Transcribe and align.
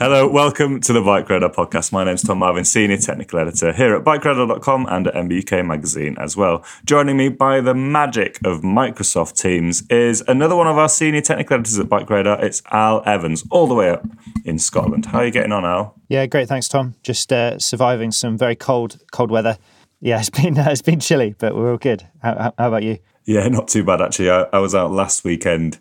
Hello, 0.00 0.28
welcome 0.28 0.80
to 0.82 0.92
the 0.92 1.02
Bike 1.02 1.28
Radar 1.28 1.50
podcast. 1.50 1.90
My 1.90 2.04
name's 2.04 2.22
Tom 2.22 2.38
Marvin, 2.38 2.64
Senior 2.64 2.98
Technical 2.98 3.40
Editor 3.40 3.72
here 3.72 3.96
at 3.96 4.04
BikeRadar.com 4.04 4.86
and 4.88 5.08
at 5.08 5.14
MBUK 5.14 5.66
Magazine 5.66 6.16
as 6.20 6.36
well. 6.36 6.64
Joining 6.84 7.16
me 7.16 7.30
by 7.30 7.60
the 7.60 7.74
magic 7.74 8.38
of 8.44 8.60
Microsoft 8.60 9.40
Teams 9.42 9.82
is 9.90 10.22
another 10.28 10.54
one 10.54 10.68
of 10.68 10.78
our 10.78 10.88
Senior 10.88 11.20
Technical 11.22 11.54
Editors 11.54 11.80
at 11.80 11.88
Bike 11.88 12.08
Radar. 12.08 12.40
It's 12.44 12.62
Al 12.70 13.02
Evans, 13.06 13.42
all 13.50 13.66
the 13.66 13.74
way 13.74 13.90
up 13.90 14.06
in 14.44 14.60
Scotland. 14.60 15.06
How 15.06 15.18
are 15.18 15.24
you 15.24 15.32
getting 15.32 15.50
on, 15.50 15.64
Al? 15.64 15.96
Yeah, 16.06 16.26
great. 16.26 16.46
Thanks, 16.46 16.68
Tom. 16.68 16.94
Just 17.02 17.32
uh, 17.32 17.58
surviving 17.58 18.12
some 18.12 18.38
very 18.38 18.54
cold, 18.54 19.00
cold 19.10 19.32
weather. 19.32 19.58
Yeah, 20.00 20.18
it's 20.20 20.30
been 20.30 20.56
uh, 20.56 20.68
it's 20.70 20.80
been 20.80 21.00
chilly, 21.00 21.34
but 21.36 21.56
we're 21.56 21.72
all 21.72 21.76
good. 21.76 22.06
How, 22.22 22.54
how 22.56 22.68
about 22.68 22.84
you? 22.84 22.98
Yeah, 23.24 23.48
not 23.48 23.66
too 23.66 23.82
bad 23.82 24.00
actually. 24.00 24.30
I, 24.30 24.42
I 24.52 24.60
was 24.60 24.76
out 24.76 24.92
last 24.92 25.24
weekend 25.24 25.80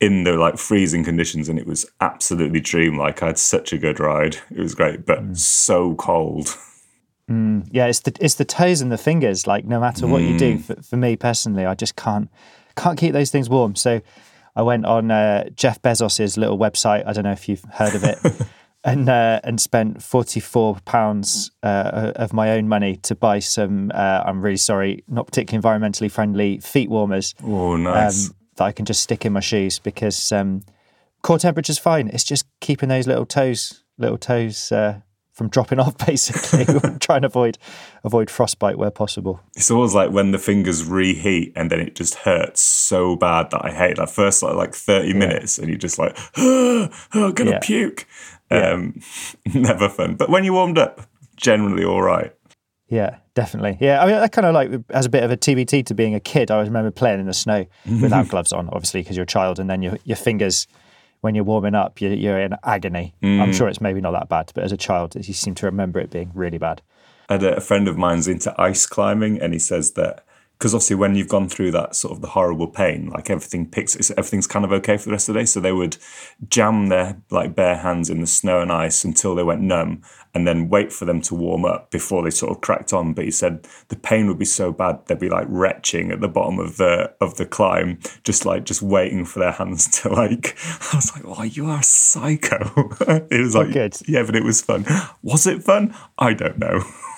in 0.00 0.24
the 0.24 0.32
like 0.32 0.56
freezing 0.58 1.04
conditions 1.04 1.48
and 1.48 1.58
it 1.58 1.66
was 1.66 1.86
absolutely 2.00 2.60
dreamlike. 2.60 3.22
I 3.22 3.26
had 3.26 3.38
such 3.38 3.72
a 3.72 3.78
good 3.78 4.00
ride. 4.00 4.38
It 4.50 4.58
was 4.58 4.74
great, 4.74 5.04
but 5.04 5.22
mm. 5.22 5.36
so 5.36 5.94
cold. 5.94 6.56
Mm, 7.30 7.68
yeah, 7.70 7.86
it's 7.86 8.00
the 8.00 8.16
it's 8.20 8.34
the 8.34 8.44
toes 8.44 8.80
and 8.80 8.90
the 8.90 8.98
fingers. 8.98 9.46
Like 9.46 9.64
no 9.64 9.78
matter 9.78 10.06
what 10.06 10.22
mm. 10.22 10.32
you 10.32 10.38
do, 10.38 10.58
mm. 10.58 10.64
for, 10.64 10.82
for, 10.82 10.96
me 10.96 11.16
personally, 11.16 11.66
I 11.66 11.74
just 11.74 11.96
can't 11.96 12.30
can't 12.76 12.98
keep 12.98 13.12
those 13.12 13.30
things 13.30 13.48
warm. 13.48 13.76
So 13.76 14.00
I 14.56 14.62
went 14.62 14.86
on 14.86 15.10
uh, 15.10 15.50
Jeff 15.50 15.80
Bezos's 15.82 16.36
little 16.36 16.58
website. 16.58 17.06
I 17.06 17.12
don't 17.12 17.24
know 17.24 17.32
if 17.32 17.48
you've 17.48 17.64
heard 17.64 17.94
of 17.94 18.02
it. 18.02 18.18
and 18.84 19.08
uh, 19.08 19.40
and 19.44 19.60
spent 19.60 20.02
forty 20.02 20.40
four 20.40 20.78
pounds 20.86 21.50
uh, 21.62 22.12
of 22.16 22.32
my 22.32 22.52
own 22.52 22.68
money 22.68 22.96
to 22.96 23.14
buy 23.14 23.38
some. 23.38 23.92
Uh, 23.94 24.22
I'm 24.24 24.40
really 24.40 24.56
sorry, 24.56 25.04
not 25.06 25.26
particularly 25.26 25.62
environmentally 25.62 26.10
friendly 26.10 26.58
feet 26.60 26.88
warmers. 26.88 27.34
Oh, 27.44 27.76
nice. 27.76 28.30
Um, 28.30 28.36
that 28.60 28.66
I 28.66 28.72
can 28.72 28.84
just 28.84 29.02
stick 29.02 29.24
in 29.24 29.32
my 29.32 29.40
shoes 29.40 29.78
because 29.78 30.30
um, 30.32 30.62
core 31.22 31.38
temperature's 31.38 31.78
fine. 31.78 32.08
It's 32.08 32.24
just 32.24 32.44
keeping 32.60 32.90
those 32.90 33.06
little 33.06 33.24
toes, 33.24 33.84
little 33.96 34.18
toes 34.18 34.70
uh, 34.70 35.00
from 35.32 35.48
dropping 35.48 35.80
off. 35.80 35.96
Basically, 36.06 36.66
try 37.00 37.16
and 37.16 37.24
avoid 37.24 37.56
avoid 38.04 38.28
frostbite 38.28 38.76
where 38.76 38.90
possible. 38.90 39.40
It's 39.56 39.70
always 39.70 39.94
like 39.94 40.10
when 40.10 40.32
the 40.32 40.38
fingers 40.38 40.84
reheat 40.84 41.54
and 41.56 41.70
then 41.70 41.80
it 41.80 41.94
just 41.94 42.16
hurts 42.16 42.60
so 42.60 43.16
bad 43.16 43.50
that 43.50 43.64
I 43.64 43.70
hate 43.70 43.96
that 43.96 44.10
first 44.10 44.42
like, 44.42 44.54
like 44.54 44.74
thirty 44.74 45.14
minutes 45.14 45.58
and 45.58 45.68
you're 45.68 45.78
just 45.78 45.98
like, 45.98 46.16
oh, 46.36 46.90
I'm 47.14 47.32
gonna 47.32 47.52
yeah. 47.52 47.60
puke. 47.60 48.06
Um, 48.50 49.00
yeah. 49.46 49.52
never 49.60 49.88
fun. 49.88 50.16
But 50.16 50.28
when 50.28 50.44
you 50.44 50.52
warmed 50.52 50.76
up, 50.76 51.00
generally 51.36 51.84
all 51.84 52.02
right. 52.02 52.34
Yeah, 52.90 53.18
definitely. 53.34 53.78
Yeah, 53.80 54.02
I 54.02 54.06
mean, 54.06 54.16
I 54.16 54.26
kind 54.26 54.46
of 54.46 54.52
like 54.52 54.70
as 54.90 55.06
a 55.06 55.08
bit 55.08 55.22
of 55.22 55.30
a 55.30 55.36
TBT 55.36 55.86
to 55.86 55.94
being 55.94 56.14
a 56.14 56.20
kid. 56.20 56.50
I 56.50 56.60
remember 56.60 56.90
playing 56.90 57.20
in 57.20 57.26
the 57.26 57.32
snow 57.32 57.64
without 58.02 58.28
gloves 58.28 58.52
on, 58.52 58.68
obviously, 58.68 59.00
because 59.00 59.16
you're 59.16 59.22
a 59.22 59.26
child, 59.26 59.60
and 59.60 59.70
then 59.70 59.80
your 59.80 59.96
your 60.04 60.16
fingers, 60.16 60.66
when 61.20 61.36
you're 61.36 61.44
warming 61.44 61.76
up, 61.76 62.00
you're, 62.00 62.12
you're 62.12 62.40
in 62.40 62.56
agony. 62.64 63.14
Mm. 63.22 63.40
I'm 63.40 63.52
sure 63.52 63.68
it's 63.68 63.80
maybe 63.80 64.00
not 64.00 64.10
that 64.12 64.28
bad, 64.28 64.50
but 64.54 64.64
as 64.64 64.72
a 64.72 64.76
child, 64.76 65.14
you 65.14 65.32
seem 65.32 65.54
to 65.54 65.66
remember 65.66 66.00
it 66.00 66.10
being 66.10 66.32
really 66.34 66.58
bad. 66.58 66.82
I 67.28 67.34
had 67.34 67.44
a 67.44 67.60
friend 67.60 67.86
of 67.86 67.96
mine's 67.96 68.26
into 68.26 68.52
ice 68.60 68.86
climbing, 68.86 69.40
and 69.40 69.52
he 69.52 69.60
says 69.60 69.92
that 69.92 70.24
because 70.60 70.74
obviously 70.74 70.96
when 70.96 71.14
you've 71.14 71.26
gone 71.26 71.48
through 71.48 71.70
that 71.70 71.96
sort 71.96 72.12
of 72.12 72.20
the 72.20 72.28
horrible 72.28 72.66
pain, 72.66 73.08
like 73.08 73.30
everything 73.30 73.66
picks, 73.66 74.10
everything's 74.10 74.46
kind 74.46 74.62
of 74.62 74.70
okay 74.72 74.98
for 74.98 75.06
the 75.06 75.12
rest 75.12 75.26
of 75.30 75.32
the 75.32 75.40
day. 75.40 75.46
So 75.46 75.58
they 75.58 75.72
would 75.72 75.96
jam 76.50 76.88
their 76.88 77.16
like 77.30 77.54
bare 77.54 77.78
hands 77.78 78.10
in 78.10 78.20
the 78.20 78.26
snow 78.26 78.60
and 78.60 78.70
ice 78.70 79.02
until 79.02 79.34
they 79.34 79.42
went 79.42 79.62
numb, 79.62 80.02
and 80.34 80.46
then 80.46 80.68
wait 80.68 80.92
for 80.92 81.06
them 81.06 81.22
to 81.22 81.34
warm 81.34 81.64
up 81.64 81.90
before 81.90 82.22
they 82.22 82.30
sort 82.30 82.52
of 82.52 82.60
cracked 82.60 82.92
on. 82.92 83.14
But 83.14 83.24
he 83.24 83.30
said 83.30 83.66
the 83.88 83.96
pain 83.96 84.26
would 84.26 84.38
be 84.38 84.44
so 84.44 84.70
bad 84.70 85.00
they'd 85.06 85.18
be 85.18 85.30
like 85.30 85.46
retching 85.48 86.12
at 86.12 86.20
the 86.20 86.28
bottom 86.28 86.58
of 86.58 86.76
the 86.76 87.14
of 87.22 87.38
the 87.38 87.46
climb, 87.46 87.98
just 88.22 88.44
like 88.44 88.64
just 88.64 88.82
waiting 88.82 89.24
for 89.24 89.38
their 89.38 89.52
hands 89.52 89.88
to 90.02 90.10
like. 90.10 90.58
I 90.92 90.96
was 90.96 91.10
like, 91.16 91.24
"Oh, 91.24 91.42
you 91.42 91.70
are 91.70 91.80
a 91.80 91.82
psycho." 91.82 92.90
it 93.30 93.40
was 93.40 93.54
like, 93.54 93.72
good. 93.72 93.96
yeah, 94.06 94.24
but 94.24 94.36
it 94.36 94.44
was 94.44 94.60
fun. 94.60 94.84
Was 95.22 95.46
it 95.46 95.62
fun? 95.62 95.94
I 96.18 96.34
don't 96.34 96.58
know. 96.58 96.82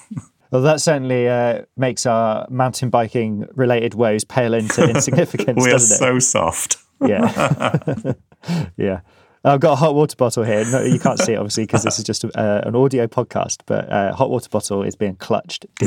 Well, 0.53 0.61
that 0.63 0.83
certainly 0.83 1.31
uh, 1.31 1.63
makes 1.79 2.05
our 2.05 2.47
mountain 2.51 2.91
biking 2.91 3.49
related 3.55 3.95
woes 3.95 4.23
pale 4.23 4.53
into 4.53 4.85
insignificance. 4.89 5.65
we 5.65 5.73
are 5.73 5.79
so 5.79 6.19
soft. 6.19 6.77
Yeah. 7.01 8.13
yeah. 8.77 9.01
I've 9.45 9.61
got 9.61 9.73
a 9.73 9.77
hot 9.77 9.95
water 9.95 10.15
bottle 10.15 10.45
here. 10.45 10.65
No, 10.67 10.83
you 10.83 11.01
can't 11.01 11.19
see 11.19 11.33
it 11.33 11.37
obviously 11.37 11.65
because 11.65 11.83
this 11.83 11.99
is 11.99 12.05
just 12.05 12.23
a, 12.23 12.39
uh, 12.39 12.63
an 12.65 12.77
audio 12.77 13.07
podcast, 13.07 13.63
but 13.67 13.91
uh, 13.91 14.13
hot 14.15 14.31
water 14.31 14.49
bottle 14.51 14.83
is 14.83 14.95
being 14.95 15.17
clutched. 15.17 15.65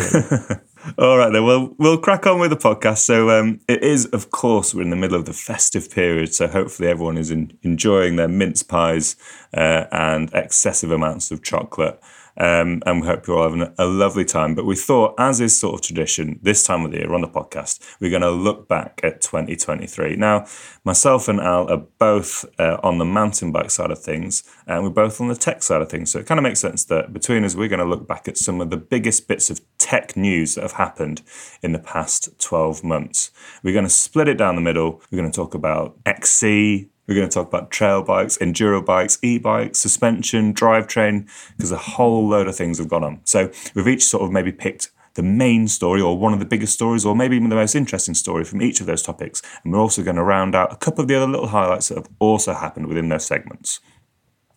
All 0.98 1.18
right, 1.18 1.32
then. 1.32 1.46
Well, 1.46 1.74
we'll 1.78 1.98
crack 1.98 2.28
on 2.28 2.40
with 2.40 2.50
the 2.50 2.58
podcast. 2.58 3.00
So, 3.00 3.30
um, 3.30 3.62
it 3.68 3.82
is, 3.82 4.08
of 4.08 4.30
course, 4.32 4.74
we're 4.74 4.82
in 4.82 4.90
the 4.90 4.96
middle 4.96 5.18
of 5.18 5.26
the 5.26 5.34
festive 5.34 5.90
period. 5.90 6.34
So, 6.34 6.48
hopefully, 6.48 6.90
everyone 6.90 7.18
is 7.18 7.32
in, 7.32 7.58
enjoying 7.64 8.18
their 8.18 8.28
mince 8.28 8.62
pies 8.62 9.16
uh, 9.54 9.86
and 9.92 10.30
excessive 10.34 10.92
amounts 10.92 11.32
of 11.32 11.42
chocolate. 11.42 12.00
Um, 12.38 12.82
and 12.86 13.02
we 13.02 13.08
hope 13.08 13.28
you're 13.28 13.38
all 13.38 13.44
having 13.44 13.74
a 13.78 13.86
lovely 13.86 14.26
time. 14.26 14.56
But 14.56 14.66
we 14.66 14.76
thought, 14.76 15.16
as 15.18 15.40
is 15.40 15.58
sort 15.58 15.76
of 15.76 15.82
tradition, 15.82 16.40
this 16.42 16.64
time 16.64 16.86
of 16.86 16.92
the 16.92 16.98
year 16.98 17.14
on 17.14 17.22
the 17.22 17.28
podcast, 17.28 17.80
we're 18.00 18.10
going 18.10 18.22
to 18.22 18.32
look 18.32 18.68
back 18.68 19.00
at 19.04 19.22
2023. 19.22 20.16
Now, 20.16 20.46
myself 20.84 21.28
and 21.28 21.40
Al 21.40 21.72
are 21.72 21.84
both 22.00 22.46
uh, 22.60 22.78
on 22.84 22.98
the 22.98 23.06
mountain 23.06 23.52
bike 23.52 23.72
side 23.72 23.92
of 23.92 24.00
things, 24.00 24.44
and 24.68 24.84
we're 24.84 24.90
both 24.90 25.22
on 25.22 25.28
the 25.28 25.36
tech 25.36 25.64
side 25.64 25.82
of 25.82 25.90
things. 25.90 26.12
So 26.12 26.20
it 26.20 26.26
kind 26.26 26.40
of 26.40 26.44
makes 26.44 26.60
sense 26.60 26.86
that 26.86 27.14
between 27.14 27.44
us, 27.44 27.56
we're 27.56 27.70
going 27.70 27.80
to 27.80 27.86
look 27.86 28.08
back 28.08 28.28
at 28.28 28.38
some 28.38 28.62
of 28.62 28.70
the 28.70 28.78
biggest 28.78 29.28
bits 29.28 29.50
of 29.50 29.62
tech 29.78 30.18
news 30.18 30.56
that 30.56 30.62
have 30.62 30.74
happened 30.74 31.22
in 31.62 31.72
the 31.72 31.80
past 31.80 32.40
12 32.40 32.84
months. 32.84 33.32
We're 33.64 33.74
going 33.74 33.86
to 33.86 33.90
split 33.90 34.28
it 34.28 34.38
down 34.38 34.56
the 34.56 34.62
middle. 34.62 35.02
We're 35.12 35.20
going 35.20 35.32
to 35.32 35.36
talk 35.36 35.54
about 35.54 35.98
XC, 36.06 36.90
we're 37.08 37.16
going 37.16 37.30
to 37.30 37.34
talk 37.34 37.48
about 37.48 37.72
trail 37.72 38.02
bikes, 38.02 38.38
enduro 38.38 38.84
bikes, 38.84 39.18
e 39.22 39.38
bikes, 39.38 39.80
suspension, 39.80 40.54
drivetrain, 40.54 41.30
because 41.56 41.72
a 41.72 41.78
whole 41.78 42.28
load 42.28 42.48
of 42.48 42.56
things 42.56 42.78
have 42.80 42.88
gone 42.88 43.04
on. 43.04 43.22
So 43.24 43.52
we've 43.74 43.88
each 43.88 44.06
sort 44.06 44.24
of 44.24 44.32
maybe 44.32 44.52
picked 44.52 44.92
the 45.16 45.24
main 45.24 45.68
story 45.68 46.02
or 46.02 46.18
one 46.18 46.34
of 46.34 46.40
the 46.40 46.46
biggest 46.46 46.74
stories 46.74 47.06
or 47.06 47.16
maybe 47.16 47.36
even 47.36 47.50
the 47.50 47.56
most 47.56 47.76
interesting 47.76 48.14
story 48.14 48.44
from 48.44 48.62
each 48.62 48.82
of 48.82 48.86
those 48.86 49.02
topics. 49.02 49.42
And 49.64 49.74
we're 49.74 49.80
also 49.80 50.04
going 50.04 50.18
to 50.18 50.24
round 50.24 50.56
out 50.56 50.74
a 50.74 50.76
couple 50.76 51.02
of 51.02 51.08
the 51.08 51.16
other 51.16 51.28
little 51.28 51.48
highlights 51.48 51.90
that 51.90 51.98
have 51.98 52.10
also 52.20 52.54
happened 52.54 52.88
within 52.88 53.10
those 53.10 53.26
segments. 53.26 53.80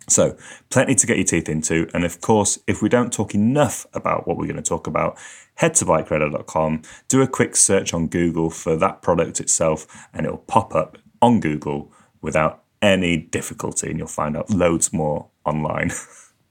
So, 0.09 0.39
plenty 0.71 0.95
to 0.95 1.07
get 1.07 1.19
your 1.19 1.27
teeth 1.27 1.51
into. 1.51 1.87
And 1.93 2.03
of 2.03 2.23
course, 2.23 2.59
if 2.67 2.81
we 2.81 2.89
don't 2.89 3.13
talk 3.13 3.35
enough 3.35 3.87
about 3.93 4.27
what 4.27 4.39
we're 4.39 4.47
going 4.47 4.57
to 4.57 4.63
talk 4.63 4.87
about, 4.87 5.19
head 5.57 5.75
to 5.75 5.85
bikeradar.com, 5.85 6.83
do 7.09 7.21
a 7.21 7.29
quick 7.29 7.57
search 7.57 7.93
on 7.93 8.07
Google 8.07 8.49
for 8.49 8.75
that 8.77 9.03
product 9.03 9.39
itself, 9.39 10.09
and 10.15 10.25
it'll 10.25 10.39
pop 10.39 10.75
up 10.75 10.97
on 11.21 11.41
Google 11.41 11.93
without 12.21 12.63
any 12.83 13.17
difficulty, 13.17 13.91
and 13.91 13.99
you'll 13.99 14.09
find 14.09 14.37
out 14.37 14.51
loads 14.51 14.93
more 14.93 15.29
online. 15.45 15.91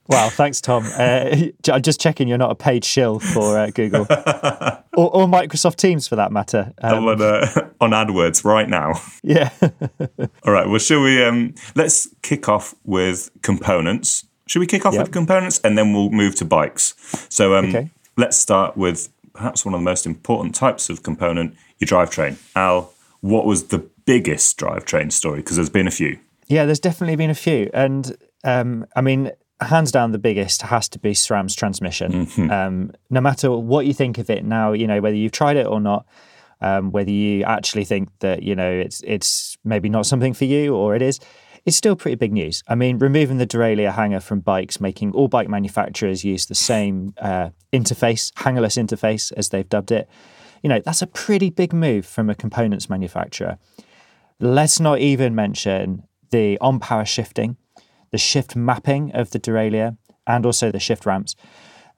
Wow, 0.08 0.30
thanks, 0.30 0.62
Tom. 0.62 0.86
Uh, 0.96 1.48
I'm 1.70 1.82
just 1.82 2.00
checking 2.00 2.28
you're 2.28 2.38
not 2.38 2.50
a 2.50 2.54
paid 2.54 2.82
shill 2.82 3.18
for 3.18 3.58
uh, 3.58 3.68
Google 3.68 4.06
or, 4.96 5.14
or, 5.14 5.26
Microsoft 5.26 5.76
Teams 5.76 6.08
for 6.08 6.16
that 6.16 6.32
matter. 6.32 6.72
Um, 6.80 7.06
on, 7.06 7.20
uh, 7.20 7.70
on 7.82 7.90
AdWords 7.90 8.42
right 8.42 8.70
now. 8.70 9.02
Yeah. 9.22 9.50
All 10.46 10.52
right. 10.52 10.66
Well, 10.66 10.78
shall 10.78 11.02
we? 11.02 11.22
Um, 11.22 11.54
let's 11.74 12.08
kick 12.22 12.48
off 12.48 12.74
with 12.84 13.30
components. 13.42 14.24
Should 14.46 14.60
we 14.60 14.66
kick 14.66 14.86
off 14.86 14.94
yep. 14.94 15.04
with 15.04 15.12
components 15.12 15.60
and 15.62 15.76
then 15.76 15.92
we'll 15.92 16.08
move 16.08 16.34
to 16.36 16.46
bikes? 16.46 16.94
So 17.28 17.54
um, 17.54 17.66
okay. 17.66 17.90
let's 18.16 18.38
start 18.38 18.78
with 18.78 19.10
perhaps 19.34 19.66
one 19.66 19.74
of 19.74 19.80
the 19.80 19.84
most 19.84 20.06
important 20.06 20.54
types 20.54 20.88
of 20.88 21.02
component, 21.02 21.54
your 21.80 21.86
drivetrain. 21.86 22.38
Al, 22.56 22.94
what 23.20 23.44
was 23.44 23.66
the 23.66 23.86
biggest 24.08 24.58
drivetrain 24.58 25.12
story? 25.12 25.40
Because 25.40 25.56
there's 25.56 25.68
been 25.68 25.86
a 25.86 25.90
few. 25.90 26.18
Yeah, 26.46 26.64
there's 26.64 26.80
definitely 26.80 27.16
been 27.16 27.28
a 27.28 27.34
few, 27.34 27.70
and 27.74 28.16
um, 28.42 28.86
I 28.96 29.02
mean, 29.02 29.30
hands 29.60 29.92
down 29.92 30.12
the 30.12 30.18
biggest 30.18 30.62
has 30.62 30.88
to 30.88 30.98
be 30.98 31.12
SRAM's 31.12 31.54
transmission. 31.54 32.26
Mm-hmm. 32.26 32.50
Um, 32.50 32.92
no 33.10 33.20
matter 33.20 33.50
what 33.50 33.84
you 33.84 33.92
think 33.92 34.16
of 34.16 34.30
it 34.30 34.46
now, 34.46 34.72
you 34.72 34.86
know 34.86 35.02
whether 35.02 35.14
you've 35.14 35.32
tried 35.32 35.58
it 35.58 35.66
or 35.66 35.78
not, 35.78 36.06
um, 36.62 36.90
whether 36.90 37.10
you 37.10 37.44
actually 37.44 37.84
think 37.84 38.08
that 38.20 38.42
you 38.42 38.56
know 38.56 38.70
it's 38.70 39.02
it's 39.02 39.58
maybe 39.62 39.90
not 39.90 40.06
something 40.06 40.32
for 40.32 40.46
you 40.46 40.74
or 40.74 40.96
it 40.96 41.02
is, 41.02 41.20
it's 41.66 41.76
still 41.76 41.94
pretty 41.94 42.14
big 42.14 42.32
news. 42.32 42.62
I 42.66 42.74
mean, 42.74 42.96
removing 42.96 43.36
the 43.36 43.46
derailleur 43.46 43.92
hanger 43.92 44.20
from 44.20 44.40
bikes, 44.40 44.80
making 44.80 45.12
all 45.12 45.28
bike 45.28 45.50
manufacturers 45.50 46.24
use 46.24 46.46
the 46.46 46.54
same 46.54 47.12
uh, 47.18 47.50
interface, 47.74 48.32
hangerless 48.32 48.82
interface 48.82 49.32
as 49.36 49.50
they've 49.50 49.68
dubbed 49.68 49.92
it. 49.92 50.08
You 50.62 50.70
know, 50.70 50.80
that's 50.80 51.02
a 51.02 51.06
pretty 51.06 51.50
big 51.50 51.74
move 51.74 52.06
from 52.06 52.30
a 52.30 52.34
components 52.34 52.88
manufacturer. 52.88 53.58
Let's 54.40 54.80
not 54.80 55.00
even 55.00 55.34
mention 55.34 56.04
the 56.30 56.58
on 56.60 56.78
power 56.78 57.04
shifting 57.04 57.56
the 58.10 58.18
shift 58.18 58.56
mapping 58.56 59.12
of 59.12 59.30
the 59.30 59.40
derailleur 59.40 59.96
and 60.26 60.46
also 60.46 60.70
the 60.70 60.80
shift 60.80 61.06
ramps. 61.06 61.36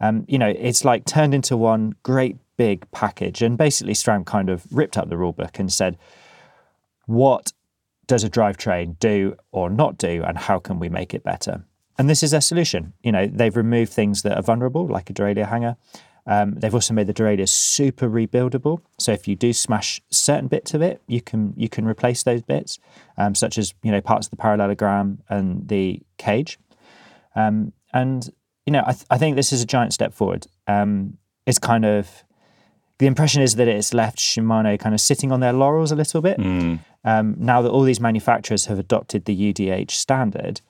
Um, 0.00 0.24
you 0.28 0.38
know, 0.38 0.52
it's 0.58 0.84
like 0.84 1.04
turned 1.04 1.34
into 1.34 1.56
one 1.56 1.94
great 2.02 2.36
big 2.56 2.90
package. 2.90 3.42
And 3.42 3.58
basically, 3.58 3.92
SRAM 3.92 4.24
kind 4.24 4.48
of 4.48 4.66
ripped 4.72 4.96
up 4.96 5.08
the 5.08 5.16
rulebook 5.16 5.58
and 5.58 5.72
said, 5.72 5.98
what 7.06 7.52
does 8.06 8.24
a 8.24 8.30
drivetrain 8.30 8.98
do 8.98 9.36
or 9.52 9.70
not 9.70 9.98
do, 9.98 10.22
and 10.24 10.36
how 10.36 10.58
can 10.58 10.78
we 10.78 10.88
make 10.88 11.14
it 11.14 11.22
better? 11.22 11.64
And 11.98 12.08
this 12.08 12.22
is 12.22 12.30
their 12.30 12.40
solution. 12.40 12.92
You 13.02 13.12
know, 13.12 13.26
they've 13.26 13.56
removed 13.56 13.92
things 13.92 14.22
that 14.22 14.36
are 14.36 14.42
vulnerable, 14.42 14.86
like 14.86 15.10
a 15.10 15.12
derailleur 15.12 15.48
hanger. 15.48 15.76
Um, 16.30 16.54
they've 16.54 16.72
also 16.72 16.94
made 16.94 17.08
the 17.08 17.12
derailleur 17.12 17.48
super 17.48 18.08
rebuildable. 18.08 18.78
So 19.00 19.10
if 19.10 19.26
you 19.26 19.34
do 19.34 19.52
smash 19.52 20.00
certain 20.10 20.46
bits 20.46 20.74
of 20.74 20.80
it, 20.80 21.02
you 21.08 21.20
can 21.20 21.52
you 21.56 21.68
can 21.68 21.84
replace 21.84 22.22
those 22.22 22.40
bits, 22.40 22.78
um, 23.18 23.34
such 23.34 23.58
as 23.58 23.74
you 23.82 23.90
know 23.90 24.00
parts 24.00 24.28
of 24.28 24.30
the 24.30 24.36
parallelogram 24.36 25.22
and 25.28 25.66
the 25.66 26.00
cage. 26.18 26.56
Um, 27.34 27.72
and 27.92 28.30
you 28.64 28.72
know, 28.72 28.84
I, 28.86 28.92
th- 28.92 29.06
I, 29.10 29.18
think 29.18 29.34
this 29.34 29.52
is 29.52 29.60
a 29.60 29.66
giant 29.66 29.92
step 29.92 30.14
forward. 30.14 30.46
Um, 30.68 31.18
it's 31.46 31.58
kind 31.58 31.84
of 31.84 32.22
the 32.98 33.06
impression 33.06 33.42
is 33.42 33.56
that 33.56 33.66
it's 33.66 33.92
left 33.92 34.18
Shimano 34.18 34.78
kind 34.78 34.94
of 34.94 35.00
sitting 35.00 35.32
on 35.32 35.40
their 35.40 35.52
laurels 35.52 35.90
a 35.90 35.96
little 35.96 36.22
bit. 36.22 36.38
Mm. 36.38 36.78
now 37.38 37.60
that 37.60 37.70
all 37.70 37.82
these 37.82 38.00
manufacturers 38.00 38.66
have 38.66 38.78
adopted 38.78 39.24
the 39.24 39.52
UDH 39.52 39.90
standard, 39.90 40.60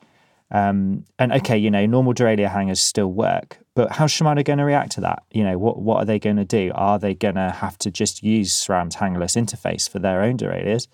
um, 0.50 1.04
and 1.18 1.32
okay, 1.32 1.58
you 1.58 1.70
know, 1.70 1.84
normal 1.84 2.14
derailleur 2.14 2.50
hangers 2.50 2.80
still 2.80 3.12
work, 3.12 3.58
but 3.80 3.92
how's 3.92 4.12
Shimano 4.12 4.44
going 4.44 4.58
to 4.58 4.64
react 4.66 4.92
to 4.92 5.00
that? 5.00 5.22
You 5.30 5.42
know, 5.42 5.56
what 5.56 5.80
what 5.80 6.02
are 6.02 6.04
they 6.04 6.18
going 6.18 6.36
to 6.36 6.44
do? 6.44 6.70
Are 6.74 6.98
they 6.98 7.14
going 7.14 7.36
to 7.36 7.48
have 7.48 7.78
to 7.78 7.90
just 7.90 8.22
use 8.22 8.52
SRAM's 8.52 8.96
hangerless 8.96 9.42
interface 9.42 9.88
for 9.88 9.98
their 9.98 10.20
own 10.20 10.36
derailleurs, 10.36 10.86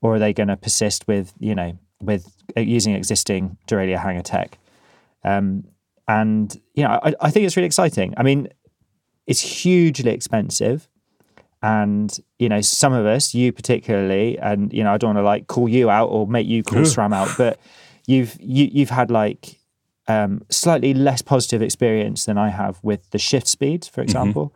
or 0.00 0.16
are 0.16 0.18
they 0.18 0.32
going 0.32 0.48
to 0.48 0.56
persist 0.56 1.06
with 1.06 1.32
you 1.38 1.54
know 1.54 1.78
with 2.02 2.26
uh, 2.56 2.60
using 2.62 2.96
existing 2.96 3.56
derailleur 3.68 4.00
hanger 4.00 4.22
tech? 4.22 4.58
Um, 5.22 5.68
and 6.08 6.60
you 6.74 6.82
know, 6.82 6.98
I, 7.00 7.14
I 7.20 7.30
think 7.30 7.46
it's 7.46 7.56
really 7.56 7.66
exciting. 7.66 8.12
I 8.16 8.24
mean, 8.24 8.48
it's 9.28 9.40
hugely 9.40 10.10
expensive 10.10 10.88
and 11.62 12.18
you 12.40 12.48
know 12.48 12.60
some 12.60 12.92
of 12.92 13.06
us 13.06 13.34
you 13.34 13.50
particularly 13.50 14.38
and 14.40 14.72
you 14.74 14.84
know 14.84 14.92
i 14.92 14.98
don't 14.98 15.14
want 15.14 15.18
to 15.18 15.22
like 15.22 15.46
call 15.46 15.66
you 15.66 15.88
out 15.88 16.08
or 16.08 16.26
make 16.26 16.46
you 16.46 16.62
call 16.62 16.82
sram 16.82 17.14
out 17.14 17.30
but 17.38 17.58
you've 18.06 18.36
you, 18.40 18.68
you've 18.70 18.90
had 18.90 19.10
like 19.10 19.58
um, 20.08 20.42
slightly 20.50 20.94
less 20.94 21.22
positive 21.22 21.62
experience 21.62 22.24
than 22.24 22.38
I 22.38 22.50
have 22.50 22.78
with 22.82 23.10
the 23.10 23.18
shift 23.18 23.48
speeds, 23.48 23.88
for 23.88 24.00
mm-hmm. 24.00 24.02
example. 24.02 24.52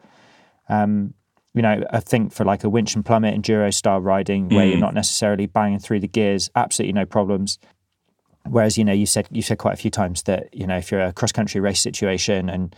Mm-hmm. 0.69 0.73
Um, 0.73 1.15
you 1.55 1.63
know, 1.63 1.85
I 1.91 2.01
think 2.01 2.33
for 2.33 2.45
like 2.45 2.63
a 2.63 2.69
winch 2.69 2.95
and 2.95 3.05
plummet 3.05 3.35
enduro 3.35 3.75
style 3.75 4.01
riding 4.01 4.49
where 4.51 4.65
mm. 4.65 4.71
you're 4.71 4.79
not 4.79 4.95
necessarily 4.95 5.47
banging 5.47 5.81
through 5.81 5.99
the 6.01 6.07
gears, 6.07 6.49
absolutely 6.55 6.93
no 6.93 7.05
problems. 7.05 7.59
Whereas, 8.49 8.79
you 8.79 8.85
know, 8.85 8.93
you 8.93 9.07
said 9.07 9.27
you 9.33 9.43
said 9.43 9.59
quite 9.59 9.75
a 9.75 9.77
few 9.77 9.91
times 9.91 10.23
that, 10.23 10.55
you 10.55 10.67
know, 10.67 10.77
if 10.77 10.93
you're 10.93 11.01
a 11.01 11.13
cross 11.13 11.33
country 11.33 11.61
race 11.61 11.81
situation 11.81 12.49
and 12.49 12.75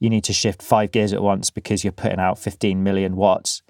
you 0.00 0.08
need 0.08 0.24
to 0.24 0.32
shift 0.32 0.62
five 0.62 0.90
gears 0.90 1.12
at 1.12 1.22
once 1.22 1.50
because 1.50 1.84
you're 1.84 1.92
putting 1.92 2.18
out 2.18 2.38
15 2.38 2.82
million 2.82 3.14
watts, 3.14 3.62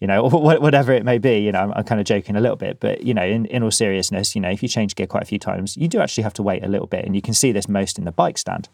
you 0.00 0.06
know, 0.06 0.24
whatever 0.28 0.92
it 0.92 1.04
may 1.04 1.18
be. 1.18 1.38
You 1.38 1.52
know, 1.52 1.60
I'm, 1.60 1.72
I'm, 1.72 1.84
kind 1.84 2.00
of 2.00 2.06
joking 2.06 2.36
a 2.36 2.40
little 2.40 2.56
bit, 2.56 2.80
but 2.80 3.02
you 3.02 3.14
know, 3.14 3.24
in, 3.24 3.46
in 3.46 3.62
all 3.62 3.70
seriousness, 3.70 4.34
you 4.34 4.40
know, 4.40 4.50
if 4.50 4.62
you 4.62 4.68
change 4.68 4.94
gear 4.94 5.06
quite 5.06 5.22
a 5.22 5.26
few 5.26 5.38
times, 5.38 5.76
you 5.76 5.88
do 5.88 6.00
actually 6.00 6.24
have 6.24 6.34
to 6.34 6.42
wait 6.42 6.64
a 6.64 6.68
little 6.68 6.86
bit, 6.86 7.04
and 7.04 7.14
you 7.14 7.22
can 7.22 7.34
see 7.34 7.52
this 7.52 7.68
most 7.68 7.98
in 7.98 8.04
the 8.04 8.12
bike 8.12 8.38
stand. 8.38 8.68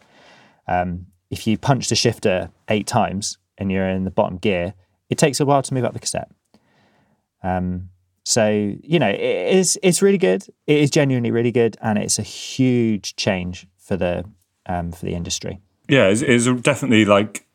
Um, 0.67 1.07
if 1.29 1.45
you 1.45 1.57
punch 1.57 1.89
the 1.89 1.95
shifter 1.95 2.49
eight 2.69 2.87
times 2.87 3.37
and 3.57 3.71
you're 3.71 3.87
in 3.89 4.05
the 4.05 4.11
bottom 4.11 4.37
gear, 4.37 4.73
it 5.09 5.17
takes 5.17 5.39
a 5.39 5.45
while 5.45 5.61
to 5.61 5.73
move 5.73 5.83
up 5.83 5.93
the 5.93 5.99
cassette. 5.99 6.31
Um, 7.43 7.89
so 8.23 8.75
you 8.83 8.99
know, 8.99 9.09
it 9.09 9.19
is 9.55 9.79
it's 9.83 10.01
really 10.01 10.17
good. 10.17 10.43
It 10.65 10.79
is 10.79 10.89
genuinely 10.89 11.31
really 11.31 11.51
good, 11.51 11.77
and 11.81 11.97
it's 11.97 12.19
a 12.19 12.23
huge 12.23 13.15
change 13.15 13.67
for 13.77 13.97
the 13.97 14.25
um, 14.65 14.91
for 14.91 15.05
the 15.05 15.13
industry. 15.13 15.61
Yeah, 15.89 16.07
it's, 16.07 16.21
it's 16.21 16.45
definitely 16.61 17.05
like 17.05 17.46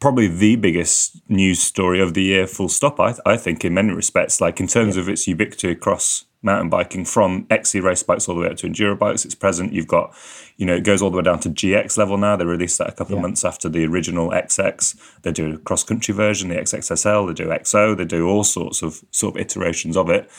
probably 0.00 0.28
the 0.28 0.56
biggest 0.56 1.20
news 1.28 1.62
story 1.62 2.00
of 2.00 2.14
the 2.14 2.22
year, 2.22 2.46
full 2.46 2.68
stop. 2.68 2.98
I, 3.00 3.14
I 3.26 3.36
think, 3.36 3.64
in 3.64 3.74
many 3.74 3.92
respects, 3.92 4.40
like 4.40 4.60
in 4.60 4.66
terms 4.66 4.96
yeah. 4.96 5.02
of 5.02 5.08
its 5.08 5.26
ubiquity 5.26 5.70
across 5.70 6.24
mountain 6.42 6.68
biking, 6.68 7.04
from 7.04 7.46
XC 7.50 7.80
race 7.80 8.02
bikes 8.02 8.28
all 8.28 8.34
the 8.34 8.42
way 8.42 8.48
up 8.48 8.56
to 8.58 8.66
enduro 8.66 8.98
bikes, 8.98 9.24
it's 9.24 9.34
present. 9.34 9.72
You've 9.72 9.86
got, 9.86 10.14
you 10.56 10.66
know, 10.66 10.74
it 10.74 10.84
goes 10.84 11.02
all 11.02 11.10
the 11.10 11.18
way 11.18 11.22
down 11.22 11.40
to 11.40 11.50
GX 11.50 11.98
level 11.98 12.16
now. 12.16 12.36
They 12.36 12.44
released 12.44 12.78
that 12.78 12.88
a 12.88 12.92
couple 12.92 13.12
yeah. 13.12 13.18
of 13.18 13.22
months 13.22 13.44
after 13.44 13.68
the 13.68 13.84
original 13.84 14.30
XX. 14.30 15.22
They 15.22 15.32
do 15.32 15.54
a 15.54 15.58
cross 15.58 15.84
country 15.84 16.14
version, 16.14 16.48
the 16.48 16.56
XXSL. 16.56 17.28
They 17.28 17.44
do 17.44 17.50
XO. 17.50 17.96
They 17.96 18.04
do 18.04 18.28
all 18.28 18.44
sorts 18.44 18.82
of 18.82 19.04
sort 19.10 19.36
of 19.36 19.40
iterations 19.40 19.96
of 19.96 20.08
it. 20.08 20.30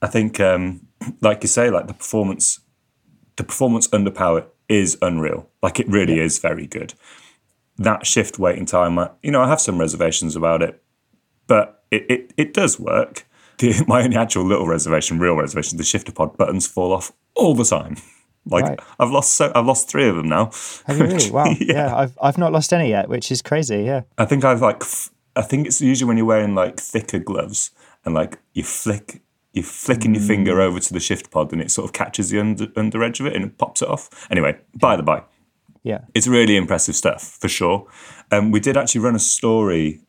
I 0.00 0.08
think, 0.08 0.40
um, 0.40 0.86
like 1.20 1.42
you 1.42 1.48
say, 1.48 1.70
like 1.70 1.86
the 1.86 1.94
performance, 1.94 2.60
the 3.36 3.44
performance 3.44 3.88
under 3.92 4.10
power 4.10 4.46
is 4.68 4.98
unreal. 5.02 5.48
Like 5.62 5.78
it 5.80 5.88
really 5.88 6.16
yeah. 6.16 6.24
is 6.24 6.38
very 6.38 6.66
good 6.66 6.94
that 7.82 8.06
shift 8.06 8.38
waiting 8.38 8.66
time, 8.66 8.98
you 9.22 9.30
know, 9.30 9.42
I 9.42 9.48
have 9.48 9.60
some 9.60 9.78
reservations 9.78 10.36
about 10.36 10.62
it, 10.62 10.82
but 11.46 11.84
it, 11.90 12.10
it, 12.10 12.34
it 12.36 12.54
does 12.54 12.78
work. 12.78 13.26
The, 13.58 13.84
my 13.86 14.02
only 14.02 14.16
actual 14.16 14.44
little 14.44 14.66
reservation, 14.66 15.20
real 15.20 15.36
reservation, 15.36 15.78
the 15.78 15.84
shifter 15.84 16.10
pod 16.10 16.36
buttons 16.36 16.66
fall 16.66 16.92
off 16.92 17.12
all 17.36 17.54
the 17.54 17.64
time. 17.64 17.96
Like 18.44 18.64
right. 18.64 18.80
I've 18.98 19.10
lost 19.10 19.34
so 19.34 19.52
I've 19.54 19.66
lost 19.66 19.88
three 19.88 20.08
of 20.08 20.16
them 20.16 20.28
now. 20.28 20.50
Have 20.86 20.98
you 20.98 21.04
really? 21.04 21.30
Wow. 21.30 21.44
yeah. 21.60 21.74
yeah. 21.74 21.96
I've 21.96 22.18
I've 22.20 22.38
not 22.38 22.50
lost 22.50 22.72
any 22.72 22.88
yet, 22.88 23.08
which 23.08 23.30
is 23.30 23.40
crazy. 23.40 23.84
Yeah. 23.84 24.02
I 24.18 24.24
think 24.24 24.44
I've 24.44 24.60
like 24.60 24.82
I 25.36 25.42
think 25.42 25.68
it's 25.68 25.80
usually 25.80 26.08
when 26.08 26.16
you're 26.16 26.26
wearing 26.26 26.56
like 26.56 26.80
thicker 26.80 27.20
gloves 27.20 27.70
and 28.04 28.14
like 28.14 28.40
you 28.52 28.64
flick 28.64 29.22
you're 29.52 29.64
flicking 29.64 30.12
mm. 30.12 30.16
your 30.16 30.24
finger 30.24 30.54
mm. 30.56 30.62
over 30.62 30.80
to 30.80 30.92
the 30.92 31.00
shift 31.00 31.30
pod 31.30 31.52
and 31.52 31.60
it 31.60 31.70
sort 31.70 31.84
of 31.84 31.92
catches 31.92 32.30
the 32.30 32.40
under, 32.40 32.66
under 32.74 33.04
edge 33.04 33.20
of 33.20 33.26
it 33.26 33.36
and 33.36 33.44
it 33.44 33.58
pops 33.58 33.82
it 33.82 33.88
off. 33.88 34.26
Anyway, 34.30 34.58
by 34.74 34.96
the 34.96 35.02
by, 35.02 35.22
yeah. 35.82 36.00
It's 36.14 36.26
really 36.26 36.56
impressive 36.56 36.94
stuff 36.94 37.38
for 37.40 37.48
sure. 37.48 37.86
Um, 38.30 38.50
we 38.50 38.60
did 38.60 38.76
actually 38.76 39.00
run 39.00 39.16
a 39.16 39.20
story, 39.20 40.00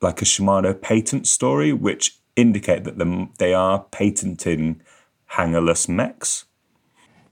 like 0.00 0.20
a 0.20 0.24
Shimano 0.24 0.78
patent 0.80 1.26
story, 1.26 1.72
which 1.72 2.18
indicate 2.36 2.84
that 2.84 2.98
the, 2.98 3.28
they 3.38 3.54
are 3.54 3.84
patenting 3.90 4.82
hangerless 5.32 5.88
mechs. 5.88 6.44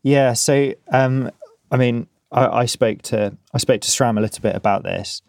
Yeah. 0.02 0.32
So, 0.32 0.72
um, 0.90 1.30
I 1.70 1.76
mean, 1.76 2.06
I, 2.32 2.46
I, 2.46 2.64
spoke 2.66 3.02
to 3.02 3.36
I 3.52 3.58
spoke 3.58 3.82
to 3.82 3.90
SRAM 3.90 4.16
a 4.16 4.20
little 4.20 4.40
bit 4.40 4.56
about 4.56 4.82
this, 4.82 5.20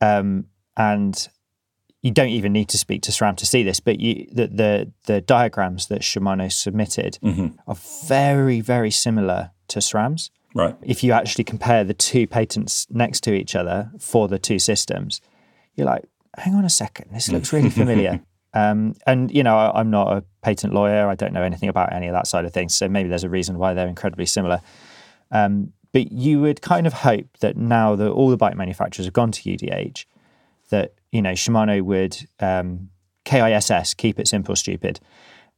um, 0.00 0.46
and 0.76 1.28
you 2.02 2.10
don't 2.10 2.28
even 2.28 2.52
need 2.52 2.68
to 2.70 2.78
speak 2.78 3.02
to 3.02 3.12
SRAM 3.12 3.36
to 3.38 3.46
see 3.46 3.62
this, 3.62 3.80
but 3.80 4.00
you, 4.00 4.26
the, 4.32 4.48
the, 4.48 4.92
the 5.04 5.20
diagrams 5.20 5.86
that 5.86 6.02
Shimano 6.02 6.50
submitted 6.50 7.18
mm-hmm. 7.22 7.56
are 7.66 7.76
very 8.06 8.60
very 8.60 8.90
similar 8.90 9.52
to 9.68 9.78
SRAM's. 9.78 10.30
Right. 10.54 10.76
If 10.82 11.02
you 11.02 11.12
actually 11.12 11.44
compare 11.44 11.84
the 11.84 11.94
two 11.94 12.26
patents 12.26 12.86
next 12.90 13.20
to 13.22 13.32
each 13.32 13.54
other 13.54 13.90
for 13.98 14.28
the 14.28 14.38
two 14.38 14.58
systems, 14.58 15.20
you're 15.74 15.86
like, 15.86 16.04
hang 16.36 16.54
on 16.54 16.64
a 16.64 16.70
second, 16.70 17.10
this 17.12 17.30
looks 17.30 17.52
really 17.52 17.70
familiar. 17.82 18.20
um, 18.54 18.94
and, 19.06 19.30
you 19.30 19.42
know, 19.42 19.56
I, 19.56 19.80
am 19.80 19.90
not 19.90 20.16
a 20.16 20.24
patent 20.42 20.74
lawyer. 20.74 21.08
I 21.08 21.14
don't 21.14 21.32
know 21.32 21.42
anything 21.42 21.68
about 21.68 21.92
any 21.92 22.06
of 22.06 22.12
that 22.12 22.26
side 22.26 22.44
of 22.44 22.52
things. 22.52 22.74
So 22.74 22.88
maybe 22.88 23.08
there's 23.08 23.24
a 23.24 23.30
reason 23.30 23.58
why 23.58 23.74
they're 23.74 23.88
incredibly 23.88 24.26
similar. 24.26 24.60
Um, 25.30 25.72
but 25.92 26.10
you 26.12 26.40
would 26.40 26.62
kind 26.62 26.86
of 26.86 26.92
hope 26.92 27.26
that 27.40 27.56
now 27.56 27.96
that 27.96 28.10
all 28.10 28.30
the 28.30 28.36
bike 28.36 28.56
manufacturers 28.56 29.06
have 29.06 29.12
gone 29.12 29.32
to 29.32 29.42
UDH, 29.42 30.06
that, 30.70 30.94
you 31.10 31.20
know, 31.20 31.32
Shimano 31.32 31.82
would 31.82 32.16
um, 32.40 32.90
KISS, 33.24 33.94
keep 33.94 34.18
it 34.18 34.26
simple, 34.26 34.56
stupid, 34.56 35.00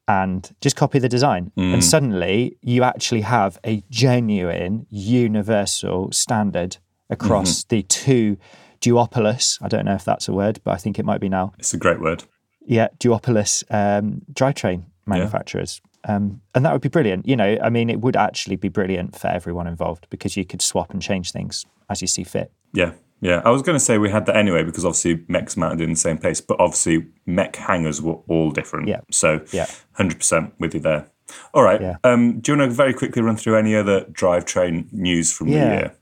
and 0.07 0.55
just 0.61 0.77
copy 0.77 0.99
the 0.99 1.09
design. 1.09 1.53
And 1.57 1.83
suddenly 1.83 2.59
you 2.61 2.83
actually 2.83 3.23
have 3.23 3.59
a 3.65 3.83
genuine 3.91 4.87
universal 4.91 6.13
standard 6.13 6.77
across 7.11 7.65
the 7.65 7.83
two 7.83 8.37
duopolis. 8.81 9.59
I 9.63 9.69
don't 9.69 9.85
know 9.85 9.95
if 9.95 10.05
that's 10.05 10.29
a 10.29 10.33
word, 10.33 10.61
but 10.65 10.73
I 10.73 10.77
think 10.77 10.99
it 10.99 11.05
might 11.05 11.21
be 11.21 11.29
now. 11.29 11.53
It's 11.59 11.75
a 11.75 11.79
great 11.79 12.01
word. 12.01 12.25
Yeah, 12.67 12.89
duopolis 12.99 13.65
um, 13.71 14.23
drivetrain 14.33 14.85
manufacturers. 15.07 15.81
Um, 16.07 16.43
and 16.55 16.65
that 16.65 16.73
would 16.73 16.83
be 16.83 16.89
brilliant. 16.91 17.27
You 17.27 17.37
know, 17.37 17.57
I 17.63 17.71
mean, 17.71 17.89
it 17.89 18.01
would 18.01 18.17
actually 18.17 18.57
be 18.57 18.69
brilliant 18.69 19.17
for 19.19 19.29
everyone 19.29 19.67
involved 19.67 20.07
because 20.11 20.37
you 20.37 20.45
could 20.45 20.61
swap 20.61 20.93
and 20.93 21.01
change 21.01 21.33
things 21.33 21.65
as 21.89 22.03
you 22.03 22.09
see 22.09 22.25
fit. 22.25 22.53
Yeah, 22.75 22.93
yeah. 23.25 23.41
I 23.45 23.51
was 23.51 23.63
going 23.63 23.75
to 23.77 23.85
say 23.85 23.97
we 23.99 24.11
had 24.11 24.27
that 24.27 24.37
anyway 24.37 24.63
because 24.63 24.85
obviously 24.85 25.25
mechs 25.29 25.57
mounted 25.57 25.81
in 25.81 25.91
the 25.91 25.97
same 25.97 26.19
place, 26.19 26.41
but 26.41 26.61
obviously 26.61 27.07
mech 27.27 27.57
hangers 27.57 28.01
were 28.03 28.19
all 28.29 28.51
different. 28.51 28.87
Yeah. 28.89 29.01
So 29.11 29.41
Yeah. 29.53 29.67
100% 29.99 30.53
with 30.61 30.75
you 30.75 30.81
there. 30.81 31.07
All 31.55 31.63
right. 31.63 31.81
Yeah. 31.81 31.97
Um, 32.05 32.41
do 32.41 32.53
you 32.53 32.59
want 32.59 32.71
to 32.71 32.75
very 32.75 32.93
quickly 32.93 33.23
run 33.23 33.37
through 33.37 33.57
any 33.57 33.75
other 33.75 34.03
drivetrain 34.05 34.93
news 34.93 35.33
from 35.33 35.49
Yeah. 35.49 35.65
the 35.69 35.75
year? 35.75 35.95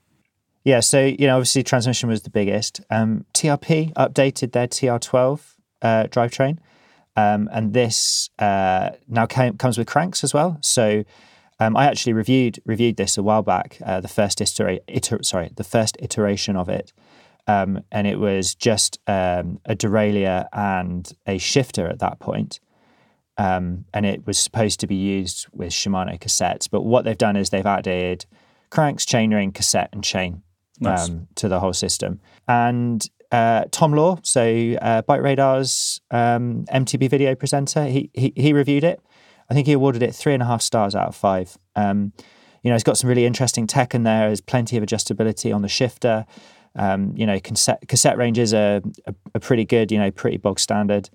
Yeah, 0.64 0.80
so 0.80 1.04
you 1.04 1.26
know, 1.26 1.36
obviously 1.36 1.62
transmission 1.62 2.08
was 2.08 2.22
the 2.22 2.30
biggest. 2.30 2.80
Um, 2.90 3.24
TRP 3.34 3.92
updated 3.94 4.52
their 4.52 4.68
TR12 4.68 5.40
uh, 5.82 6.04
drivetrain, 6.04 6.58
um, 7.16 7.48
and 7.52 7.72
this 7.74 8.30
uh, 8.38 8.90
now 9.08 9.26
came, 9.26 9.56
comes 9.58 9.76
with 9.78 9.86
cranks 9.88 10.22
as 10.22 10.32
well. 10.32 10.58
So 10.60 11.02
um, 11.58 11.76
I 11.76 11.86
actually 11.86 12.12
reviewed 12.12 12.60
reviewed 12.64 12.96
this 12.96 13.18
a 13.18 13.22
while 13.24 13.42
back. 13.42 13.78
Uh, 13.84 14.00
the 14.00 14.06
first 14.08 14.40
iter- 14.40 14.78
iter- 14.88 15.22
sorry, 15.24 15.50
the 15.56 15.64
first 15.64 15.96
iteration 16.00 16.54
of 16.56 16.68
it, 16.68 16.92
um, 17.46 17.82
and 17.90 18.06
it 18.06 18.18
was 18.18 18.54
just 18.54 18.98
um, 19.06 19.60
a 19.64 19.74
derailleur 19.74 20.46
and 20.52 21.12
a 21.26 21.38
shifter 21.38 21.86
at 21.88 21.98
that 21.98 22.20
point. 22.20 22.60
Um, 23.38 23.86
and 23.94 24.04
it 24.04 24.26
was 24.26 24.38
supposed 24.38 24.80
to 24.80 24.86
be 24.86 24.94
used 24.94 25.46
with 25.52 25.70
Shimano 25.70 26.18
cassettes. 26.20 26.68
But 26.70 26.82
what 26.82 27.04
they've 27.04 27.16
done 27.16 27.36
is 27.36 27.50
they've 27.50 27.64
added 27.66 28.26
cranks, 28.70 29.04
chainring, 29.04 29.54
cassette, 29.54 29.88
and 29.92 30.04
chain 30.04 30.42
Nice. 30.80 31.08
um, 31.08 31.28
to 31.36 31.48
the 31.48 31.58
whole 31.58 31.72
system. 31.72 32.20
And 32.46 33.04
uh, 33.32 33.64
Tom 33.70 33.92
Law, 33.94 34.18
so 34.22 34.76
uh, 34.82 35.02
Bike 35.02 35.22
Radar's 35.22 36.00
um, 36.10 36.66
MTB 36.72 37.08
video 37.08 37.34
presenter, 37.34 37.86
he, 37.86 38.10
he 38.12 38.32
he 38.36 38.52
reviewed 38.52 38.84
it. 38.84 39.00
I 39.48 39.54
think 39.54 39.66
he 39.66 39.72
awarded 39.72 40.02
it 40.02 40.14
three 40.14 40.34
and 40.34 40.42
a 40.42 40.46
half 40.46 40.60
stars 40.62 40.94
out 40.94 41.08
of 41.08 41.16
five. 41.16 41.56
Um, 41.74 42.12
you 42.62 42.70
know, 42.70 42.74
it's 42.74 42.84
got 42.84 42.98
some 42.98 43.08
really 43.08 43.24
interesting 43.26 43.66
tech 43.66 43.94
in 43.94 44.02
there. 44.02 44.28
There's 44.28 44.40
plenty 44.40 44.76
of 44.76 44.84
adjustability 44.84 45.54
on 45.54 45.62
the 45.62 45.68
shifter. 45.68 46.26
Um, 46.74 47.12
you 47.16 47.26
know, 47.26 47.38
cassette, 47.40 47.86
cassette 47.88 48.16
ranges 48.16 48.54
are, 48.54 48.80
are, 49.06 49.14
are 49.34 49.40
pretty 49.40 49.64
good. 49.64 49.92
You 49.92 49.98
know, 49.98 50.10
pretty 50.10 50.36
bog 50.38 50.58
standard. 50.58 51.10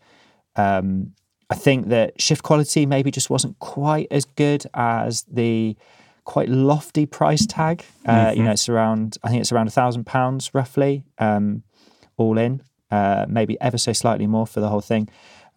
Um, 0.55 1.13
I 1.49 1.55
think 1.55 1.87
that 1.89 2.19
shift 2.21 2.43
quality 2.43 2.85
maybe 2.85 3.09
just 3.11 3.29
wasn't 3.29 3.57
quite 3.59 4.07
as 4.11 4.25
good 4.25 4.65
as 4.73 5.23
the 5.31 5.77
quite 6.25 6.49
lofty 6.49 7.05
price 7.05 7.45
tag. 7.45 7.85
Uh, 8.05 8.33
You 8.35 8.43
know, 8.43 8.51
it's 8.51 8.67
around 8.69 9.17
I 9.23 9.29
think 9.29 9.41
it's 9.41 9.51
around 9.51 9.67
a 9.67 9.71
thousand 9.71 10.05
pounds 10.05 10.53
roughly, 10.53 11.03
um, 11.19 11.63
all 12.17 12.37
in. 12.37 12.61
Uh, 12.91 13.25
maybe 13.27 13.59
ever 13.59 13.77
so 13.77 13.91
slightly 13.93 14.27
more 14.27 14.47
for 14.47 14.59
the 14.61 14.69
whole 14.69 14.81
thing, 14.81 15.09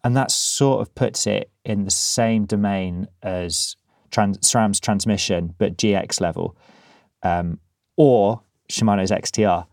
and 0.03 0.15
that 0.17 0.31
sort 0.31 0.81
of 0.81 0.93
puts 0.95 1.25
it 1.27 1.49
in 1.63 1.85
the 1.85 1.91
same 1.91 2.45
domain 2.45 3.07
as 3.23 3.77
trans- 4.09 4.37
SRAM's 4.39 4.79
transmission, 4.81 5.55
but 5.57 5.77
GX 5.77 6.19
level, 6.19 6.57
um, 7.23 7.59
or 7.95 8.41
Shimano's 8.69 9.11
XTR. 9.11 9.65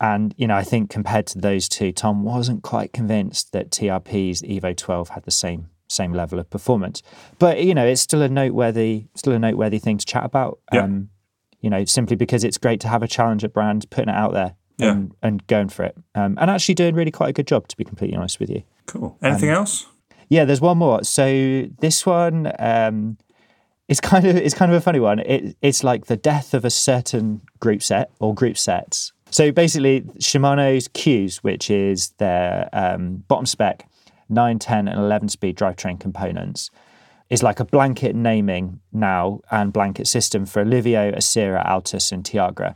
And 0.00 0.34
you 0.36 0.46
know, 0.46 0.56
I 0.56 0.62
think 0.64 0.90
compared 0.90 1.26
to 1.28 1.38
those 1.38 1.68
two, 1.68 1.92
Tom 1.92 2.22
wasn't 2.22 2.62
quite 2.62 2.92
convinced 2.92 3.52
that 3.52 3.70
TRP's 3.70 4.42
Evo 4.42 4.76
12 4.76 5.10
had 5.10 5.24
the 5.24 5.30
same 5.30 5.70
same 5.90 6.12
level 6.12 6.38
of 6.38 6.50
performance. 6.50 7.02
But 7.38 7.62
you 7.64 7.74
know, 7.74 7.86
it's 7.86 8.02
still 8.02 8.20
a 8.22 8.28
noteworthy 8.28 9.06
still 9.14 9.32
a 9.32 9.38
noteworthy 9.38 9.78
thing 9.78 9.98
to 9.98 10.04
chat 10.06 10.24
about. 10.24 10.58
Yeah. 10.72 10.84
Um, 10.84 11.08
you 11.60 11.70
know, 11.70 11.84
simply 11.86 12.14
because 12.14 12.44
it's 12.44 12.58
great 12.58 12.78
to 12.80 12.88
have 12.88 13.02
a 13.02 13.08
challenger 13.08 13.48
brand 13.48 13.90
putting 13.90 14.10
it 14.10 14.14
out 14.14 14.32
there 14.32 14.54
Yeah. 14.76 14.92
and, 14.92 15.12
and 15.22 15.46
going 15.48 15.70
for 15.70 15.84
it, 15.84 15.96
um, 16.14 16.38
and 16.40 16.50
actually 16.50 16.74
doing 16.76 16.94
really 16.94 17.10
quite 17.10 17.30
a 17.30 17.32
good 17.32 17.46
job. 17.48 17.66
To 17.68 17.76
be 17.76 17.84
completely 17.84 18.16
honest 18.16 18.38
with 18.38 18.48
you. 18.50 18.62
Cool. 18.86 19.16
Anything 19.22 19.48
else? 19.48 19.86
Yeah, 20.28 20.44
there's 20.44 20.60
one 20.60 20.78
more. 20.78 21.02
So 21.04 21.66
this 21.80 22.04
one 22.06 22.52
um, 22.58 23.16
is 23.88 23.98
kind 24.00 24.26
of 24.26 24.36
it's 24.36 24.54
kind 24.54 24.70
of 24.70 24.76
a 24.76 24.80
funny 24.80 25.00
one. 25.00 25.18
It, 25.20 25.56
it's 25.62 25.82
like 25.82 26.06
the 26.06 26.16
death 26.16 26.52
of 26.54 26.64
a 26.64 26.70
certain 26.70 27.40
group 27.60 27.82
set 27.82 28.10
or 28.20 28.34
group 28.34 28.56
sets. 28.58 29.12
So 29.30 29.52
basically, 29.52 30.02
Shimano's 30.18 30.88
CUES, 30.88 31.38
which 31.38 31.70
is 31.70 32.10
their 32.18 32.68
um, 32.72 33.24
bottom 33.28 33.46
spec 33.46 33.88
9, 34.28 34.58
10, 34.58 34.88
and 34.88 34.98
11 34.98 35.28
speed 35.28 35.56
drivetrain 35.56 36.00
components, 36.00 36.70
is 37.30 37.42
like 37.42 37.60
a 37.60 37.64
blanket 37.64 38.16
naming 38.16 38.80
now 38.92 39.40
and 39.50 39.72
blanket 39.72 40.06
system 40.06 40.46
for 40.46 40.64
Alivio, 40.64 41.14
Acera, 41.14 41.66
Altus, 41.66 42.10
and 42.10 42.24
Tiagra. 42.24 42.74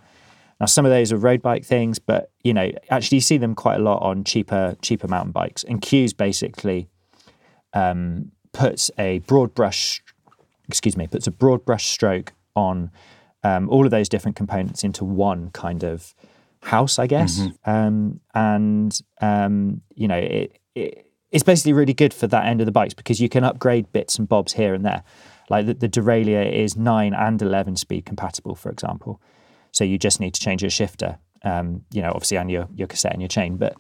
Now, 0.61 0.67
some 0.67 0.85
of 0.85 0.91
those 0.91 1.11
are 1.11 1.17
road 1.17 1.43
bike 1.43 1.65
things, 1.65 1.99
but 1.99 2.31
you 2.45 2.53
know, 2.53 2.71
actually, 2.91 3.17
you 3.17 3.23
see 3.23 3.39
them 3.39 3.55
quite 3.55 3.81
a 3.81 3.83
lot 3.83 4.03
on 4.03 4.25
cheaper, 4.25 4.77
cheaper 4.83 5.09
mountain 5.09 5.33
bikes. 5.33 5.65
And 5.65 5.81
CUES 5.81 6.13
basically 6.13 6.89
um, 7.73 8.31
puts 8.53 8.91
a 8.99 9.21
broad 9.21 9.55
brush, 9.55 10.03
excuse 10.69 10.97
me, 10.97 11.07
puts 11.07 11.27
a 11.27 11.31
broad 11.31 11.65
brush 11.65 11.87
stroke 11.87 12.33
on 12.55 12.91
um, 13.43 13.69
all 13.71 13.85
of 13.85 13.91
those 13.91 14.09
different 14.09 14.37
components 14.37 14.85
into 14.85 15.05
one 15.05 15.51
kind 15.51 15.83
of 15.83 16.15
house, 16.63 16.99
I 16.99 17.07
guess. 17.07 17.41
Um, 17.65 18.21
and 18.35 18.99
um, 19.21 19.83
you 19.95 20.09
know, 20.09 20.17
it, 20.17 20.59
it 20.75 21.07
it's 21.31 21.43
basically 21.43 21.73
really 21.73 21.95
good 21.95 22.13
for 22.13 22.27
that 22.27 22.47
end 22.47 22.61
of 22.61 22.67
the 22.67 22.73
bikes 22.73 22.95
because 22.95 23.21
you 23.21 23.29
can 23.29 23.45
upgrade 23.45 23.93
bits 23.93 24.19
and 24.19 24.29
bobs 24.29 24.53
here 24.53 24.75
and 24.75 24.85
there. 24.85 25.03
Like 25.51 25.67
the, 25.67 25.75
the 25.75 25.89
derailleur 25.89 26.51
is 26.53 26.77
nine 26.77 27.15
and 27.15 27.41
eleven 27.41 27.77
speed 27.77 28.07
compatible, 28.07 28.55
for 28.55 28.71
example. 28.71 29.21
So 29.73 29.85
you 29.85 29.99
just 29.99 30.21
need 30.21 30.35
to 30.35 30.41
change 30.41 30.63
your 30.63 30.71
shifter, 30.71 31.19
um, 31.43 31.85
you 31.93 32.03
know, 32.03 32.11
obviously 32.11 32.37
and 32.37 32.51
your 32.51 32.69
your 32.75 32.87
cassette 32.87 33.13
and 33.13 33.23
your 33.23 33.29
chain, 33.29 33.57
but 33.57 33.75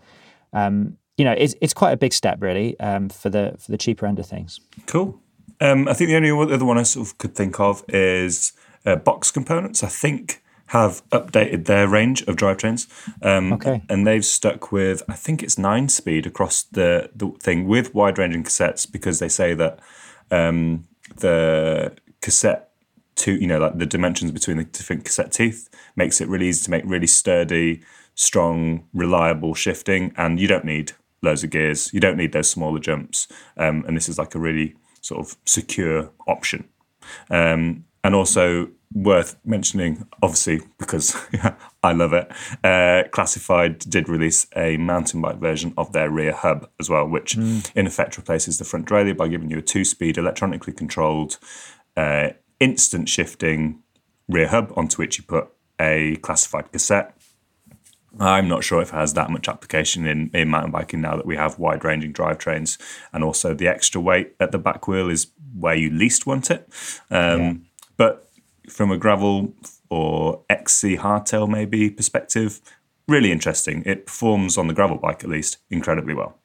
um, 0.53 0.99
you 1.17 1.25
know, 1.25 1.33
it's 1.33 1.55
it's 1.61 1.75
quite 1.75 1.93
a 1.93 1.97
big 1.97 2.13
step 2.13 2.41
really 2.41 2.79
um, 2.81 3.09
for 3.09 3.31
the 3.31 3.55
for 3.59 3.71
the 3.71 3.79
cheaper 3.79 4.07
end 4.07 4.19
of 4.19 4.27
things. 4.27 4.61
Cool. 4.87 5.21
Um, 5.61 5.87
I 5.87 5.95
think 5.95 6.09
the 6.09 6.17
only 6.17 6.55
other 6.55 6.65
one 6.65 6.79
I 6.79 6.83
sort 6.83 7.07
of 7.07 7.19
could 7.19 7.37
think 7.37 7.61
of 7.61 7.85
is 7.89 8.53
uh, 8.85 8.97
box 8.97 9.31
components. 9.31 9.85
I 9.85 9.89
think 9.89 10.42
have 10.73 11.07
updated 11.11 11.67
their 11.67 11.87
range 11.87 12.23
of 12.23 12.35
drivetrains. 12.37 12.87
Um, 13.21 13.53
Okay. 13.53 13.83
And 13.91 14.07
they've 14.07 14.25
stuck 14.25 14.73
with 14.73 15.03
I 15.07 15.13
think 15.13 15.43
it's 15.43 15.59
nine 15.59 15.91
speed 15.91 16.27
across 16.27 16.63
the 16.63 17.11
the 17.15 17.31
thing 17.43 17.69
with 17.69 17.95
wide 17.95 18.17
ranging 18.17 18.45
cassettes 18.45 18.91
because 18.91 19.19
they 19.19 19.29
say 19.29 19.53
that 19.55 19.81
um, 20.31 20.85
the 21.17 21.95
cassette 22.23 22.71
two 23.17 23.35
you 23.35 23.47
know 23.47 23.59
like 23.59 23.77
the 23.77 23.85
dimensions 23.85 24.31
between 24.31 24.57
the 24.57 24.65
different 24.65 25.05
cassette 25.05 25.31
teeth 25.31 25.69
makes 25.95 26.23
it 26.23 26.29
really 26.29 26.49
easy 26.49 26.65
to 26.65 26.71
make 26.71 26.85
really 26.87 27.07
sturdy, 27.07 27.83
strong, 28.15 28.89
reliable 28.95 29.55
shifting, 29.55 30.15
and 30.17 30.41
you 30.41 30.49
don't 30.49 30.65
need 30.65 30.93
loads 31.21 31.45
of 31.45 31.51
gears. 31.51 31.93
You 31.93 32.01
don't 32.01 32.17
need 32.17 32.33
those 32.33 32.49
smaller 32.49 32.81
jumps, 32.81 33.29
um, 33.59 33.85
and 33.87 33.95
this 33.95 34.09
is 34.09 34.19
like 34.19 34.35
a 34.35 34.39
really 34.39 34.75
sort 35.03 35.21
of 35.21 35.37
secure 35.45 36.11
option. 36.27 36.65
Um, 37.29 37.85
and 38.05 38.15
also 38.15 38.69
worth 38.95 39.37
mentioning, 39.45 40.07
obviously, 40.23 40.61
because 40.79 41.17
I 41.83 41.93
love 41.93 42.13
it, 42.13 42.31
uh, 42.63 43.09
Classified 43.11 43.79
did 43.79 44.09
release 44.09 44.47
a 44.55 44.77
mountain 44.77 45.21
bike 45.21 45.39
version 45.39 45.73
of 45.77 45.93
their 45.93 46.11
rear 46.11 46.33
hub 46.33 46.69
as 46.79 46.91
well, 46.91 47.07
which 47.07 47.37
in 47.37 47.87
effect 47.87 48.17
replaces 48.17 48.59
the 48.59 48.65
front 48.65 48.87
derailleur 48.87 49.17
by 49.17 49.29
giving 49.29 49.51
you 49.51 49.59
a 49.59 49.63
two 49.63 49.85
speed, 49.85 50.19
electronically 50.19 50.73
controlled, 50.73 51.39
uh, 51.97 52.31
instant 52.61 53.09
shifting 53.09 53.83
rear 54.29 54.49
hub 54.49 54.73
onto 54.77 54.97
which 54.97 55.19
you 55.19 55.25
put 55.25 55.49
a 55.81 56.17
classified 56.17 56.71
cassette. 56.73 57.17
I'm 58.21 58.47
not 58.47 58.63
sure 58.63 58.83
if 58.83 58.93
it 58.93 58.95
has 58.95 59.15
that 59.15 59.31
much 59.31 59.49
application 59.49 60.07
in, 60.07 60.31
in 60.35 60.49
mountain 60.49 60.71
biking 60.71 61.01
now 61.01 61.17
that 61.17 61.25
we 61.25 61.37
have 61.37 61.59
wide 61.59 61.83
ranging 61.83 62.13
drivetrains. 62.13 62.79
And 63.13 63.25
also, 63.25 63.55
the 63.55 63.69
extra 63.69 64.03
weight 64.03 64.35
at 64.39 64.53
the 64.53 64.59
back 64.59 64.87
wheel 64.87 65.09
is 65.09 65.29
where 65.59 65.75
you 65.75 65.89
least 65.89 66.27
want 66.27 66.51
it. 66.51 66.69
Um, 67.11 67.67
But 67.97 68.29
from 68.69 68.91
a 68.91 68.97
gravel 68.97 69.55
or 69.91 70.43
XC 70.49 70.97
hardtail 70.97 71.49
maybe 71.49 71.91
perspective, 71.91 72.61
really 73.09 73.33
interesting. 73.33 73.83
It 73.85 74.07
performs 74.07 74.57
on 74.57 74.67
the 74.67 74.75
gravel 74.75 74.97
bike 74.97 75.23
at 75.25 75.31
least 75.31 75.59
incredibly 75.71 76.15
well. 76.15 76.39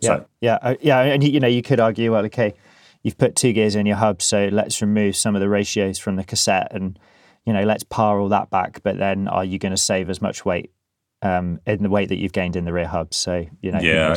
Yeah, 0.00 0.08
So, 0.08 0.26
yeah, 0.40 0.58
uh, 0.62 0.74
yeah. 0.80 1.00
And 1.00 1.22
you 1.24 1.40
know, 1.40 1.48
you 1.48 1.62
could 1.62 1.80
argue, 1.80 2.12
well, 2.12 2.24
okay, 2.26 2.54
you've 3.02 3.18
put 3.18 3.36
two 3.36 3.52
gears 3.52 3.74
in 3.74 3.86
your 3.86 3.96
hub, 3.96 4.22
so 4.22 4.48
let's 4.52 4.80
remove 4.80 5.16
some 5.16 5.34
of 5.34 5.40
the 5.40 5.48
ratios 5.48 5.98
from 5.98 6.16
the 6.16 6.24
cassette, 6.24 6.68
and 6.70 6.98
you 7.44 7.52
know, 7.52 7.62
let's 7.62 7.84
par 7.84 8.18
all 8.18 8.28
that 8.30 8.50
back. 8.50 8.82
But 8.82 8.98
then, 8.98 9.28
are 9.28 9.44
you 9.44 9.58
going 9.58 9.74
to 9.74 9.80
save 9.80 10.08
as 10.08 10.22
much 10.22 10.44
weight 10.44 10.72
um, 11.22 11.60
in 11.66 11.82
the 11.82 11.90
weight 11.90 12.08
that 12.08 12.16
you've 12.16 12.32
gained 12.32 12.56
in 12.56 12.64
the 12.64 12.72
rear 12.72 12.88
hub? 12.88 13.12
So 13.12 13.46
you 13.60 13.72
know, 13.72 13.80
yeah. 13.80 14.16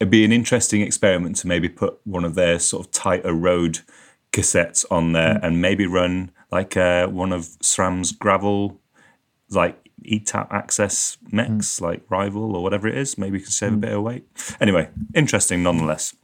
it'd 0.00 0.10
be 0.10 0.24
an 0.24 0.32
interesting 0.32 0.80
experiment 0.82 1.36
to 1.36 1.46
maybe 1.46 1.68
put 1.68 2.00
one 2.04 2.24
of 2.24 2.34
their 2.34 2.58
sort 2.58 2.86
of 2.86 2.92
tighter 2.92 3.32
road 3.32 3.80
cassettes 4.32 4.84
on 4.90 5.12
there 5.12 5.34
mm. 5.34 5.40
and 5.42 5.60
maybe 5.60 5.86
run 5.86 6.30
like 6.50 6.76
uh, 6.76 7.06
one 7.06 7.32
of 7.32 7.42
SRAM's 7.62 8.12
gravel, 8.12 8.80
like 9.50 9.78
ETAP 10.04 10.50
AXS 10.50 11.18
mechs, 11.30 11.78
mm. 11.78 11.80
like 11.80 12.02
rival 12.10 12.56
or 12.56 12.62
whatever 12.62 12.88
it 12.88 12.96
is. 12.96 13.16
Maybe 13.16 13.38
you 13.38 13.44
can 13.44 13.52
save 13.52 13.72
mm. 13.72 13.76
a 13.76 13.78
bit 13.78 13.92
of 13.92 14.02
weight. 14.02 14.26
Anyway, 14.60 14.90
interesting 15.14 15.62
nonetheless. 15.62 16.14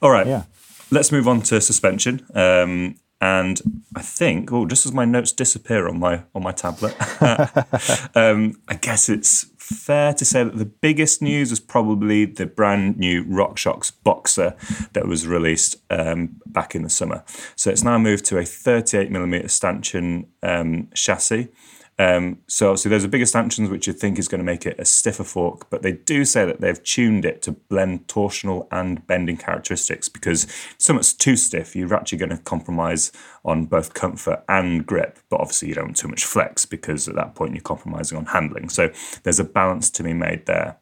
All 0.00 0.10
right, 0.10 0.26
yeah. 0.26 0.44
let's 0.90 1.12
move 1.12 1.28
on 1.28 1.42
to 1.42 1.60
suspension. 1.60 2.26
Um, 2.34 2.96
and 3.20 3.82
I 3.94 4.02
think, 4.02 4.52
oh, 4.52 4.66
just 4.66 4.84
as 4.84 4.92
my 4.92 5.06
notes 5.06 5.32
disappear 5.32 5.88
on 5.88 5.98
my 5.98 6.24
on 6.34 6.42
my 6.42 6.52
tablet, 6.52 6.94
um, 8.14 8.60
I 8.68 8.74
guess 8.74 9.08
it's 9.08 9.46
fair 9.66 10.14
to 10.14 10.24
say 10.24 10.44
that 10.44 10.56
the 10.56 10.64
biggest 10.64 11.20
news 11.20 11.50
was 11.50 11.58
probably 11.58 12.24
the 12.24 12.46
brand 12.46 12.96
new 12.96 13.24
RockShox 13.24 13.92
BoXXer 14.04 14.92
that 14.92 15.08
was 15.08 15.26
released 15.26 15.76
um, 15.90 16.40
back 16.46 16.76
in 16.76 16.82
the 16.82 16.88
summer. 16.88 17.24
So 17.56 17.70
it's 17.70 17.82
now 17.82 17.98
moved 17.98 18.24
to 18.26 18.38
a 18.38 18.42
38mm 18.42 19.50
stanchion 19.50 20.28
um, 20.42 20.88
chassis. 20.94 21.48
Um, 21.98 22.40
so 22.46 22.68
obviously 22.68 22.90
those 22.90 23.04
are 23.04 23.08
bigger 23.08 23.24
stanchions, 23.24 23.70
which 23.70 23.86
you 23.86 23.92
think 23.92 24.18
is 24.18 24.28
going 24.28 24.40
to 24.40 24.44
make 24.44 24.66
it 24.66 24.78
a 24.78 24.84
stiffer 24.84 25.24
fork, 25.24 25.70
but 25.70 25.82
they 25.82 25.92
do 25.92 26.24
say 26.24 26.44
that 26.44 26.60
they've 26.60 26.82
tuned 26.82 27.24
it 27.24 27.40
to 27.42 27.52
blend 27.52 28.06
torsional 28.06 28.66
and 28.70 29.06
bending 29.06 29.38
characteristics 29.38 30.08
because 30.08 30.46
so 30.76 30.92
much 30.92 31.16
too 31.16 31.36
stiff, 31.36 31.74
you're 31.74 31.94
actually 31.94 32.18
going 32.18 32.30
to 32.30 32.38
compromise 32.38 33.12
on 33.44 33.64
both 33.64 33.94
comfort 33.94 34.44
and 34.48 34.84
grip, 34.86 35.18
but 35.30 35.40
obviously 35.40 35.68
you 35.68 35.74
don't 35.74 35.86
want 35.86 35.96
too 35.96 36.08
much 36.08 36.24
flex 36.24 36.66
because 36.66 37.08
at 37.08 37.14
that 37.14 37.34
point 37.34 37.54
you're 37.54 37.62
compromising 37.62 38.18
on 38.18 38.26
handling. 38.26 38.68
So 38.68 38.90
there's 39.22 39.40
a 39.40 39.44
balance 39.44 39.88
to 39.90 40.02
be 40.02 40.12
made 40.12 40.44
there. 40.44 40.76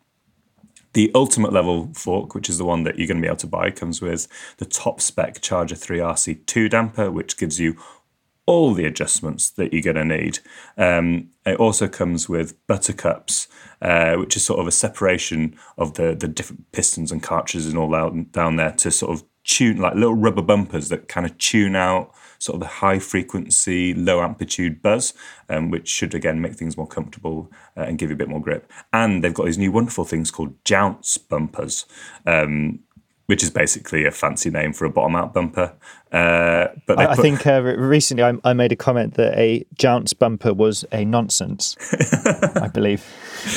The 0.95 1.11
ultimate 1.15 1.53
level 1.53 1.91
fork, 1.95 2.35
which 2.37 2.49
is 2.49 2.59
the 2.59 2.65
one 2.65 2.85
that 2.85 2.99
you're 2.99 3.09
going 3.09 3.19
to 3.19 3.23
be 3.23 3.29
able 3.29 3.37
to 3.39 3.49
buy, 3.49 3.71
comes 3.71 4.01
with 4.01 4.29
the 4.59 4.65
top 4.65 5.01
spec 5.01 5.41
Charger 5.41 5.75
3 5.75 5.99
RC2 5.99 6.71
damper, 6.71 7.11
which 7.11 7.37
gives 7.37 7.59
you 7.59 7.77
all 8.47 8.75
the 8.75 8.85
adjustments 8.85 9.51
that 9.51 9.73
you're 9.73 9.83
going 9.83 9.97
to 9.97 10.17
need. 10.17 10.39
Um, 10.77 11.31
it 11.47 11.59
also 11.59 11.89
comes 11.89 12.29
with 12.29 12.55
buttercups, 12.67 13.49
uh, 13.81 14.17
which 14.17 14.37
is 14.37 14.45
sort 14.45 14.61
of 14.61 14.67
a 14.67 14.73
separation 14.73 15.57
of 15.79 15.95
the 15.95 16.15
the 16.15 16.29
different 16.29 16.71
pistons 16.73 17.11
and 17.11 17.23
cartridges 17.23 17.67
and 17.67 17.79
all 17.79 17.95
out 17.95 18.33
down 18.33 18.57
there 18.57 18.73
to 18.73 18.91
sort 18.91 19.13
of 19.13 19.25
tune 19.45 19.77
like 19.77 19.95
little 19.95 20.15
rubber 20.15 20.43
bumpers 20.43 20.89
that 20.89 21.07
kind 21.07 21.27
of 21.27 21.37
tune 21.39 21.77
out 21.77 22.13
sort 22.39 22.55
of 22.55 22.61
the 22.61 22.67
high 22.67 22.99
frequency, 22.99 23.95
low 23.95 24.23
amplitude 24.23 24.83
buzz, 24.83 25.15
um, 25.49 25.71
which 25.71 25.89
should 25.89 26.15
again 26.15 26.41
make 26.41 26.55
things 26.55 26.77
more 26.77 26.87
comfortable 26.87 27.51
uh, 27.77 27.83
and 27.83 27.99
give 27.99 28.11
you 28.11 28.15
a 28.15 28.19
bit 28.19 28.29
more 28.29 28.41
grip. 28.41 28.71
And 28.93 29.23
they've 29.23 29.33
got 29.33 29.47
these 29.47 29.59
new 29.59 29.73
wonderful 29.73 30.05
things 30.05 30.31
called 30.31 30.63
jounce 30.65 31.17
bumpers, 31.17 31.87
um, 32.27 32.81
which 33.27 33.43
is 33.43 33.51
basically 33.51 34.05
a 34.05 34.11
fancy 34.11 34.51
name 34.51 34.73
for 34.73 34.85
a 34.85 34.91
bottom 34.91 35.17
out 35.17 35.33
bumper. 35.33 35.73
Uh, 36.13 36.69
but 36.87 36.99
I, 36.99 37.07
put... 37.07 37.19
I, 37.19 37.23
think 37.23 37.47
uh, 37.47 37.63
recently 37.63 38.23
I, 38.23 38.35
I, 38.45 38.53
made 38.53 38.71
a 38.71 38.77
comment 38.77 39.15
that 39.15 39.37
a 39.39 39.65
jounce 39.79 40.13
bumper 40.13 40.53
was 40.53 40.85
a 40.93 41.05
nonsense. 41.05 41.77
I 42.57 42.69
believe 42.73 43.05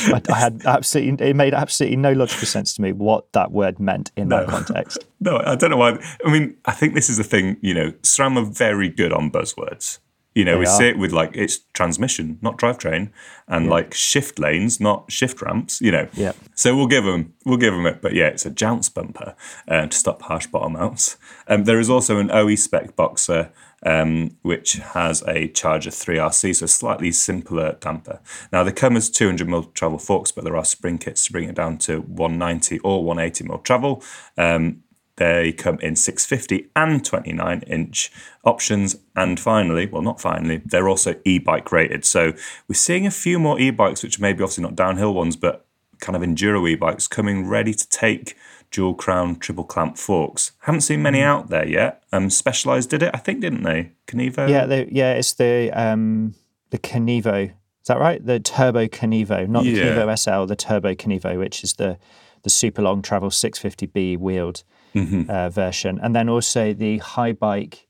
I, 0.07 0.21
I, 0.31 0.37
had 0.37 0.61
absolutely 0.65 1.29
it 1.29 1.35
made 1.35 1.53
absolutely 1.53 1.97
no 1.97 2.13
logical 2.13 2.47
sense 2.47 2.73
to 2.75 2.81
me 2.81 2.93
what 2.93 3.31
that 3.33 3.51
word 3.51 3.79
meant 3.79 4.11
in 4.15 4.29
no. 4.29 4.39
that 4.39 4.49
context. 4.49 5.03
No, 5.19 5.41
I 5.43 5.55
don't 5.55 5.71
know 5.71 5.77
why. 5.77 5.97
I 6.23 6.29
mean, 6.31 6.55
I 6.65 6.73
think 6.73 6.93
this 6.93 7.09
is 7.09 7.17
the 7.17 7.23
thing. 7.23 7.57
You 7.61 7.73
know, 7.73 7.91
SRAM 8.03 8.37
are 8.37 8.45
very 8.45 8.87
good 8.87 9.11
on 9.11 9.31
buzzwords. 9.31 9.97
You 10.37 10.45
know, 10.45 10.53
they 10.53 10.59
we 10.59 10.65
are. 10.65 10.77
see 10.77 10.87
it 10.87 10.97
with 10.97 11.11
like 11.11 11.31
it's 11.35 11.59
transmission, 11.73 12.37
not 12.41 12.57
drivetrain, 12.57 13.09
and 13.47 13.65
yeah. 13.65 13.71
like 13.71 13.93
shift 13.93 14.37
lanes, 14.37 14.79
not 14.79 15.11
shift 15.11 15.41
ramps. 15.41 15.81
You 15.81 15.91
know, 15.91 16.07
yeah. 16.13 16.33
So 16.53 16.75
we'll 16.75 16.87
give 16.87 17.05
them, 17.05 17.33
we'll 17.45 17.57
give 17.57 17.73
them 17.73 17.85
it. 17.85 18.01
But 18.01 18.13
yeah, 18.13 18.27
it's 18.27 18.45
a 18.45 18.51
jounce 18.51 18.87
bumper 18.89 19.35
uh, 19.67 19.87
to 19.87 19.97
stop 19.97 20.21
harsh 20.21 20.47
bottom 20.47 20.75
outs. 20.75 21.17
Um, 21.47 21.63
there 21.63 21.79
is 21.79 21.89
also 21.89 22.19
an 22.19 22.29
OE 22.31 22.55
spec 22.55 22.95
BoXXer 22.95 23.49
um, 23.83 24.37
which 24.41 24.73
has 24.73 25.23
a 25.27 25.47
Charger 25.49 25.91
3RC, 25.91 26.55
so 26.55 26.65
slightly 26.65 27.11
simpler 27.11 27.77
damper. 27.79 28.19
Now 28.51 28.63
they 28.63 28.71
come 28.71 28.97
as 28.97 29.09
200 29.09 29.47
mil 29.47 29.63
travel 29.63 29.99
forks, 29.99 30.31
but 30.31 30.43
there 30.43 30.57
are 30.57 30.65
spring 30.65 30.97
kits 30.97 31.25
to 31.25 31.31
bring 31.31 31.47
it 31.47 31.55
down 31.55 31.77
to 31.79 32.01
190 32.01 32.79
or 32.79 33.03
180 33.03 33.43
mil 33.47 33.59
travel. 33.59 34.03
Um, 34.37 34.83
they 35.17 35.51
come 35.51 35.79
in 35.79 35.95
650 35.95 36.69
and 36.75 37.03
29 37.03 37.61
inch 37.67 38.11
options. 38.45 38.95
And 39.15 39.39
finally, 39.39 39.87
well, 39.87 40.01
not 40.01 40.21
finally, 40.21 40.61
they're 40.63 40.87
also 40.87 41.15
e 41.25 41.39
bike 41.39 41.71
rated. 41.71 42.05
So 42.05 42.33
we're 42.67 42.75
seeing 42.75 43.05
a 43.05 43.11
few 43.11 43.37
more 43.39 43.59
e 43.59 43.71
bikes, 43.71 44.03
which 44.03 44.19
maybe 44.19 44.43
obviously 44.43 44.63
not 44.63 44.75
downhill 44.75 45.13
ones, 45.13 45.35
but 45.35 45.65
kind 45.99 46.15
of 46.15 46.21
enduro 46.21 46.69
e 46.69 46.75
bikes 46.75 47.07
coming 47.07 47.47
ready 47.47 47.73
to 47.73 47.89
take 47.89 48.35
dual 48.69 48.93
crown 48.93 49.37
triple 49.37 49.63
clamp 49.63 49.97
forks. 49.97 50.51
Haven't 50.61 50.81
seen 50.81 51.01
many 51.01 51.19
hmm. 51.19 51.25
out 51.25 51.49
there 51.49 51.67
yet. 51.67 52.03
Um, 52.11 52.29
Specialized 52.29 52.89
did 52.89 53.03
it, 53.03 53.11
I 53.13 53.17
think, 53.17 53.41
didn't 53.41 53.63
they? 53.63 53.91
Kenevo. 54.07 54.47
Yeah, 54.49 54.65
they, 54.65 54.87
yeah, 54.91 55.13
it's 55.13 55.33
the 55.33 55.71
um, 55.71 56.35
the 56.69 56.77
Kenevo. 56.77 57.49
Is 57.49 57.87
that 57.87 57.99
right? 57.99 58.23
The 58.23 58.39
Turbo 58.39 58.87
Kenevo, 58.87 59.47
not 59.47 59.65
yeah. 59.65 59.95
the 59.95 60.01
Kenevo 60.01 60.19
SL, 60.19 60.45
the 60.45 60.55
Turbo 60.55 60.93
Kenevo, 60.93 61.39
which 61.39 61.63
is 61.63 61.73
the 61.73 61.97
the 62.43 62.49
super 62.51 62.81
long 62.81 63.01
travel 63.01 63.29
650B 63.29 64.17
wheeled 64.17 64.63
mm-hmm. 64.93 65.29
uh, 65.29 65.49
version, 65.49 65.99
and 66.01 66.15
then 66.15 66.29
also 66.29 66.73
the 66.73 66.99
Haibike. 66.99 67.85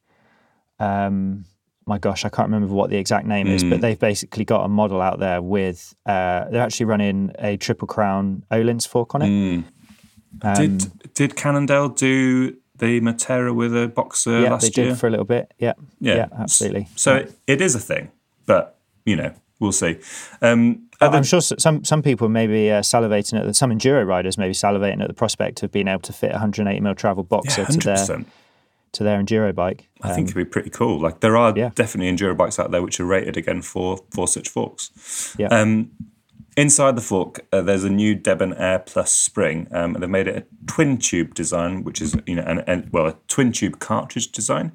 Um, 0.79 1.45
my 1.85 1.97
gosh, 1.97 2.25
I 2.25 2.29
can't 2.29 2.49
remember 2.49 2.73
what 2.73 2.89
the 2.89 2.97
exact 2.97 3.25
name 3.25 3.47
mm. 3.47 3.51
is, 3.51 3.63
but 3.63 3.77
mm. 3.77 3.81
they've 3.81 3.99
basically 3.99 4.43
got 4.43 4.65
a 4.65 4.67
model 4.67 5.01
out 5.01 5.19
there 5.19 5.41
with 5.41 5.95
uh, 6.05 6.45
they're 6.49 6.61
actually 6.61 6.87
running 6.87 7.31
a 7.39 7.55
triple 7.57 7.87
crown 7.87 8.43
Öhlins 8.51 8.87
fork 8.87 9.15
on 9.15 9.21
it. 9.21 9.29
Mm. 9.29 9.63
Um, 10.41 10.53
did 10.53 11.13
did 11.13 11.35
Cannondale 11.35 11.89
do 11.89 12.57
the 12.75 12.99
Moterra 13.01 13.55
with 13.55 13.75
a 13.75 13.87
BoXXer 13.87 14.43
yeah, 14.43 14.49
last 14.49 14.77
year? 14.77 14.85
they 14.85 14.91
did 14.91 14.99
for 14.99 15.07
a 15.07 15.09
little 15.09 15.25
bit. 15.25 15.53
Yeah, 15.57 15.73
yeah, 15.99 16.15
yeah 16.15 16.27
absolutely. 16.37 16.87
So 16.95 17.17
yeah. 17.17 17.25
it 17.47 17.61
is 17.61 17.73
a 17.73 17.79
thing, 17.79 18.11
but 18.45 18.77
you 19.05 19.15
know, 19.15 19.33
we'll 19.59 19.71
see. 19.71 19.99
Um, 20.41 20.87
I'm 20.99 21.23
sure 21.23 21.41
some 21.41 21.83
some 21.83 22.01
people 22.01 22.29
may 22.29 22.47
be 22.47 22.71
uh, 22.71 22.81
salivating 22.81 23.39
at 23.39 23.45
the, 23.45 23.53
some 23.53 23.71
enduro 23.71 24.05
riders 24.05 24.37
may 24.37 24.47
be 24.47 24.53
salivating 24.53 25.01
at 25.01 25.07
the 25.07 25.13
prospect 25.13 25.61
of 25.63 25.71
being 25.71 25.87
able 25.87 26.01
to 26.01 26.13
fit 26.13 26.31
a 26.31 26.33
180 26.33 26.79
mil 26.79 26.95
travel 26.95 27.23
BoXXer 27.23 27.57
yeah, 27.57 27.65
to 27.65 27.77
their 27.79 28.25
to 28.93 29.03
their 29.03 29.21
enduro 29.21 29.53
bike. 29.53 29.89
I 30.01 30.09
think 30.09 30.19
um, 30.19 30.23
it'd 30.25 30.35
be 30.35 30.45
pretty 30.45 30.69
cool. 30.69 30.99
Like 30.99 31.19
there 31.19 31.37
are 31.37 31.53
yeah. 31.55 31.69
definitely 31.75 32.11
enduro 32.11 32.35
bikes 32.35 32.57
out 32.57 32.71
there 32.71 32.81
which 32.81 32.99
are 32.99 33.05
rated 33.05 33.37
again 33.37 33.61
for 33.61 33.99
for 34.11 34.27
such 34.27 34.49
forks. 34.49 35.35
Yeah. 35.37 35.47
Um, 35.47 35.91
inside 36.55 36.95
the 36.95 37.01
fork, 37.01 37.45
uh, 37.53 37.61
there's 37.61 37.83
a 37.83 37.89
new 37.89 38.15
DebonAir 38.15 38.85
Plus 38.85 39.11
spring, 39.11 39.67
um, 39.71 39.93
and 39.93 40.03
they've 40.03 40.09
made 40.09 40.27
it 40.27 40.35
a 40.35 40.65
twin 40.65 40.97
tube 40.97 41.35
design, 41.35 41.83
which 41.83 42.01
is 42.01 42.15
you 42.25 42.35
know 42.35 42.43
an, 42.43 42.59
an 42.61 42.89
well 42.91 43.07
a 43.07 43.15
twin 43.27 43.51
tube 43.51 43.79
cartridge 43.79 44.31
design, 44.31 44.71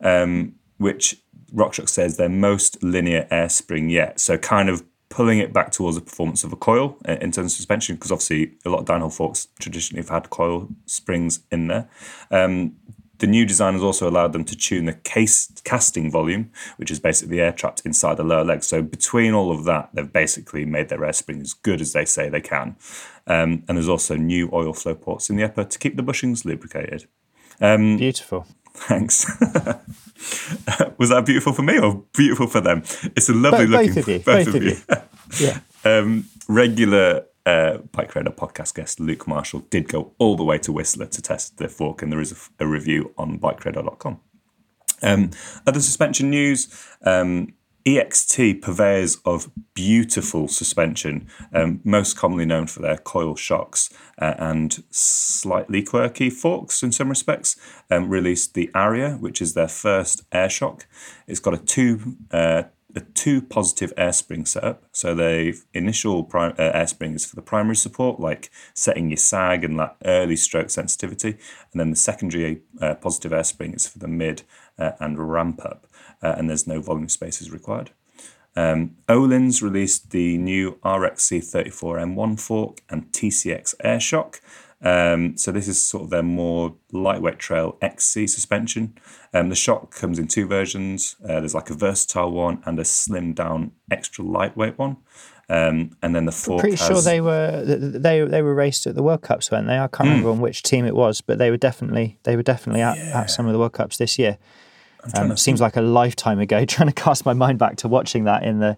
um, 0.00 0.54
which 0.78 1.20
RockShox 1.54 1.90
says 1.90 2.16
their 2.16 2.28
most 2.28 2.82
linear 2.82 3.26
air 3.30 3.48
spring 3.48 3.90
yet. 3.90 4.20
So 4.20 4.36
kind 4.36 4.68
of 4.68 4.82
pulling 5.08 5.38
it 5.38 5.52
back 5.52 5.70
towards 5.70 5.96
the 5.96 6.02
performance 6.02 6.42
of 6.42 6.52
a 6.52 6.56
coil 6.56 6.96
uh, 7.08 7.12
in 7.20 7.30
terms 7.30 7.52
of 7.52 7.56
suspension, 7.56 7.94
because 7.94 8.10
obviously 8.10 8.52
a 8.64 8.68
lot 8.68 8.80
of 8.80 8.86
downhill 8.86 9.10
forks 9.10 9.48
traditionally 9.60 10.02
have 10.02 10.08
had 10.08 10.30
coil 10.30 10.68
springs 10.86 11.40
in 11.52 11.68
there. 11.68 11.88
Um, 12.30 12.74
the 13.18 13.28
new 13.28 13.46
design 13.46 13.74
has 13.74 13.82
also 13.82 14.10
allowed 14.10 14.32
them 14.32 14.44
to 14.44 14.56
tune 14.56 14.86
the 14.86 14.92
case 14.92 15.52
casting 15.62 16.10
volume, 16.10 16.50
which 16.78 16.90
is 16.90 16.98
basically 16.98 17.40
air 17.40 17.52
trapped 17.52 17.80
inside 17.84 18.16
the 18.16 18.24
lower 18.24 18.44
leg. 18.44 18.64
So 18.64 18.82
between 18.82 19.32
all 19.32 19.52
of 19.52 19.64
that, 19.64 19.90
they've 19.94 20.12
basically 20.12 20.64
made 20.64 20.88
their 20.88 21.04
air 21.04 21.12
spring 21.12 21.40
as 21.40 21.52
good 21.52 21.80
as 21.80 21.92
they 21.92 22.04
say 22.04 22.28
they 22.28 22.40
can. 22.40 22.76
Um, 23.28 23.62
and 23.68 23.78
there's 23.78 23.88
also 23.88 24.16
new 24.16 24.50
oil 24.52 24.72
flow 24.72 24.96
ports 24.96 25.30
in 25.30 25.36
the 25.36 25.44
upper 25.44 25.64
to 25.64 25.78
keep 25.78 25.96
the 25.96 26.02
bushings 26.02 26.44
lubricated. 26.44 27.06
Um, 27.60 27.96
Beautiful. 27.96 28.46
Thanks. 28.74 29.24
Was 30.98 31.10
that 31.10 31.24
beautiful 31.24 31.52
for 31.52 31.62
me 31.62 31.78
or 31.78 32.04
beautiful 32.16 32.46
for 32.46 32.60
them? 32.60 32.82
It's 33.16 33.28
a 33.28 33.34
lovely 33.34 33.66
looking. 33.66 33.94
Both 33.94 33.98
of 33.98 34.08
you. 34.08 34.18
Both, 34.18 34.46
both 34.46 34.54
of 34.54 34.62
you. 34.62 34.70
you. 34.70 35.46
yeah. 35.46 35.60
Um, 35.86 36.30
regular 36.48 37.26
uh, 37.44 37.76
Bike 37.92 38.14
Radar 38.14 38.32
podcast 38.32 38.74
guest 38.74 39.00
Luke 39.00 39.28
Marshall 39.28 39.60
did 39.68 39.86
go 39.86 40.14
all 40.18 40.34
the 40.34 40.44
way 40.44 40.56
to 40.56 40.72
Whistler 40.72 41.04
to 41.04 41.20
test 41.20 41.58
the 41.58 41.68
fork, 41.68 42.00
and 42.00 42.10
there 42.10 42.22
is 42.22 42.32
a, 42.58 42.64
a 42.64 42.66
review 42.66 43.12
on 43.18 43.38
bikeradar.com. 43.38 44.18
Um, 45.02 45.30
other 45.66 45.80
suspension 45.80 46.30
news. 46.30 46.74
Um, 47.04 47.52
EXT 47.86 48.62
purveyors 48.62 49.18
of 49.26 49.50
beautiful 49.74 50.48
suspension, 50.48 51.28
um, 51.52 51.80
most 51.84 52.16
commonly 52.16 52.46
known 52.46 52.66
for 52.66 52.80
their 52.80 52.96
coil 52.96 53.36
shocks 53.36 53.90
uh, 54.18 54.34
and 54.38 54.82
slightly 54.90 55.82
quirky 55.82 56.30
forks 56.30 56.82
in 56.82 56.92
some 56.92 57.10
respects, 57.10 57.56
um, 57.90 58.08
released 58.08 58.54
the 58.54 58.70
Aria, 58.74 59.12
which 59.12 59.42
is 59.42 59.52
their 59.52 59.68
first 59.68 60.22
air 60.32 60.48
shock. 60.48 60.86
It's 61.26 61.40
got 61.40 61.54
a 61.54 61.58
two 61.58 62.16
uh, 62.30 62.64
a 62.96 63.00
two 63.00 63.42
positive 63.42 63.92
air 63.96 64.12
spring 64.12 64.46
setup. 64.46 64.84
So 64.92 65.14
the 65.16 65.60
initial 65.72 66.22
prim- 66.22 66.54
uh, 66.56 66.70
air 66.74 66.86
spring 66.86 67.14
is 67.14 67.26
for 67.26 67.34
the 67.34 67.42
primary 67.42 67.74
support, 67.74 68.20
like 68.20 68.50
setting 68.72 69.10
your 69.10 69.16
sag 69.16 69.64
and 69.64 69.78
that 69.80 69.96
early 70.04 70.36
stroke 70.36 70.70
sensitivity, 70.70 71.30
and 71.72 71.80
then 71.80 71.90
the 71.90 71.96
secondary 71.96 72.62
uh, 72.80 72.94
positive 72.94 73.32
air 73.32 73.44
spring 73.44 73.74
is 73.74 73.88
for 73.88 73.98
the 73.98 74.08
mid 74.08 74.42
uh, 74.78 74.92
and 75.00 75.18
ramp 75.18 75.64
up 75.64 75.88
uh, 76.24 76.34
and 76.36 76.48
there's 76.48 76.66
no 76.66 76.80
volume 76.80 77.08
spaces 77.08 77.50
required. 77.50 77.90
Um, 78.56 78.96
Öhlins 79.08 79.62
released 79.62 80.10
the 80.10 80.38
new 80.38 80.78
RXC34M1 80.84 82.40
fork 82.40 82.80
and 82.88 83.10
TCX 83.12 83.74
Airshock. 83.84 84.40
Um, 84.80 85.36
so 85.36 85.50
this 85.50 85.66
is 85.66 85.84
sort 85.84 86.04
of 86.04 86.10
their 86.10 86.22
more 86.22 86.74
lightweight 86.92 87.38
trail 87.38 87.78
XC 87.80 88.26
suspension. 88.26 88.96
Um, 89.32 89.48
the 89.48 89.54
shock 89.54 89.94
comes 89.94 90.18
in 90.18 90.28
two 90.28 90.46
versions. 90.46 91.16
Uh, 91.22 91.40
there's 91.40 91.54
like 91.54 91.70
a 91.70 91.74
versatile 91.74 92.30
one 92.30 92.62
and 92.64 92.78
a 92.78 92.82
slimmed 92.82 93.34
down 93.34 93.72
extra 93.90 94.24
lightweight 94.24 94.78
one. 94.78 94.98
Um, 95.48 95.96
and 96.02 96.14
then 96.14 96.24
the 96.26 96.32
fork. 96.32 96.60
Pretty 96.60 96.76
has, 96.76 96.86
sure 96.86 97.02
they 97.02 97.20
were 97.20 97.62
they 97.64 98.22
they 98.22 98.40
were 98.40 98.54
raced 98.54 98.86
at 98.86 98.94
the 98.94 99.02
World 99.02 99.22
Cups, 99.22 99.50
weren't 99.50 99.66
they? 99.66 99.78
I 99.78 99.88
can't 99.88 100.08
remember 100.08 100.30
on 100.30 100.40
which 100.40 100.62
team 100.62 100.86
it 100.86 100.94
was, 100.94 101.20
but 101.20 101.36
they 101.36 101.50
were 101.50 101.58
definitely 101.58 102.18
they 102.22 102.36
were 102.36 102.42
definitely 102.42 102.80
at, 102.80 102.96
at 102.96 103.30
some 103.30 103.46
of 103.46 103.52
the 103.52 103.58
World 103.58 103.74
Cups 103.74 103.98
this 103.98 104.18
year. 104.18 104.38
Um, 105.14 105.32
it 105.32 105.38
seems 105.38 105.60
like 105.60 105.76
a 105.76 105.82
lifetime 105.82 106.38
ago. 106.38 106.64
Trying 106.64 106.88
to 106.88 106.94
cast 106.94 107.24
my 107.24 107.32
mind 107.32 107.58
back 107.58 107.76
to 107.76 107.88
watching 107.88 108.24
that 108.24 108.42
in 108.42 108.60
the 108.60 108.76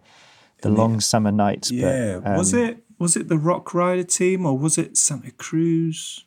the 0.62 0.70
long 0.70 1.00
summer 1.00 1.30
nights. 1.30 1.70
Yeah, 1.70 2.20
but, 2.22 2.30
um, 2.30 2.38
was 2.38 2.54
it 2.54 2.78
was 2.98 3.16
it 3.16 3.28
the 3.28 3.38
Rock 3.38 3.74
Rider 3.74 4.04
team 4.04 4.46
or 4.46 4.56
was 4.56 4.78
it 4.78 4.96
Santa 4.96 5.30
Cruz? 5.32 6.24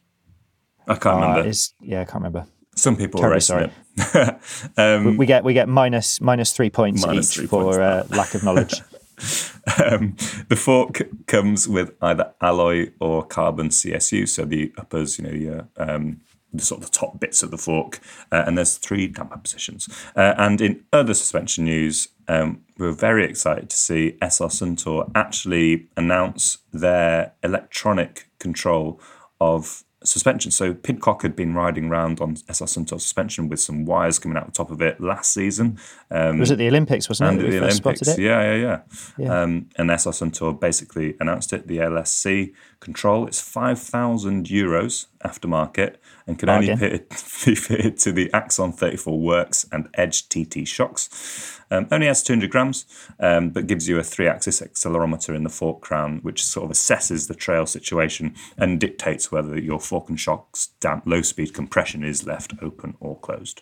I 0.88 0.96
can't 0.96 1.24
uh, 1.24 1.28
remember. 1.28 1.52
yeah, 1.82 2.02
I 2.02 2.06
can't 2.06 2.16
remember. 2.16 2.46
Some 2.76 2.96
people 2.96 3.20
are 3.20 3.30
Terribly 3.30 3.36
racing 3.36 3.72
it. 3.98 4.40
um, 4.78 5.18
We 5.18 5.26
get 5.26 5.44
we 5.44 5.54
get 5.54 5.68
minus 5.68 6.22
minus 6.22 6.54
three 6.54 6.70
points 6.70 7.06
Minus 7.06 7.32
each 7.32 7.38
three 7.38 7.48
for 7.48 7.64
points 7.64 7.78
uh, 7.78 8.08
lack 8.10 8.34
of 8.34 8.44
knowledge. 8.44 8.82
um, 9.86 10.16
the 10.48 10.56
fork 10.56 11.02
comes 11.28 11.68
with 11.68 11.94
either 12.02 12.34
alloy 12.42 12.92
or 13.00 13.26
carbon 13.26 13.70
CSU, 13.70 14.28
so 14.28 14.46
the 14.46 14.72
uppers, 14.78 15.20
you 15.20 15.26
know, 15.26 15.32
your 15.32 15.68
um, 15.78 16.22
the 16.54 16.64
sort 16.64 16.82
of 16.82 16.92
the 16.92 16.98
top 16.98 17.20
bits 17.20 17.44
of 17.44 17.52
the 17.52 17.58
fork, 17.58 18.00
uh, 18.32 18.44
and 18.46 18.58
there's 18.58 18.78
three 18.78 19.08
damper 19.08 19.38
positions. 19.38 19.88
Uh, 20.16 20.34
and 20.38 20.62
in 20.62 20.84
other 20.92 21.14
suspension 21.14 21.66
news, 21.66 22.10
um, 22.28 22.62
we 22.78 22.86
were 22.86 22.94
very 22.94 23.26
excited 23.26 23.70
to 23.70 23.78
see 23.78 24.18
SR 24.22 24.48
Suntour 24.48 25.12
actually 25.16 25.88
announce 25.98 26.60
their 26.72 27.34
electronic 27.44 28.30
control 28.40 29.00
of 29.42 29.84
suspension. 30.04 30.52
So 30.52 30.74
Pidcock 30.74 31.24
had 31.24 31.36
been 31.36 31.54
riding 31.54 31.86
around 31.86 32.22
on 32.22 32.38
SR 32.48 32.66
Suntour 32.66 33.02
suspension 33.02 33.50
with 33.50 33.60
some 33.60 33.86
wires 33.86 34.20
coming 34.20 34.38
out 34.38 34.46
the 34.46 34.52
top 34.52 34.72
of 34.72 34.82
it 34.82 35.02
last 35.02 35.34
season. 35.34 35.78
Um, 36.10 36.40
was 36.40 36.52
it 36.52 36.58
the 36.58 36.68
Olympics? 36.68 37.10
Wasn't 37.10 37.42
it? 37.42 37.50
the 37.50 37.58
Olympics. 37.58 38.02
it? 38.08 38.20
Yeah, 38.20 38.42
yeah, 38.42 38.56
yeah. 38.56 38.82
Yeah. 39.18 39.42
Um, 39.42 39.70
and 39.78 39.90
SR 39.90 40.12
Suntour 40.12 40.60
basically 40.60 41.16
announced 41.20 41.52
it, 41.54 41.68
the 41.68 41.78
LSC 41.78 42.54
control. 42.80 43.28
It's 43.28 43.42
5,000 43.42 44.46
euros 44.48 45.08
aftermarket 45.24 45.96
and 46.26 46.38
can 46.40 46.50
only 46.50 46.76
fit, 46.76 47.10
be 47.46 47.56
fitted 47.56 47.98
to 48.00 48.12
the 48.12 48.32
Axon 48.34 48.72
34 48.72 49.20
Werx 49.20 49.66
and 49.72 49.90
Edge 49.96 50.30
TT 50.30 50.68
shocks. 50.68 51.60
Um, 51.72 51.88
only 51.92 52.08
has 52.08 52.24
200 52.24 52.50
grams, 52.50 52.86
um, 53.20 53.50
but 53.50 53.68
gives 53.68 53.88
you 53.88 54.00
a 54.00 54.04
three 54.04 54.28
axis 54.28 54.62
accelerometer 54.62 55.36
in 55.36 55.44
the 55.44 55.50
fork 55.50 55.82
crown, 55.82 56.20
which 56.24 56.44
sort 56.44 56.66
of 56.66 56.72
assesses 56.72 57.28
the 57.28 57.36
trail 57.36 57.66
situation 57.66 58.34
and 58.58 58.80
dictates 58.80 59.32
whether 59.32 59.60
your 59.60 59.80
fork 59.80 60.10
and 60.10 60.20
shock's 60.20 60.68
damp 60.80 61.04
low 61.06 61.22
speed 61.22 61.54
compression 61.54 62.04
is 62.04 62.26
left 62.26 62.54
open 62.62 62.96
or 63.00 63.18
closed. 63.20 63.62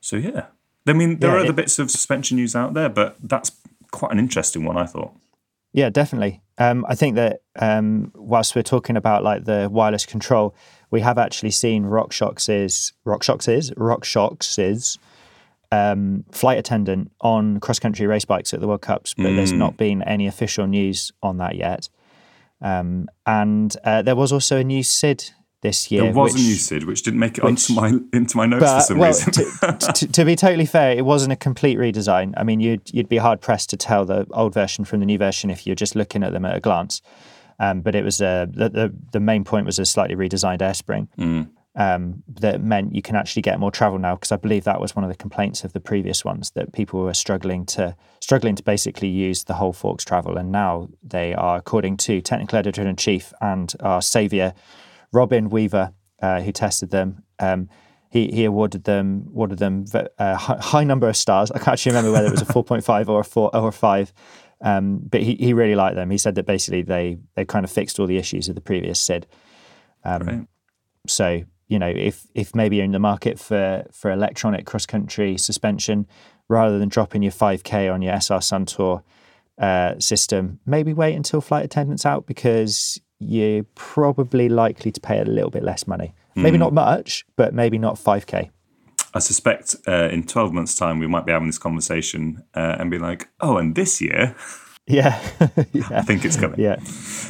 So, 0.00 0.16
yeah. 0.16 0.46
I 0.86 0.92
mean, 0.94 1.18
there 1.18 1.30
Yeah, 1.30 1.36
are 1.36 1.40
other 1.40 1.50
it- 1.50 1.56
bits 1.56 1.78
of 1.78 1.90
suspension 1.90 2.36
news 2.38 2.56
out 2.56 2.74
there, 2.74 2.88
but 2.88 3.16
that's 3.22 3.52
quite 3.92 4.12
an 4.12 4.18
interesting 4.18 4.64
one, 4.64 4.76
I 4.78 4.86
thought. 4.86 5.12
Yeah, 5.72 5.90
definitely. 5.90 6.42
Um, 6.58 6.84
I 6.88 6.94
think 6.94 7.16
that 7.16 7.40
um, 7.58 8.12
whilst 8.14 8.54
we're 8.54 8.62
talking 8.62 8.96
about 8.96 9.22
like 9.22 9.44
the 9.44 9.68
wireless 9.70 10.04
control, 10.04 10.54
we 10.90 11.00
have 11.00 11.16
actually 11.16 11.52
seen 11.52 11.84
RockShox's 11.84 12.92
RockShox's 13.06 13.70
RockShox's 13.72 14.98
um, 15.72 16.24
flight 16.32 16.58
attendant 16.58 17.12
on 17.20 17.60
cross 17.60 17.78
country 17.78 18.06
race 18.06 18.24
bikes 18.24 18.52
at 18.52 18.60
the 18.60 18.66
World 18.66 18.82
Cups, 18.82 19.14
but 19.14 19.34
there's 19.36 19.52
not 19.52 19.76
been 19.76 20.02
any 20.02 20.26
official 20.26 20.66
news 20.66 21.12
on 21.22 21.38
that 21.38 21.54
yet. 21.54 21.88
Um, 22.60 23.08
and 23.24 23.74
uh, 23.84 24.02
there 24.02 24.16
was 24.16 24.32
also 24.32 24.58
a 24.58 24.64
new 24.64 24.82
SID 24.82 25.30
this 25.62 25.90
year. 25.90 26.02
There 26.02 26.12
was 26.12 26.32
which, 26.32 26.42
a 26.42 26.44
new 26.44 26.54
SID 26.54 26.84
which 26.84 27.02
didn't 27.02 27.20
make 27.20 27.38
it 27.38 27.44
onto 27.44 27.74
my 27.74 27.98
into 28.12 28.36
my 28.36 28.46
notes 28.46 28.72
for 28.72 28.80
some 28.80 28.98
well, 28.98 29.08
reason. 29.08 29.32
to, 29.32 29.92
to, 29.94 30.08
to 30.08 30.24
be 30.24 30.36
totally 30.36 30.66
fair, 30.66 30.92
it 30.92 31.04
wasn't 31.04 31.32
a 31.32 31.36
complete 31.36 31.78
redesign. 31.78 32.34
I 32.36 32.42
mean, 32.42 32.60
you'd 32.60 32.82
you'd 32.92 33.08
be 33.08 33.18
hard 33.18 33.40
pressed 33.40 33.70
to 33.70 33.76
tell 33.76 34.04
the 34.04 34.26
old 34.32 34.54
version 34.54 34.84
from 34.84 35.00
the 35.00 35.06
new 35.06 35.18
version 35.18 35.50
if 35.50 35.66
you're 35.66 35.76
just 35.76 35.94
looking 35.94 36.22
at 36.22 36.32
them 36.32 36.44
at 36.44 36.56
a 36.56 36.60
glance. 36.60 37.02
Um, 37.58 37.82
but 37.82 37.94
it 37.94 38.04
was 38.04 38.20
a 38.20 38.48
the, 38.50 38.68
the 38.68 38.94
the 39.12 39.20
main 39.20 39.44
point 39.44 39.66
was 39.66 39.78
a 39.78 39.84
slightly 39.84 40.16
redesigned 40.16 40.62
air 40.62 40.74
spring 40.74 41.08
um, 41.76 42.22
that 42.28 42.62
meant 42.62 42.94
you 42.94 43.02
can 43.02 43.16
actually 43.16 43.42
get 43.42 43.60
more 43.60 43.70
travel 43.70 43.98
now. 43.98 44.14
Because 44.14 44.32
I 44.32 44.36
believe 44.36 44.64
that 44.64 44.80
was 44.80 44.96
one 44.96 45.04
of 45.04 45.10
the 45.10 45.16
complaints 45.16 45.64
of 45.64 45.72
the 45.72 45.80
previous 45.80 46.24
ones 46.24 46.50
that 46.52 46.72
people 46.72 47.02
were 47.02 47.14
struggling 47.14 47.64
to 47.66 47.96
struggling 48.20 48.54
to 48.56 48.62
basically 48.62 49.08
use 49.08 49.44
the 49.44 49.54
whole 49.54 49.72
forks 49.72 50.04
travel, 50.04 50.36
and 50.36 50.50
now 50.50 50.88
they 51.02 51.34
are, 51.34 51.56
according 51.56 51.96
to 51.98 52.20
technical 52.20 52.58
editor 52.58 52.86
in 52.86 52.96
chief 52.96 53.32
and 53.40 53.74
our 53.80 54.02
saviour, 54.02 54.54
Robin 55.12 55.48
Weaver, 55.48 55.92
uh, 56.20 56.40
who 56.40 56.52
tested 56.52 56.90
them. 56.90 57.24
Um, 57.38 57.68
he, 58.10 58.28
he 58.32 58.44
awarded 58.44 58.84
them 58.84 59.26
awarded 59.28 59.58
them 59.58 59.84
a 60.18 60.36
hi- 60.36 60.58
high 60.60 60.84
number 60.84 61.08
of 61.08 61.16
stars. 61.16 61.50
I 61.52 61.58
can't 61.58 61.68
actually 61.68 61.92
remember 61.92 62.12
whether 62.12 62.26
it 62.26 62.32
was 62.32 62.42
a 62.42 62.44
four 62.52 62.64
point 62.64 62.84
five 62.84 63.08
or 63.08 63.20
a 63.20 63.24
four 63.24 63.54
or 63.54 63.68
a 63.68 63.72
five, 63.72 64.12
um, 64.60 64.98
but 64.98 65.22
he, 65.22 65.36
he 65.36 65.52
really 65.52 65.76
liked 65.76 65.94
them. 65.94 66.10
He 66.10 66.18
said 66.18 66.34
that 66.34 66.44
basically 66.44 66.82
they 66.82 67.18
they 67.34 67.44
kind 67.44 67.64
of 67.64 67.70
fixed 67.70 68.00
all 68.00 68.06
the 68.06 68.16
issues 68.16 68.48
of 68.48 68.56
the 68.56 68.60
previous 68.60 69.00
SID. 69.00 69.26
Um, 70.04 70.22
Right. 70.22 70.46
So 71.06 71.42
you 71.68 71.78
know 71.78 71.88
if 71.88 72.26
if 72.34 72.54
maybe 72.54 72.76
you're 72.76 72.84
in 72.84 72.92
the 72.92 72.98
market 72.98 73.38
for 73.38 73.86
for 73.92 74.10
electronic 74.10 74.66
cross 74.66 74.86
country 74.86 75.38
suspension, 75.38 76.06
rather 76.48 76.78
than 76.80 76.88
dropping 76.88 77.22
your 77.22 77.32
five 77.32 77.62
k 77.62 77.88
on 77.88 78.02
your 78.02 78.12
SR 78.14 78.40
Suntour 78.40 79.02
uh, 79.56 79.98
system, 80.00 80.58
maybe 80.66 80.92
wait 80.92 81.14
until 81.14 81.40
flight 81.40 81.64
attendant's 81.64 82.04
out 82.04 82.26
because 82.26 83.00
you're 83.20 83.64
probably 83.76 84.48
likely 84.48 84.90
to 84.90 85.00
pay 85.00 85.20
a 85.20 85.24
little 85.24 85.50
bit 85.50 85.62
less 85.62 85.86
money. 85.86 86.14
Maybe 86.36 86.56
not 86.56 86.72
much, 86.72 87.26
but 87.36 87.52
maybe 87.52 87.76
not 87.76 87.96
5k. 87.96 88.50
I 89.12 89.18
suspect 89.18 89.76
uh, 89.86 90.08
in 90.10 90.26
12 90.26 90.52
months' 90.52 90.74
time, 90.74 90.98
we 90.98 91.06
might 91.06 91.26
be 91.26 91.32
having 91.32 91.48
this 91.48 91.58
conversation 91.58 92.42
uh, 92.54 92.76
and 92.78 92.90
be 92.90 92.98
like, 92.98 93.28
oh, 93.40 93.58
and 93.58 93.74
this 93.74 94.00
year, 94.00 94.34
Yeah. 94.90 95.20
I 95.90 96.02
think 96.02 96.24
it's 96.24 96.36
coming. 96.36 96.60
Yeah. 96.60 96.76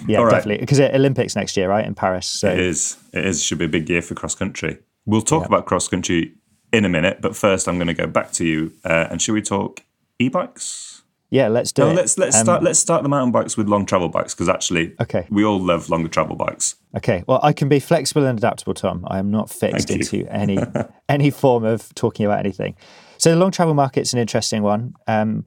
Yeah, 0.06 0.20
right. 0.20 0.30
definitely. 0.30 0.58
Because 0.58 0.80
Olympics 0.80 1.36
next 1.36 1.56
year, 1.56 1.68
right? 1.68 1.84
In 1.84 1.94
Paris. 1.94 2.26
So 2.26 2.50
It 2.50 2.58
is. 2.58 2.96
It 3.12 3.26
is. 3.26 3.42
Should 3.42 3.58
be 3.58 3.66
a 3.66 3.68
big 3.68 3.88
year 3.88 4.02
for 4.02 4.14
cross 4.14 4.34
country. 4.34 4.78
We'll 5.06 5.22
talk 5.22 5.46
about 5.46 5.66
cross 5.66 5.88
country 5.88 6.34
in 6.72 6.84
a 6.84 6.88
minute, 6.88 7.20
but 7.20 7.34
first, 7.36 7.68
I'm 7.68 7.76
going 7.76 7.88
to 7.88 7.94
go 7.94 8.06
back 8.06 8.32
to 8.32 8.44
you. 8.44 8.72
Uh, 8.84 9.08
and 9.10 9.20
should 9.20 9.32
we 9.32 9.42
talk 9.42 9.82
e-bikes? 10.18 10.99
Yeah, 11.30 11.48
let's 11.48 11.72
do 11.72 11.82
No, 11.82 11.90
it. 11.90 11.94
let's 11.94 12.18
let's 12.18 12.36
Um, 12.36 12.44
start 12.44 12.62
let's 12.62 12.78
start 12.78 13.02
the 13.02 13.08
mountain 13.08 13.32
bikes 13.32 13.56
with 13.56 13.68
long 13.68 13.86
travel 13.86 14.08
bikes 14.08 14.34
because 14.34 14.48
actually, 14.48 14.94
Okay. 15.00 15.26
we 15.30 15.44
all 15.44 15.60
love 15.60 15.88
longer 15.88 16.08
travel 16.08 16.36
bikes. 16.36 16.76
Okay. 16.96 17.22
Well, 17.26 17.40
I 17.42 17.52
can 17.52 17.68
be 17.68 17.78
flexible 17.80 18.26
and 18.26 18.38
adaptable, 18.38 18.74
Tom. 18.74 19.04
I 19.08 19.18
am 19.18 19.30
not 19.30 19.48
fixed 19.50 19.88
Thank 19.88 20.12
you. 20.12 20.20
into 20.20 20.32
any 20.32 20.58
any 21.08 21.30
form 21.30 21.64
of 21.64 21.94
talking 21.94 22.26
about 22.26 22.40
anything. 22.40 22.74
So 23.18 23.30
the 23.30 23.36
long 23.36 23.50
travel 23.50 23.74
market's 23.74 24.12
an 24.12 24.18
interesting 24.18 24.62
one. 24.62 24.94
Um, 25.06 25.44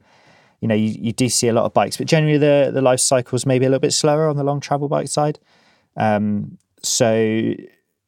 you 0.60 0.68
know, 0.68 0.74
you, 0.74 0.96
you 0.98 1.12
do 1.12 1.28
see 1.28 1.48
a 1.48 1.52
lot 1.52 1.64
of 1.66 1.74
bikes, 1.74 1.96
but 1.98 2.06
generally 2.06 2.38
the 2.38 2.70
the 2.72 2.80
life 2.80 3.00
cycle's 3.00 3.44
maybe 3.44 3.66
a 3.66 3.68
little 3.68 3.80
bit 3.80 3.92
slower 3.92 4.28
on 4.28 4.36
the 4.36 4.44
long 4.44 4.60
travel 4.60 4.88
bike 4.88 5.08
side. 5.08 5.38
Um, 5.96 6.56
so 6.82 7.52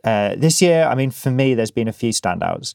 uh, 0.05 0.35
this 0.37 0.62
year, 0.62 0.85
I 0.85 0.95
mean, 0.95 1.11
for 1.11 1.31
me, 1.31 1.55
there's 1.55 1.71
been 1.71 1.89
a 1.89 1.93
few 1.93 2.12
standouts. 2.12 2.75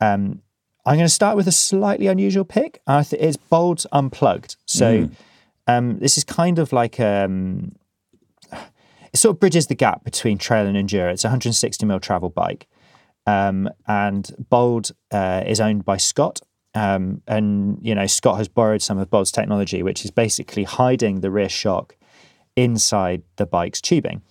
Um, 0.00 0.42
I'm 0.86 0.96
going 0.96 1.06
to 1.06 1.12
start 1.12 1.36
with 1.36 1.48
a 1.48 1.52
slightly 1.52 2.06
unusual 2.06 2.44
pick. 2.44 2.80
I 2.86 3.02
th- 3.02 3.20
it's 3.20 3.36
Bold 3.36 3.84
Unplugged. 3.90 4.56
So 4.66 5.10
um, 5.66 5.98
this 5.98 6.16
is 6.16 6.22
kind 6.22 6.60
of 6.60 6.72
like 6.72 7.00
um, 7.00 7.74
it 9.12 9.16
sort 9.16 9.34
of 9.34 9.40
bridges 9.40 9.66
the 9.66 9.74
gap 9.74 10.04
between 10.04 10.38
trail 10.38 10.64
and 10.64 10.76
enduro. 10.76 11.12
It's 11.12 11.24
a 11.24 11.28
160 11.28 11.84
mil 11.86 11.98
travel 11.98 12.30
bike, 12.30 12.68
um, 13.26 13.68
and 13.88 14.30
Bold 14.48 14.92
uh, 15.10 15.42
is 15.44 15.60
owned 15.60 15.84
by 15.84 15.96
Scott. 15.96 16.40
Um, 16.74 17.22
and 17.26 17.78
you 17.80 17.94
know 17.94 18.06
Scott 18.06 18.36
has 18.36 18.48
borrowed 18.48 18.82
some 18.82 18.98
of 18.98 19.10
Bold's 19.10 19.32
technology, 19.32 19.82
which 19.82 20.04
is 20.04 20.12
basically 20.12 20.64
hiding 20.64 21.20
the 21.20 21.30
rear 21.30 21.48
shock 21.48 21.96
inside 22.54 23.22
the 23.36 23.46
bike's 23.46 23.80
tubing 23.80 24.22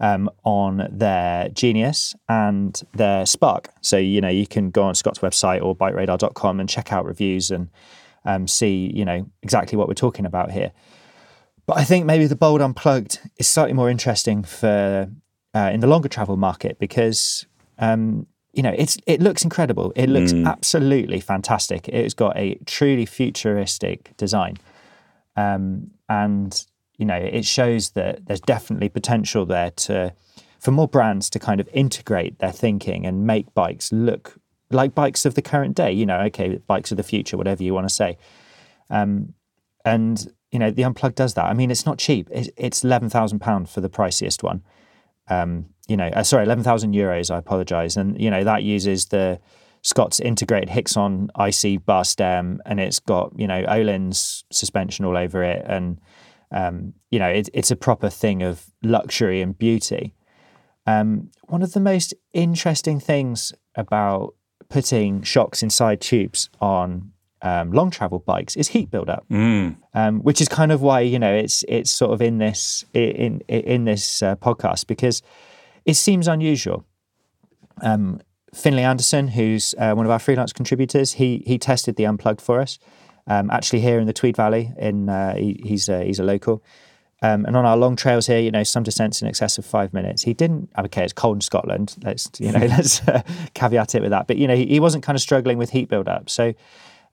um, 0.00 0.30
on 0.44 0.88
their 0.90 1.48
Genius 1.50 2.14
and 2.28 2.80
their 2.94 3.26
Spark. 3.26 3.70
So 3.80 3.96
you 3.96 4.20
know 4.20 4.28
you 4.28 4.46
can 4.46 4.70
go 4.70 4.82
on 4.82 4.94
Scott's 4.94 5.20
website 5.20 5.62
or 5.62 5.76
bikeradar.com 5.76 6.60
and 6.60 6.68
check 6.68 6.92
out 6.92 7.04
reviews 7.04 7.50
and 7.50 7.68
um, 8.26 8.48
see, 8.48 8.90
you 8.92 9.04
know, 9.04 9.26
exactly 9.42 9.78
what 9.78 9.88
we're 9.88 9.94
talking 9.94 10.26
about 10.26 10.50
here. 10.50 10.72
But 11.66 11.78
I 11.78 11.84
think 11.84 12.04
maybe 12.04 12.26
the 12.26 12.36
Bold 12.36 12.60
Unplugged 12.60 13.20
is 13.38 13.48
slightly 13.48 13.72
more 13.72 13.88
interesting 13.88 14.42
for 14.44 15.08
uh, 15.54 15.70
in 15.72 15.80
the 15.80 15.86
longer 15.86 16.08
travel 16.08 16.36
market 16.36 16.78
because 16.78 17.46
um, 17.78 18.26
you 18.52 18.62
know 18.62 18.74
it's 18.76 18.98
it 19.06 19.20
looks 19.20 19.42
incredible. 19.42 19.92
It 19.96 20.08
looks 20.08 20.32
mm. 20.32 20.46
absolutely 20.46 21.20
fantastic. 21.20 21.88
It's 21.88 22.14
got 22.14 22.36
a 22.36 22.56
truly 22.66 23.06
futuristic 23.06 24.16
design, 24.16 24.58
um, 25.36 25.90
and 26.08 26.64
you 26.96 27.06
know 27.06 27.16
it 27.16 27.44
shows 27.44 27.90
that 27.90 28.26
there's 28.26 28.40
definitely 28.40 28.88
potential 28.88 29.46
there 29.46 29.70
to 29.72 30.14
for 30.60 30.70
more 30.70 30.88
brands 30.88 31.30
to 31.30 31.38
kind 31.38 31.60
of 31.60 31.68
integrate 31.72 32.38
their 32.38 32.52
thinking 32.52 33.06
and 33.06 33.26
make 33.26 33.52
bikes 33.54 33.92
look 33.92 34.38
like 34.70 34.94
bikes 34.94 35.24
of 35.24 35.34
the 35.34 35.42
current 35.42 35.76
day. 35.76 35.92
You 35.92 36.06
know, 36.06 36.18
okay, 36.22 36.58
bikes 36.66 36.90
of 36.90 36.96
the 36.96 37.02
future, 37.02 37.36
whatever 37.36 37.62
you 37.62 37.74
want 37.74 37.88
to 37.88 37.94
say. 37.94 38.18
Um, 38.90 39.34
and 39.84 40.32
you 40.50 40.58
know, 40.58 40.70
the 40.70 40.84
unplugged 40.84 41.16
does 41.16 41.34
that. 41.34 41.44
I 41.44 41.54
mean, 41.54 41.70
it's 41.70 41.86
not 41.86 41.98
cheap. 41.98 42.28
It's 42.32 42.84
eleven 42.84 43.08
thousand 43.08 43.40
pound 43.40 43.68
for 43.68 43.80
the 43.80 43.88
priciest 43.88 44.42
one. 44.42 44.62
Um, 45.28 45.66
you 45.88 45.96
know, 45.96 46.08
uh, 46.08 46.22
sorry, 46.22 46.44
eleven 46.44 46.64
thousand 46.64 46.94
euros. 46.94 47.30
I 47.32 47.38
apologise, 47.38 47.96
and 47.96 48.20
you 48.20 48.30
know 48.30 48.44
that 48.44 48.62
uses 48.62 49.06
the 49.06 49.40
Scott's 49.82 50.18
integrated 50.18 50.70
Hixon 50.70 51.30
IC 51.38 51.84
bar 51.84 52.04
stem, 52.04 52.60
and 52.66 52.80
it's 52.80 52.98
got 52.98 53.32
you 53.38 53.46
know 53.46 53.62
Öhlins 53.64 54.44
suspension 54.50 55.04
all 55.04 55.16
over 55.16 55.42
it, 55.42 55.64
and 55.66 56.00
um, 56.50 56.94
you 57.10 57.18
know 57.18 57.28
it, 57.28 57.48
it's 57.52 57.70
a 57.70 57.76
proper 57.76 58.08
thing 58.08 58.42
of 58.42 58.66
luxury 58.82 59.40
and 59.40 59.56
beauty. 59.56 60.14
Um, 60.86 61.30
one 61.48 61.62
of 61.62 61.72
the 61.72 61.80
most 61.80 62.14
interesting 62.32 63.00
things 63.00 63.52
about 63.74 64.34
putting 64.68 65.22
shocks 65.22 65.62
inside 65.62 66.00
tubes 66.00 66.48
on 66.60 67.12
um, 67.42 67.72
long 67.72 67.90
travel 67.90 68.20
bikes 68.20 68.56
is 68.56 68.68
heat 68.68 68.90
buildup, 68.90 69.28
mm. 69.28 69.76
um, 69.94 70.20
which 70.20 70.40
is 70.40 70.48
kind 70.48 70.72
of 70.72 70.82
why 70.82 71.00
you 71.00 71.18
know 71.18 71.32
it's 71.32 71.64
it's 71.68 71.90
sort 71.90 72.12
of 72.12 72.22
in 72.22 72.38
this 72.38 72.84
in 72.94 73.40
in, 73.48 73.60
in 73.60 73.84
this 73.84 74.22
uh, 74.22 74.36
podcast 74.36 74.86
because 74.86 75.22
it 75.84 75.94
seems 75.94 76.28
unusual. 76.28 76.84
Um, 77.82 78.20
Finley 78.54 78.82
Anderson, 78.82 79.28
who's 79.28 79.74
uh, 79.78 79.92
one 79.92 80.06
of 80.06 80.10
our 80.10 80.18
freelance 80.18 80.52
contributors, 80.52 81.12
he 81.12 81.42
he 81.46 81.58
tested 81.58 81.96
the 81.96 82.06
unplugged 82.06 82.40
for 82.40 82.60
us. 82.60 82.78
Um, 83.26 83.50
actually, 83.50 83.80
here 83.80 83.98
in 83.98 84.06
the 84.06 84.12
Tweed 84.12 84.36
Valley, 84.36 84.72
in 84.78 85.08
uh, 85.08 85.34
he, 85.34 85.60
he's 85.64 85.88
a, 85.88 86.04
he's 86.04 86.18
a 86.18 86.24
local. 86.24 86.62
Um, 87.22 87.46
and 87.46 87.56
on 87.56 87.64
our 87.64 87.76
long 87.76 87.96
trails 87.96 88.26
here, 88.26 88.38
you 88.38 88.50
know, 88.50 88.62
some 88.62 88.82
descents 88.82 89.22
in 89.22 89.28
excess 89.28 89.56
of 89.56 89.64
five 89.64 89.94
minutes. 89.94 90.22
He 90.22 90.34
didn't. 90.34 90.68
Okay, 90.78 91.02
it's 91.02 91.14
cold 91.14 91.38
in 91.38 91.40
Scotland. 91.40 91.96
Let's 92.02 92.30
you 92.38 92.52
know, 92.52 92.58
let's 92.66 93.06
uh, 93.08 93.22
caveat 93.54 93.94
it 93.94 94.02
with 94.02 94.10
that. 94.10 94.26
But 94.26 94.36
you 94.36 94.46
know, 94.46 94.54
he, 94.54 94.66
he 94.66 94.80
wasn't 94.80 95.02
kind 95.02 95.16
of 95.16 95.22
struggling 95.22 95.56
with 95.56 95.70
heat 95.70 95.88
buildup. 95.88 96.28
So 96.28 96.52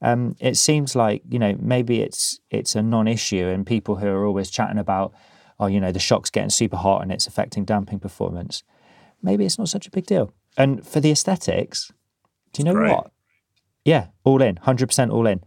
um, 0.02 0.36
it 0.40 0.58
seems 0.58 0.96
like 0.96 1.24
you 1.30 1.40
know 1.40 1.56
maybe 1.60 2.02
it's 2.02 2.40
it's 2.52 2.76
a 2.76 2.82
non-issue, 2.82 3.48
and 3.48 3.66
people 3.66 3.96
who 3.96 4.08
are 4.08 4.26
always 4.26 4.50
chatting 4.50 4.78
about, 4.78 5.14
oh, 5.60 5.68
you 5.68 5.80
know, 5.80 5.94
the 5.94 6.00
shock's 6.00 6.30
getting 6.30 6.50
super 6.50 6.78
hot 6.78 7.02
and 7.02 7.12
it's 7.12 7.26
affecting 7.26 7.64
damping 7.64 8.00
performance. 8.00 8.64
Maybe 9.22 9.46
it's 9.46 9.58
not 9.58 9.70
such 9.70 9.88
a 9.88 9.92
big 9.92 10.06
deal. 10.06 10.34
And 10.58 10.86
for 10.86 11.00
the 11.00 11.12
aesthetics, 11.12 11.92
do 12.52 12.62
you 12.62 12.66
know 12.66 12.74
Great. 12.74 12.92
what? 12.92 13.12
Yeah, 13.86 14.08
all 14.26 14.42
in, 14.42 14.58
hundred 14.58 14.88
percent 14.88 15.12
all 15.12 15.28
in. 15.28 15.42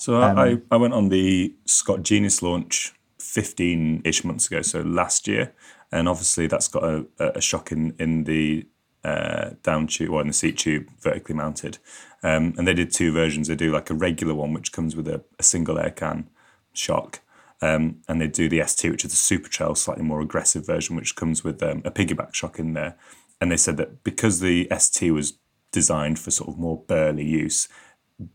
So 0.00 0.22
um, 0.22 0.38
I 0.38 0.60
I 0.70 0.76
went 0.76 0.94
on 0.94 1.10
the 1.10 1.54
Scott 1.66 2.02
Genius 2.02 2.42
launch 2.42 2.94
15 3.18 4.02
ish 4.04 4.24
months 4.24 4.46
ago, 4.46 4.62
so 4.62 4.80
last 4.80 5.28
year. 5.28 5.52
And 5.92 6.08
obviously, 6.08 6.46
that's 6.46 6.68
got 6.68 6.84
a, 6.84 7.06
a 7.18 7.40
shock 7.40 7.70
in, 7.70 7.94
in 7.98 8.24
the 8.24 8.66
uh, 9.04 9.50
down 9.62 9.88
tube 9.88 10.10
or 10.10 10.20
in 10.20 10.28
the 10.28 10.32
seat 10.32 10.56
tube, 10.56 10.88
vertically 11.00 11.34
mounted. 11.34 11.78
Um, 12.22 12.54
and 12.56 12.66
they 12.66 12.74
did 12.74 12.92
two 12.92 13.12
versions. 13.12 13.48
They 13.48 13.56
do 13.56 13.72
like 13.72 13.90
a 13.90 13.94
regular 13.94 14.34
one, 14.34 14.54
which 14.54 14.72
comes 14.72 14.96
with 14.96 15.06
a, 15.06 15.22
a 15.38 15.42
single 15.42 15.78
air 15.78 15.90
can 15.90 16.30
shock. 16.72 17.20
Um, 17.60 18.00
and 18.08 18.20
they 18.20 18.28
do 18.28 18.48
the 18.48 18.66
ST, 18.66 18.90
which 18.90 19.04
is 19.04 19.10
the 19.10 19.16
super 19.16 19.48
trail, 19.48 19.74
slightly 19.74 20.04
more 20.04 20.22
aggressive 20.22 20.64
version, 20.64 20.96
which 20.96 21.14
comes 21.14 21.44
with 21.44 21.62
um, 21.62 21.82
a 21.84 21.90
piggyback 21.90 22.34
shock 22.34 22.58
in 22.58 22.72
there. 22.72 22.96
And 23.40 23.52
they 23.52 23.56
said 23.58 23.76
that 23.76 24.02
because 24.02 24.40
the 24.40 24.66
ST 24.78 25.12
was 25.12 25.34
designed 25.72 26.18
for 26.18 26.30
sort 26.30 26.50
of 26.50 26.58
more 26.58 26.82
burly 26.86 27.24
use, 27.24 27.68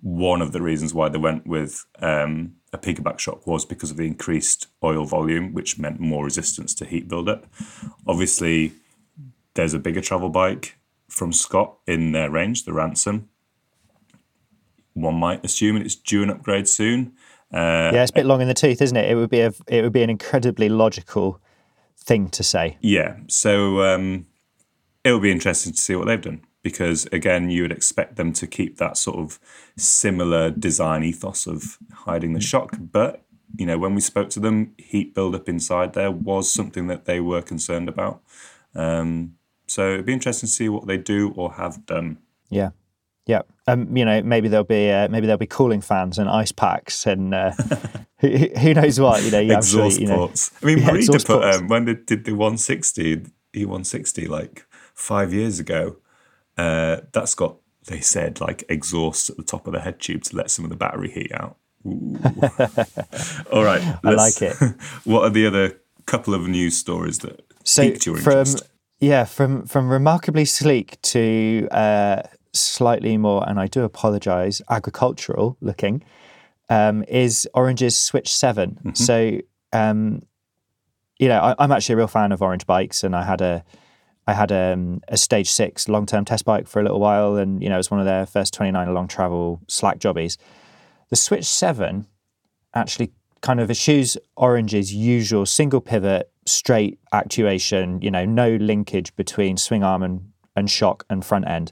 one 0.02 0.42
of 0.42 0.52
the 0.52 0.62
reasons 0.62 0.94
why 0.94 1.10
they 1.10 1.18
went 1.18 1.46
with 1.46 1.86
um, 2.00 2.56
a 2.74 2.78
piggyback 2.78 3.20
shock 3.20 3.46
was 3.46 3.66
because 3.66 3.92
of 3.92 3.98
the 3.98 4.08
increased 4.08 4.68
oil 4.84 5.06
volume, 5.06 5.54
which 5.54 5.78
meant 5.78 6.00
more 6.00 6.26
resistance 6.26 6.74
to 6.76 6.86
heat 6.86 7.08
buildup. 7.08 7.46
Obviously, 8.08 8.74
there's 9.54 9.74
a 9.74 9.80
bigger 9.80 10.02
travel 10.02 10.30
bike 10.30 10.78
from 11.08 11.32
Scott 11.32 11.78
in 11.86 12.12
their 12.14 12.32
range, 12.32 12.66
the 12.66 12.74
Ransom. 12.74 13.30
One 14.94 15.16
might 15.16 15.46
assume 15.46 15.78
it's 15.78 15.96
due 15.96 16.24
an 16.24 16.30
upgrade 16.30 16.68
soon. 16.68 17.14
Uh, 17.54 17.92
yeah, 17.94 18.02
it's 18.02 18.12
a 18.12 18.16
bit 18.16 18.26
long 18.26 18.42
in 18.42 18.48
the 18.48 18.54
tooth, 18.54 18.82
isn't 18.82 18.98
it? 18.98 19.10
It 19.10 19.16
would 19.16 19.30
be 19.30 19.42
a, 19.42 19.54
it 19.68 19.84
would 19.84 19.94
be 19.94 20.04
an 20.04 20.10
incredibly 20.10 20.68
logical 20.68 21.40
thing 21.98 22.30
to 22.30 22.44
say. 22.44 22.78
Yeah, 22.82 23.18
so 23.28 23.82
um, 23.82 24.26
it 25.04 25.12
will 25.12 25.20
be 25.20 25.32
interesting 25.32 25.74
to 25.74 25.80
see 25.80 25.96
what 25.96 26.08
they've 26.08 26.22
done 26.22 26.42
because 26.66 27.06
again, 27.12 27.52
you 27.52 27.62
would 27.62 27.72
expect 27.72 28.16
them 28.16 28.34
to 28.34 28.48
keep 28.48 28.78
that 28.78 28.98
sort 28.98 29.18
of 29.18 29.40
similar 29.78 30.50
design 30.50 31.04
ethos 31.04 31.46
of 31.46 31.78
hiding 31.94 32.34
the 32.34 32.42
shock. 32.42 32.76
But 32.80 33.24
you 33.56 33.68
know, 33.68 33.78
when 33.78 33.94
we 33.94 34.02
spoke 34.02 34.32
to 34.32 34.40
them, 34.40 34.74
heat 34.80 35.14
buildup 35.14 35.48
inside 35.48 35.94
there 35.94 36.10
was 36.10 36.52
something 36.52 36.88
that 36.88 37.06
they 37.06 37.20
were 37.20 37.44
concerned 37.44 37.88
about. 37.88 38.24
Um, 38.74 39.36
so 39.68 39.94
it'd 39.94 40.08
be 40.08 40.14
interesting 40.14 40.48
to 40.48 40.54
see 40.54 40.68
what 40.68 40.88
they 40.88 40.98
do 40.98 41.34
or 41.36 41.54
have 41.54 41.86
done. 41.86 42.18
Yeah. 42.50 42.72
Yeah, 43.28 43.42
um, 43.66 43.98
you 43.98 44.06
know, 44.06 44.22
maybe 44.22 44.50
there'll 44.50 44.64
be 44.64 44.92
uh, 44.92 45.08
maybe 45.08 45.26
there'll 45.26 45.40
be 45.40 45.48
cooling 45.48 45.82
fans 45.82 46.20
and 46.20 46.30
ice 46.30 46.52
packs 46.52 47.08
and 47.08 47.34
uh, 47.34 47.54
who, 48.20 48.28
who, 48.30 48.76
knows 48.76 49.00
what 49.00 49.24
you 49.24 49.32
know. 49.32 49.40
exhaust 49.40 50.00
you 50.00 50.06
know, 50.06 50.18
ports. 50.18 50.52
I 50.62 50.66
mean, 50.68 50.78
yeah, 50.78 51.18
put 51.26 51.44
um, 51.44 51.68
when 51.68 51.86
they 51.86 51.96
did 51.96 52.26
the 52.26 52.34
160, 52.34 53.26
E160 53.56 54.28
like 54.28 54.68
five 54.94 55.34
years 55.34 55.60
ago. 55.60 55.98
Uh, 56.58 57.02
that's 57.12 57.36
got 57.36 57.58
they 57.88 58.00
said 58.00 58.42
like 58.42 58.64
exhaust 58.70 59.30
at 59.30 59.38
the 59.38 59.44
top 59.44 59.68
of 59.68 59.74
the 59.74 59.80
head 59.80 60.00
tube 60.00 60.24
to 60.24 60.36
let 60.36 60.50
some 60.50 60.66
of 60.66 60.70
the 60.70 60.78
battery 60.78 61.12
heat 61.12 61.32
out. 61.34 61.58
All 63.52 63.64
right, 63.64 63.82
I 64.04 64.12
like 64.12 64.42
it. 64.42 64.56
what 65.04 65.24
are 65.24 65.30
the 65.30 65.46
other 65.46 65.80
couple 66.06 66.34
of 66.34 66.48
news 66.48 66.76
stories 66.76 67.20
that 67.20 67.46
so 67.64 67.84
piqued 67.84 68.06
your 68.06 68.18
from, 68.18 68.40
interest? 68.40 68.64
Yeah, 69.00 69.26
from 69.26 69.66
from 69.68 69.90
remarkably 69.90 70.46
sleek 70.46 71.00
to 71.04 71.68
uh, 71.72 72.24
slightly 72.56 73.18
more, 73.18 73.48
and 73.48 73.60
I 73.60 73.68
do 73.68 73.84
apologise, 73.84 74.62
agricultural 74.70 75.58
looking, 75.62 76.04
um, 76.70 77.04
is 77.04 77.48
Orange's 77.54 77.96
Switch 77.96 78.34
7. 78.34 78.72
Mm-hmm. 78.72 78.94
So, 78.94 79.40
um, 79.74 80.24
you 81.20 81.28
know, 81.28 81.40
I, 81.40 81.64
am 81.64 81.72
actually 81.72 81.94
a 81.94 81.98
real 81.98 82.08
fan 82.08 82.32
of 82.32 82.42
Orange 82.42 82.66
bikes, 82.66 83.04
and 83.04 83.16
I 83.16 83.24
had 83.24 83.42
a 83.42 83.64
I 84.28 84.34
had 84.34 84.52
a, 84.52 84.74
um, 84.74 85.02
a 85.08 85.18
stage 85.18 85.50
six 85.50 85.88
long 85.88 86.06
term 86.06 86.26
test 86.26 86.46
bike 86.46 86.68
for 86.68 86.80
a 86.80 86.84
little 86.84 87.00
while, 87.00 87.36
and 87.36 87.62
you 87.62 87.70
know, 87.70 87.76
it 87.76 87.78
was 87.78 87.92
one 87.92 88.00
of 88.00 88.06
their 88.06 88.26
first 88.26 88.54
29 88.54 88.94
long 88.94 89.08
travel 89.08 89.62
slack 89.68 90.00
jobbies. 90.00 90.38
The 91.10 91.16
Switch 91.16 91.46
7 91.46 92.08
actually 92.74 93.12
kind 93.42 93.60
of 93.60 93.70
eschews 93.70 94.18
Orange's 94.36 94.94
usual 94.94 95.46
single 95.46 95.82
pivot, 95.82 96.32
straight 96.46 97.00
actuation, 97.12 98.02
you 98.02 98.10
know, 98.10 98.26
no 98.26 98.56
linkage 98.56 99.16
between 99.16 99.58
swing 99.58 99.84
arm 99.84 100.02
and, 100.02 100.32
and 100.56 100.70
shock 100.70 101.06
and 101.10 101.24
front 101.24 101.48
end 101.48 101.72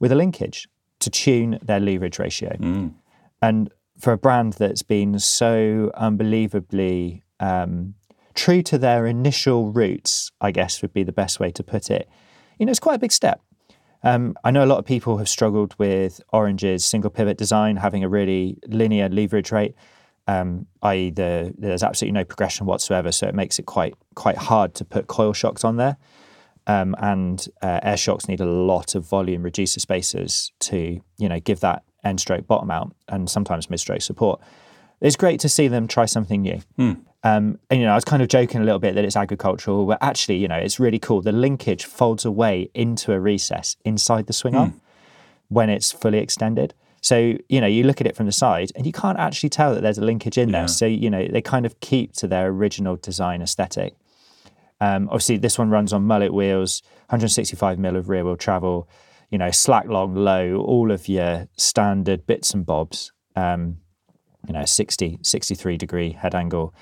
with 0.00 0.10
a 0.10 0.16
linkage 0.16 0.68
to 0.98 1.10
tune 1.10 1.58
their 1.62 1.78
leverage 1.78 2.18
ratio. 2.18 2.56
Mm. 2.58 2.94
And 3.40 3.70
for 3.98 4.12
a 4.12 4.18
brand 4.18 4.54
that's 4.54 4.82
been 4.82 5.18
so 5.18 5.90
unbelievably 5.94 7.22
um, 7.40 7.94
true 8.36 8.62
to 8.62 8.78
their 8.78 9.06
initial 9.06 9.72
roots, 9.72 10.30
I 10.40 10.50
guess 10.50 10.82
would 10.82 10.92
be 10.92 11.02
the 11.02 11.12
best 11.12 11.40
way 11.40 11.50
to 11.52 11.62
put 11.62 11.90
it, 11.90 12.08
you 12.58 12.66
know, 12.66 12.70
it's 12.70 12.80
quite 12.80 12.96
a 12.96 13.00
big 13.00 13.12
step. 13.12 13.40
Um, 14.02 14.36
I 14.44 14.50
know 14.50 14.64
a 14.64 14.66
lot 14.66 14.78
of 14.78 14.84
people 14.84 15.18
have 15.18 15.28
struggled 15.28 15.74
with 15.78 16.20
Orange's 16.32 16.84
single 16.84 17.10
pivot 17.10 17.38
design, 17.38 17.76
having 17.76 18.04
a 18.04 18.08
really 18.08 18.58
linear 18.68 19.08
leverage 19.08 19.50
rate, 19.50 19.74
um, 20.28 20.66
i.e., 20.82 21.10
the, 21.10 21.54
there's 21.56 21.82
absolutely 21.82 22.12
no 22.12 22.24
progression 22.24 22.66
whatsoever, 22.66 23.12
so 23.12 23.26
it 23.26 23.34
makes 23.34 23.58
it 23.58 23.66
quite 23.66 23.94
quite 24.14 24.36
hard 24.36 24.74
to 24.74 24.84
put 24.84 25.06
coil 25.06 25.32
shocks 25.32 25.64
on 25.64 25.76
there. 25.76 25.96
Um, 26.68 26.96
and 26.98 27.46
uh, 27.62 27.78
air 27.82 27.96
shocks 27.96 28.26
need 28.26 28.40
a 28.40 28.46
lot 28.46 28.96
of 28.96 29.06
volume 29.06 29.42
reducer 29.42 29.78
spacers 29.78 30.52
to 30.60 31.00
you 31.18 31.28
know 31.28 31.38
give 31.38 31.60
that 31.60 31.84
end 32.04 32.20
stroke 32.20 32.46
bottom 32.46 32.70
out 32.70 32.94
and 33.08 33.30
sometimes 33.30 33.70
mid 33.70 33.80
stroke 33.80 34.02
support. 34.02 34.40
It's 35.00 35.16
great 35.16 35.40
to 35.40 35.48
see 35.48 35.68
them 35.68 35.86
try 35.86 36.06
something 36.06 36.42
new. 36.42 36.60
Mm. 36.78 37.02
Um, 37.22 37.58
and 37.70 37.80
you 37.80 37.86
know, 37.86 37.92
I 37.92 37.94
was 37.94 38.04
kind 38.04 38.22
of 38.22 38.28
joking 38.28 38.60
a 38.60 38.64
little 38.64 38.78
bit 38.78 38.94
that 38.94 39.04
it's 39.04 39.16
agricultural, 39.16 39.86
but 39.86 39.98
actually, 40.00 40.36
you 40.36 40.48
know, 40.48 40.56
it's 40.56 40.78
really 40.78 40.98
cool. 40.98 41.22
The 41.22 41.32
linkage 41.32 41.84
folds 41.84 42.24
away 42.24 42.70
into 42.74 43.12
a 43.12 43.20
recess 43.20 43.76
inside 43.84 44.26
the 44.26 44.32
swing 44.32 44.54
arm 44.54 44.72
mm. 44.72 44.80
when 45.48 45.70
it's 45.70 45.90
fully 45.90 46.18
extended. 46.18 46.74
So 47.00 47.36
you 47.48 47.60
know, 47.60 47.66
you 47.66 47.84
look 47.84 48.00
at 48.00 48.06
it 48.06 48.16
from 48.16 48.26
the 48.26 48.32
side, 48.32 48.72
and 48.74 48.86
you 48.86 48.92
can't 48.92 49.18
actually 49.18 49.50
tell 49.50 49.74
that 49.74 49.82
there's 49.82 49.98
a 49.98 50.04
linkage 50.04 50.38
in 50.38 50.48
yeah. 50.50 50.60
there. 50.60 50.68
So 50.68 50.86
you 50.86 51.10
know, 51.10 51.26
they 51.26 51.42
kind 51.42 51.66
of 51.66 51.78
keep 51.80 52.12
to 52.14 52.28
their 52.28 52.48
original 52.48 52.96
design 52.96 53.42
aesthetic. 53.42 53.94
Um, 54.80 55.08
obviously, 55.08 55.38
this 55.38 55.58
one 55.58 55.70
runs 55.70 55.92
on 55.92 56.02
mullet 56.02 56.34
wheels, 56.34 56.82
165 57.08 57.78
mil 57.78 57.96
of 57.96 58.08
rear 58.08 58.24
wheel 58.24 58.36
travel, 58.36 58.88
you 59.30 59.38
know, 59.38 59.50
slack 59.50 59.86
long, 59.86 60.14
low, 60.14 60.56
all 60.56 60.90
of 60.90 61.08
your 61.08 61.48
standard 61.56 62.26
bits 62.26 62.52
and 62.54 62.66
bobs. 62.66 63.12
Um, 63.34 63.78
you 64.46 64.52
know, 64.52 64.64
60, 64.64 65.18
63 65.22 65.76
degree 65.76 66.12
head 66.12 66.34
angle. 66.34 66.74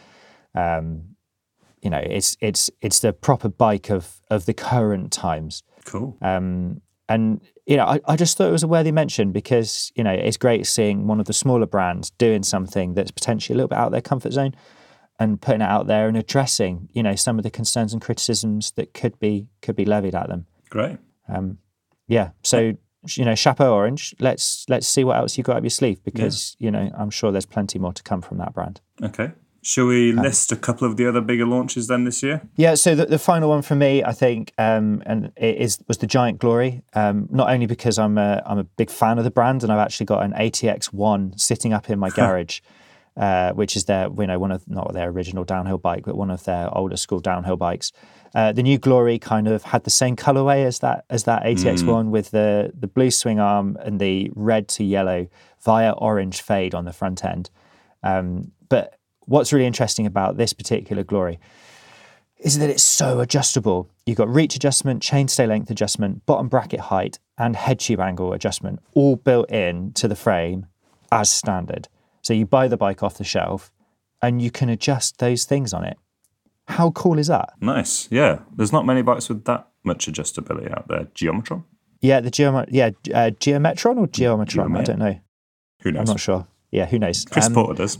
Um, 0.54 1.16
you 1.82 1.90
know, 1.90 2.02
it's 2.02 2.36
it's 2.40 2.70
it's 2.80 3.00
the 3.00 3.12
proper 3.12 3.48
bike 3.48 3.90
of 3.90 4.20
of 4.30 4.46
the 4.46 4.54
current 4.54 5.12
times. 5.12 5.62
Cool. 5.84 6.16
Um, 6.22 6.80
and 7.08 7.42
you 7.66 7.76
know, 7.76 7.84
I, 7.84 8.00
I 8.06 8.16
just 8.16 8.36
thought 8.36 8.48
it 8.48 8.52
was 8.52 8.62
a 8.62 8.68
worthy 8.68 8.92
mention 8.92 9.32
because 9.32 9.92
you 9.94 10.02
know 10.02 10.12
it's 10.12 10.38
great 10.38 10.66
seeing 10.66 11.06
one 11.06 11.20
of 11.20 11.26
the 11.26 11.32
smaller 11.32 11.66
brands 11.66 12.10
doing 12.10 12.42
something 12.42 12.94
that's 12.94 13.10
potentially 13.10 13.54
a 13.54 13.56
little 13.58 13.68
bit 13.68 13.78
out 13.78 13.86
of 13.86 13.92
their 13.92 14.00
comfort 14.00 14.32
zone 14.32 14.54
and 15.18 15.40
putting 15.40 15.60
it 15.60 15.68
out 15.68 15.86
there 15.86 16.08
and 16.08 16.16
addressing 16.16 16.88
you 16.92 17.02
know 17.02 17.14
some 17.14 17.38
of 17.38 17.42
the 17.42 17.50
concerns 17.50 17.92
and 17.92 18.00
criticisms 18.00 18.72
that 18.72 18.94
could 18.94 19.18
be 19.18 19.48
could 19.60 19.76
be 19.76 19.84
levied 19.84 20.14
at 20.14 20.28
them. 20.28 20.46
Great. 20.70 20.98
Um, 21.28 21.58
yeah, 22.08 22.30
so 22.42 22.74
you 23.16 23.24
know, 23.24 23.34
Chapeau 23.34 23.72
Orange. 23.72 24.14
Let's 24.18 24.64
let's 24.68 24.88
see 24.88 25.04
what 25.04 25.16
else 25.16 25.36
you 25.36 25.44
got 25.44 25.56
up 25.56 25.62
your 25.62 25.70
sleeve 25.70 26.02
because 26.02 26.56
you 26.58 26.70
know 26.70 26.90
I'm 26.96 27.10
sure 27.10 27.30
there's 27.30 27.46
plenty 27.46 27.78
more 27.78 27.92
to 27.92 28.02
come 28.02 28.22
from 28.22 28.38
that 28.38 28.54
brand. 28.54 28.80
Okay. 29.02 29.32
Shall 29.64 29.86
we 29.86 30.12
list 30.12 30.52
a 30.52 30.56
couple 30.56 30.86
of 30.86 30.98
the 30.98 31.08
other 31.08 31.22
bigger 31.22 31.46
launches 31.46 31.88
then 31.88 32.04
this 32.04 32.22
year? 32.22 32.42
Yeah, 32.54 32.74
so 32.74 32.94
the, 32.94 33.06
the 33.06 33.18
final 33.18 33.48
one 33.48 33.62
for 33.62 33.74
me, 33.74 34.04
I 34.04 34.12
think, 34.12 34.52
um, 34.58 35.02
and 35.06 35.32
it 35.36 35.56
is 35.56 35.78
was 35.88 35.96
the 35.96 36.06
Giant 36.06 36.38
Glory. 36.38 36.82
Um, 36.92 37.28
not 37.30 37.48
only 37.48 37.64
because 37.64 37.98
I'm 37.98 38.18
a 38.18 38.42
I'm 38.44 38.58
a 38.58 38.64
big 38.64 38.90
fan 38.90 39.16
of 39.16 39.24
the 39.24 39.30
brand, 39.30 39.62
and 39.62 39.72
I've 39.72 39.78
actually 39.78 40.04
got 40.04 40.22
an 40.22 40.32
ATX 40.32 40.92
One 40.92 41.32
sitting 41.38 41.72
up 41.72 41.88
in 41.88 41.98
my 41.98 42.10
garage, 42.14 42.60
uh, 43.16 43.52
which 43.52 43.74
is 43.74 43.86
their 43.86 44.10
you 44.18 44.26
know 44.26 44.38
one 44.38 44.52
of 44.52 44.68
not 44.68 44.92
their 44.92 45.08
original 45.08 45.44
downhill 45.44 45.78
bike, 45.78 46.04
but 46.04 46.14
one 46.14 46.30
of 46.30 46.44
their 46.44 46.68
older 46.76 46.98
school 46.98 47.20
downhill 47.20 47.56
bikes. 47.56 47.90
Uh, 48.34 48.52
the 48.52 48.62
new 48.62 48.76
Glory 48.76 49.18
kind 49.18 49.48
of 49.48 49.62
had 49.62 49.84
the 49.84 49.90
same 49.90 50.14
colorway 50.14 50.66
as 50.66 50.80
that 50.80 51.06
as 51.08 51.24
that 51.24 51.42
ATX 51.42 51.86
One 51.86 52.10
with 52.10 52.32
the 52.32 52.70
the 52.78 52.86
blue 52.86 53.10
swing 53.10 53.40
arm 53.40 53.78
and 53.80 53.98
the 53.98 54.30
red 54.34 54.68
to 54.68 54.84
yellow 54.84 55.26
via 55.64 55.92
orange 55.92 56.42
fade 56.42 56.74
on 56.74 56.84
the 56.84 56.92
front 56.92 57.24
end. 57.24 57.48
Um, 58.02 58.52
but 58.68 58.98
what's 59.26 59.52
really 59.52 59.66
interesting 59.66 60.06
about 60.06 60.36
this 60.36 60.52
particular 60.52 61.02
Glory 61.04 61.38
is 62.38 62.58
that 62.58 62.68
it's 62.68 62.82
so 62.82 63.20
adjustable. 63.20 63.88
You've 64.06 64.18
got 64.18 64.28
reach 64.28 64.54
adjustment, 64.56 65.02
chainstay 65.02 65.48
length 65.48 65.70
adjustment, 65.70 66.26
bottom 66.26 66.48
bracket 66.48 66.80
height, 66.80 67.18
and 67.38 67.56
head 67.56 67.80
tube 67.80 68.00
angle 68.00 68.32
adjustment 68.32 68.80
all 68.94 69.16
built 69.16 69.50
in 69.50 69.92
to 69.94 70.08
the 70.08 70.16
frame 70.16 70.66
as 71.10 71.30
standard. 71.30 71.88
So 72.22 72.32
you 72.34 72.44
buy 72.46 72.68
the 72.68 72.76
bike 72.76 73.02
off 73.02 73.16
the 73.18 73.24
shelf 73.24 73.72
and 74.20 74.42
you 74.42 74.50
can 74.50 74.68
adjust 74.68 75.18
those 75.18 75.44
things 75.44 75.72
on 75.72 75.84
it. 75.84 75.96
How 76.68 76.90
cool 76.92 77.18
is 77.18 77.26
that? 77.28 77.50
Nice. 77.60 78.08
Yeah. 78.10 78.40
There's 78.54 78.72
not 78.72 78.86
many 78.86 79.02
bikes 79.02 79.28
with 79.28 79.44
that 79.44 79.68
much 79.84 80.06
adjustability 80.06 80.70
out 80.76 80.88
there. 80.88 81.04
Geometron? 81.14 81.64
Yeah, 82.00 82.20
the 82.20 82.30
Geom- 82.30 82.66
yeah, 82.70 82.90
uh, 83.14 83.30
Geometron 83.30 83.96
or 83.98 84.06
Geometron? 84.06 84.76
I 84.78 84.82
don't 84.82 84.98
know. 84.98 85.18
Who 85.82 85.92
knows? 85.92 86.00
I'm 86.00 86.12
not 86.14 86.20
sure. 86.20 86.46
Yeah, 86.70 86.86
who 86.86 86.98
knows? 86.98 87.24
Chris 87.24 87.46
Um, 87.46 87.54
Porter 87.54 87.74
does. 87.74 87.98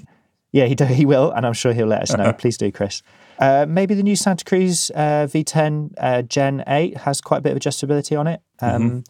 Yeah, 0.54 0.66
he 0.66 0.74
do, 0.76 0.84
he 0.84 1.04
will, 1.04 1.32
and 1.32 1.44
I'm 1.44 1.52
sure 1.52 1.72
he'll 1.72 1.88
let 1.88 2.02
us 2.02 2.16
know. 2.16 2.32
Please 2.42 2.56
do, 2.56 2.70
Chris. 2.70 3.02
Uh, 3.40 3.66
maybe 3.68 3.94
the 3.94 4.04
new 4.04 4.14
Santa 4.14 4.44
Cruz 4.44 4.88
uh, 4.94 5.26
V10 5.28 5.92
uh, 5.98 6.22
Gen 6.22 6.62
8 6.68 6.98
has 6.98 7.20
quite 7.20 7.38
a 7.38 7.40
bit 7.40 7.52
of 7.52 7.58
adjustability 7.58 8.16
on 8.18 8.28
it. 8.28 8.40
Um, 8.60 9.02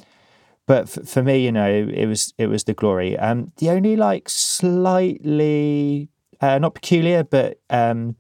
But 0.67 0.85
f- 0.85 1.07
for 1.07 1.23
me, 1.23 1.45
you 1.45 1.53
know, 1.53 1.69
it 1.71 2.07
was 2.07 2.33
it 2.39 2.47
was 2.47 2.65
the 2.65 2.73
glory. 2.73 3.19
Um, 3.19 3.53
the 3.59 3.69
only 3.69 3.95
like 3.97 4.31
slightly 4.31 6.09
uh, 6.41 6.59
not 6.59 6.75
peculiar, 6.75 7.23
but 7.25 7.61
um, 7.71 8.17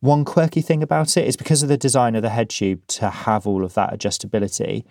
one 0.00 0.24
quirky 0.24 0.60
thing 0.60 0.82
about 0.82 1.16
it 1.16 1.26
is 1.26 1.36
because 1.36 1.62
of 1.64 1.68
the 1.68 1.76
design 1.76 2.14
of 2.14 2.22
the 2.22 2.30
head 2.30 2.48
tube 2.50 2.86
to 2.86 3.10
have 3.10 3.46
all 3.46 3.64
of 3.64 3.74
that 3.74 3.92
adjustability. 3.92 4.84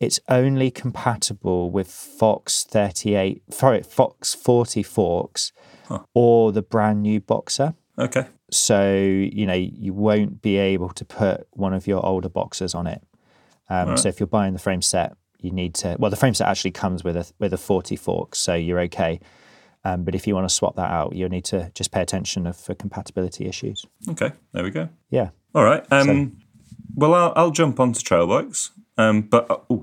It's 0.00 0.18
only 0.28 0.70
compatible 0.70 1.70
with 1.70 1.88
Fox 1.88 2.64
38, 2.64 3.42
sorry, 3.50 3.82
Fox 3.82 4.34
40 4.34 4.82
forks 4.82 5.52
or 6.14 6.52
the 6.52 6.62
brand 6.62 7.02
new 7.02 7.20
BoXXer. 7.20 7.74
Okay. 7.98 8.26
So, 8.50 8.92
you 8.92 9.46
know, 9.46 9.54
you 9.54 9.92
won't 9.92 10.42
be 10.42 10.56
able 10.56 10.88
to 10.90 11.04
put 11.04 11.46
one 11.50 11.72
of 11.74 11.86
your 11.86 12.04
older 12.04 12.28
BoXXers 12.28 12.74
on 12.74 12.86
it. 12.86 13.02
Um, 13.68 13.96
So 13.96 14.08
if 14.08 14.18
you're 14.20 14.26
buying 14.26 14.52
the 14.52 14.58
frame 14.58 14.82
set, 14.82 15.16
you 15.40 15.50
need 15.52 15.74
to, 15.74 15.96
well, 15.98 16.10
the 16.10 16.16
frame 16.16 16.34
set 16.34 16.48
actually 16.48 16.72
comes 16.72 17.04
with 17.04 17.16
a, 17.16 17.30
with 17.38 17.52
a 17.52 17.56
40 17.58 17.96
fork, 17.96 18.34
so 18.34 18.54
you're 18.54 18.80
okay. 18.80 19.20
Um, 19.84 20.04
but 20.04 20.14
if 20.14 20.26
you 20.26 20.34
want 20.34 20.48
to 20.48 20.54
swap 20.54 20.76
that 20.76 20.90
out, 20.90 21.14
you'll 21.14 21.30
need 21.30 21.44
to 21.46 21.70
just 21.74 21.90
pay 21.90 22.02
attention 22.02 22.46
of, 22.46 22.56
for 22.56 22.74
compatibility 22.74 23.46
issues. 23.46 23.86
Okay. 24.08 24.32
There 24.52 24.62
we 24.64 24.70
go. 24.70 24.88
Yeah. 25.08 25.30
All 25.54 25.64
right. 25.64 25.84
Um, 25.90 26.36
well, 26.94 27.14
I'll, 27.14 27.32
I'll 27.36 27.50
jump 27.50 27.80
onto 27.80 28.00
trail 28.00 28.26
bikes, 28.26 28.72
um, 28.98 29.22
but 29.22 29.50
uh, 29.50 29.76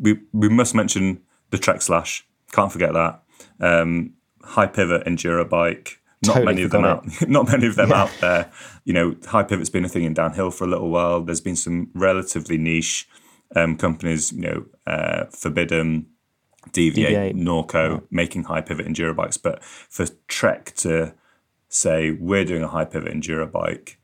we 0.00 0.20
we 0.32 0.48
must 0.48 0.74
mention 0.74 1.20
the 1.50 1.58
Trek 1.58 1.82
Slash. 1.82 2.26
Can't 2.52 2.70
forget 2.70 2.92
that. 2.92 3.22
Um, 3.60 4.14
high 4.44 4.66
pivot 4.66 5.04
enduro 5.06 5.48
bike. 5.48 6.00
Not 6.24 6.34
Totally 6.34 6.46
many 6.46 6.62
of 6.62 6.70
them 6.70 6.84
out. 6.84 7.04
Not 7.28 7.48
many 7.48 7.66
of 7.66 7.76
them 7.76 7.92
out 7.92 8.10
there. 8.20 8.50
You 8.84 8.94
know, 8.94 9.16
high 9.26 9.42
pivot's 9.42 9.70
been 9.70 9.84
a 9.84 9.88
thing 9.88 10.04
in 10.04 10.14
downhill 10.14 10.50
for 10.50 10.64
a 10.64 10.66
little 10.66 10.90
while. 10.90 11.20
There's 11.20 11.40
been 11.40 11.56
some 11.56 11.90
relatively 11.94 12.56
niche 12.56 13.08
um, 13.54 13.76
companies. 13.76 14.32
You 14.32 14.40
know, 14.40 14.66
uh, 14.86 15.24
Forbidden, 15.26 16.06
Deviate, 16.72 17.10
Deviate. 17.10 17.36
Norco, 17.36 18.04
making 18.10 18.44
high 18.44 18.62
pivot 18.62 18.86
enduro 18.86 19.14
bikes. 19.14 19.36
But 19.36 19.62
for 19.62 20.06
Trek 20.28 20.74
to 20.76 21.14
say 21.68 22.12
we're 22.12 22.44
doing 22.44 22.62
a 22.62 22.68
high 22.68 22.84
pivot 22.84 23.12
enduro 23.12 23.50
bike 23.50 23.98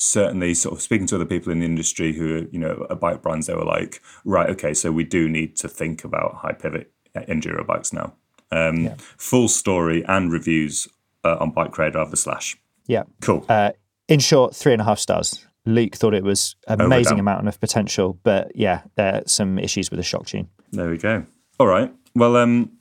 certainly 0.00 0.54
sort 0.54 0.74
of 0.74 0.80
speaking 0.80 1.06
to 1.06 1.14
other 1.14 1.26
people 1.26 1.52
in 1.52 1.60
the 1.60 1.66
industry 1.66 2.14
who 2.14 2.36
are, 2.36 2.48
you 2.50 2.58
know, 2.58 2.86
are 2.88 2.96
bike 2.96 3.20
brands, 3.20 3.46
they 3.46 3.54
were 3.54 3.64
like, 3.64 4.00
right, 4.24 4.48
okay, 4.48 4.72
so 4.72 4.90
we 4.90 5.04
do 5.04 5.28
need 5.28 5.54
to 5.56 5.68
think 5.68 6.04
about 6.04 6.36
high 6.36 6.54
pivot 6.54 6.90
enduro 7.14 7.66
bikes 7.66 7.92
now. 7.92 8.14
Um, 8.52 8.90
Full 9.16 9.48
story 9.48 10.04
and 10.06 10.32
reviews 10.32 10.88
uh, 11.24 11.36
on 11.40 11.50
Bike 11.50 11.76
Radar 11.78 12.06
the 12.06 12.16
Slash. 12.16 12.56
Yeah. 12.86 13.04
Cool. 13.20 13.44
Uh, 13.48 13.72
in 14.08 14.20
short, 14.20 14.54
three 14.54 14.72
and 14.72 14.82
a 14.82 14.84
half 14.84 14.98
stars. 14.98 15.46
Luke 15.66 15.94
thought 15.94 16.14
it 16.14 16.24
was 16.24 16.56
amazing 16.66 17.12
Overdone. 17.12 17.20
amount 17.20 17.48
of 17.48 17.60
potential, 17.60 18.18
but 18.22 18.50
yeah, 18.54 18.82
there 18.96 19.16
are 19.16 19.22
some 19.26 19.58
issues 19.58 19.90
with 19.90 19.98
the 19.98 20.04
shock 20.04 20.26
tune. 20.26 20.48
There 20.72 20.88
we 20.88 20.98
go. 20.98 21.24
All 21.58 21.66
right. 21.66 21.94
Well, 22.14 22.36
um, 22.36 22.72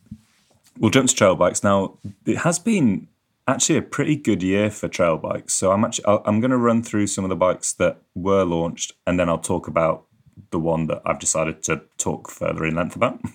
we'll 0.79 0.91
jump 0.91 1.09
to 1.09 1.15
trail 1.15 1.35
bikes 1.35 1.63
now. 1.63 1.97
It 2.25 2.37
has 2.37 2.57
been 2.57 3.07
actually 3.47 3.77
a 3.77 3.81
pretty 3.81 4.15
good 4.15 4.41
year 4.41 4.71
for 4.71 4.87
trail 4.87 5.17
bikes. 5.17 5.53
So 5.53 5.71
I'm 5.71 5.83
actually 5.83 6.05
I'm 6.07 6.39
going 6.39 6.51
to 6.51 6.57
run 6.57 6.83
through 6.83 7.07
some 7.07 7.25
of 7.25 7.29
the 7.29 7.35
bikes 7.35 7.73
that 7.73 8.01
were 8.15 8.43
launched, 8.43 8.93
and 9.05 9.19
then 9.19 9.29
I'll 9.29 9.37
talk 9.37 9.67
about 9.67 10.05
the 10.51 10.59
one 10.59 10.87
that 10.87 11.01
I've 11.05 11.19
decided 11.19 11.61
to 11.63 11.81
talk 11.97 12.29
further 12.29 12.65
in 12.65 12.75
length 12.75 12.95
about. 12.95 13.19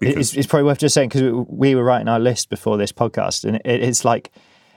It's, 0.00 0.34
it's 0.34 0.46
probably 0.46 0.64
worth 0.64 0.78
just 0.78 0.94
saying 0.94 1.08
because 1.10 1.46
we 1.48 1.74
were 1.74 1.84
writing 1.84 2.08
our 2.08 2.20
list 2.20 2.50
before 2.50 2.76
this 2.76 2.92
podcast, 2.92 3.44
and 3.44 3.56
it, 3.56 3.62
it's 3.82 4.04
like 4.04 4.30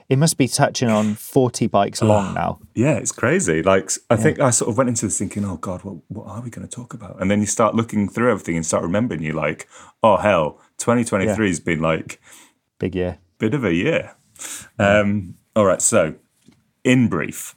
it 0.08 0.16
must 0.16 0.38
be 0.38 0.48
touching 0.48 0.88
on 0.88 1.14
40 1.14 1.66
bikes 1.66 2.00
long 2.00 2.32
now. 2.32 2.60
Yeah, 2.74 2.94
it's 2.94 3.12
crazy. 3.12 3.62
Like 3.62 3.90
I 4.08 4.16
think 4.16 4.40
I 4.40 4.50
sort 4.50 4.70
of 4.70 4.78
went 4.78 4.88
into 4.88 5.06
this 5.06 5.18
thinking, 5.18 5.44
oh 5.44 5.56
God, 5.56 5.82
what 5.84 5.96
what 6.08 6.26
are 6.28 6.40
we 6.40 6.50
going 6.50 6.66
to 6.66 6.74
talk 6.74 6.94
about? 6.94 7.20
And 7.20 7.30
then 7.30 7.40
you 7.40 7.46
start 7.46 7.74
looking 7.74 8.08
through 8.08 8.30
everything 8.30 8.56
and 8.56 8.64
start 8.64 8.82
remembering. 8.82 9.22
You're 9.22 9.34
like, 9.34 9.68
oh 10.02 10.16
hell, 10.16 10.60
2023 10.78 11.48
has 11.48 11.60
been 11.60 11.80
like 11.80 12.20
Big 12.78 12.94
year. 12.94 13.18
bit 13.38 13.54
of 13.54 13.64
a 13.64 13.74
year. 13.74 14.14
Um, 14.78 15.34
all 15.56 15.66
right, 15.66 15.82
so 15.82 16.14
in 16.84 17.08
brief, 17.08 17.56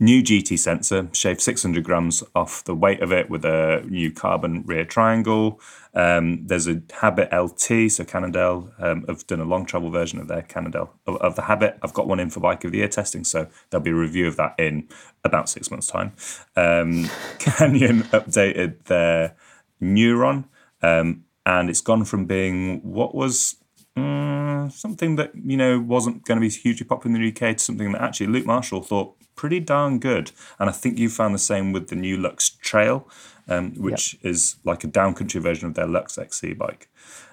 new 0.00 0.22
GT 0.22 0.58
sensor, 0.58 1.08
shaved 1.12 1.42
600 1.42 1.84
grams 1.84 2.24
off 2.34 2.64
the 2.64 2.74
weight 2.74 3.02
of 3.02 3.12
it 3.12 3.28
with 3.28 3.44
a 3.44 3.84
new 3.86 4.10
carbon 4.10 4.64
rear 4.66 4.84
triangle. 4.84 5.60
Um, 5.92 6.46
there's 6.46 6.66
a 6.66 6.80
Habit 7.00 7.28
LT, 7.32 7.92
so 7.92 8.04
Cannondale 8.04 8.72
um, 8.78 9.04
have 9.06 9.26
done 9.26 9.40
a 9.40 9.44
long 9.44 9.66
travel 9.66 9.90
version 9.90 10.18
of 10.18 10.26
their 10.26 10.42
Cannondale 10.42 10.94
of, 11.06 11.16
of 11.16 11.36
the 11.36 11.42
Habit. 11.42 11.78
I've 11.82 11.92
got 11.92 12.08
one 12.08 12.18
in 12.18 12.30
for 12.30 12.40
Bike 12.40 12.64
of 12.64 12.72
the 12.72 12.78
Year 12.78 12.88
testing, 12.88 13.24
so 13.24 13.46
there'll 13.68 13.84
be 13.84 13.90
a 13.90 13.94
review 13.94 14.26
of 14.26 14.36
that 14.36 14.54
in 14.58 14.88
about 15.22 15.50
six 15.50 15.70
months' 15.70 15.88
time. 15.88 16.12
Um, 16.56 17.10
Canyon 17.38 18.04
updated 18.04 18.84
their 18.84 19.36
Neuron, 19.82 20.46
um, 20.82 21.24
and 21.44 21.68
it's 21.68 21.82
gone 21.82 22.06
from 22.06 22.24
being 22.24 22.80
what 22.80 23.14
was 23.14 23.56
mm, 23.96 24.72
something 24.72 25.16
that 25.16 25.32
you 25.34 25.56
know 25.56 25.78
wasn't 25.80 26.24
going 26.24 26.40
to 26.40 26.46
be 26.46 26.50
hugely 26.50 26.86
popular 26.86 27.14
in 27.16 27.22
the 27.22 27.28
UK 27.28 27.56
to 27.56 27.62
something 27.62 27.92
that 27.92 28.02
actually 28.02 28.28
Luke 28.28 28.46
Marshall 28.46 28.82
thought 28.82 29.14
pretty 29.34 29.60
darn 29.60 29.98
good. 29.98 30.32
And 30.58 30.68
I 30.68 30.72
think 30.72 30.98
you 30.98 31.08
found 31.08 31.34
the 31.34 31.38
same 31.38 31.72
with 31.72 31.88
the 31.88 31.96
new 31.96 32.16
Lux 32.16 32.50
Trail, 32.50 33.08
um, 33.48 33.72
which 33.74 34.18
is 34.22 34.56
like 34.64 34.84
a 34.84 34.88
downcountry 34.88 35.40
version 35.40 35.66
of 35.66 35.74
their 35.74 35.86
Lux 35.86 36.18
XC 36.18 36.54
bike. 36.54 36.88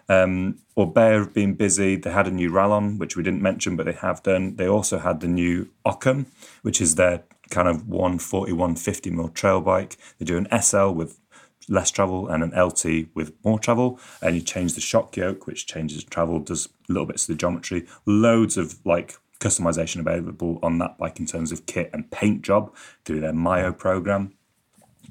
Um, 0.10 0.60
Orbea 0.78 1.20
have 1.20 1.34
been 1.34 1.56
busy. 1.56 1.98
They 1.98 2.12
had 2.12 2.28
a 2.28 2.32
new 2.32 2.50
Rallon, 2.50 2.98
which 2.98 3.18
we 3.18 3.24
didn't 3.24 3.42
mention, 3.42 3.76
but 3.76 3.86
they 3.86 3.94
have 3.94 4.24
done. 4.24 4.56
They 4.56 4.68
also 4.68 5.00
had 5.00 5.20
the 5.20 5.28
new 5.28 5.70
Occam, 5.86 6.28
which 6.62 6.80
is 6.80 6.96
their 6.96 7.24
kind 7.50 7.68
of 7.68 7.88
140, 7.88 8.54
150 8.54 9.10
mil 9.10 9.30
trail 9.30 9.62
bike. 9.62 9.98
They 10.18 10.26
do 10.26 10.38
an 10.38 10.48
SL 10.62 10.90
with 10.90 11.20
less 11.70 11.92
travel 11.92 12.28
and 12.28 12.44
an 12.44 12.58
LT 12.58 13.08
with 13.14 13.34
more 13.44 13.60
travel. 13.60 14.00
And 14.22 14.36
you 14.36 14.42
change 14.42 14.74
the 14.74 14.82
shock 14.82 15.16
yoke, 15.18 15.48
which 15.48 15.68
changes 15.68 16.04
travel, 16.04 16.40
does 16.40 16.70
little 16.88 17.06
bits 17.06 17.24
of 17.24 17.36
the 17.36 17.40
geometry, 17.40 17.86
loads 18.06 18.58
of 18.58 18.86
like 18.86 19.18
customization 19.40 20.00
available 20.00 20.60
on 20.64 20.80
that 20.80 20.98
bike 20.98 21.20
in 21.20 21.26
terms 21.26 21.52
of 21.52 21.66
kit 21.66 21.90
and 21.94 22.10
paint 22.12 22.42
job 22.42 22.74
through 23.06 23.20
their 23.20 23.34
Mayo 23.34 23.72
program. 23.72 24.34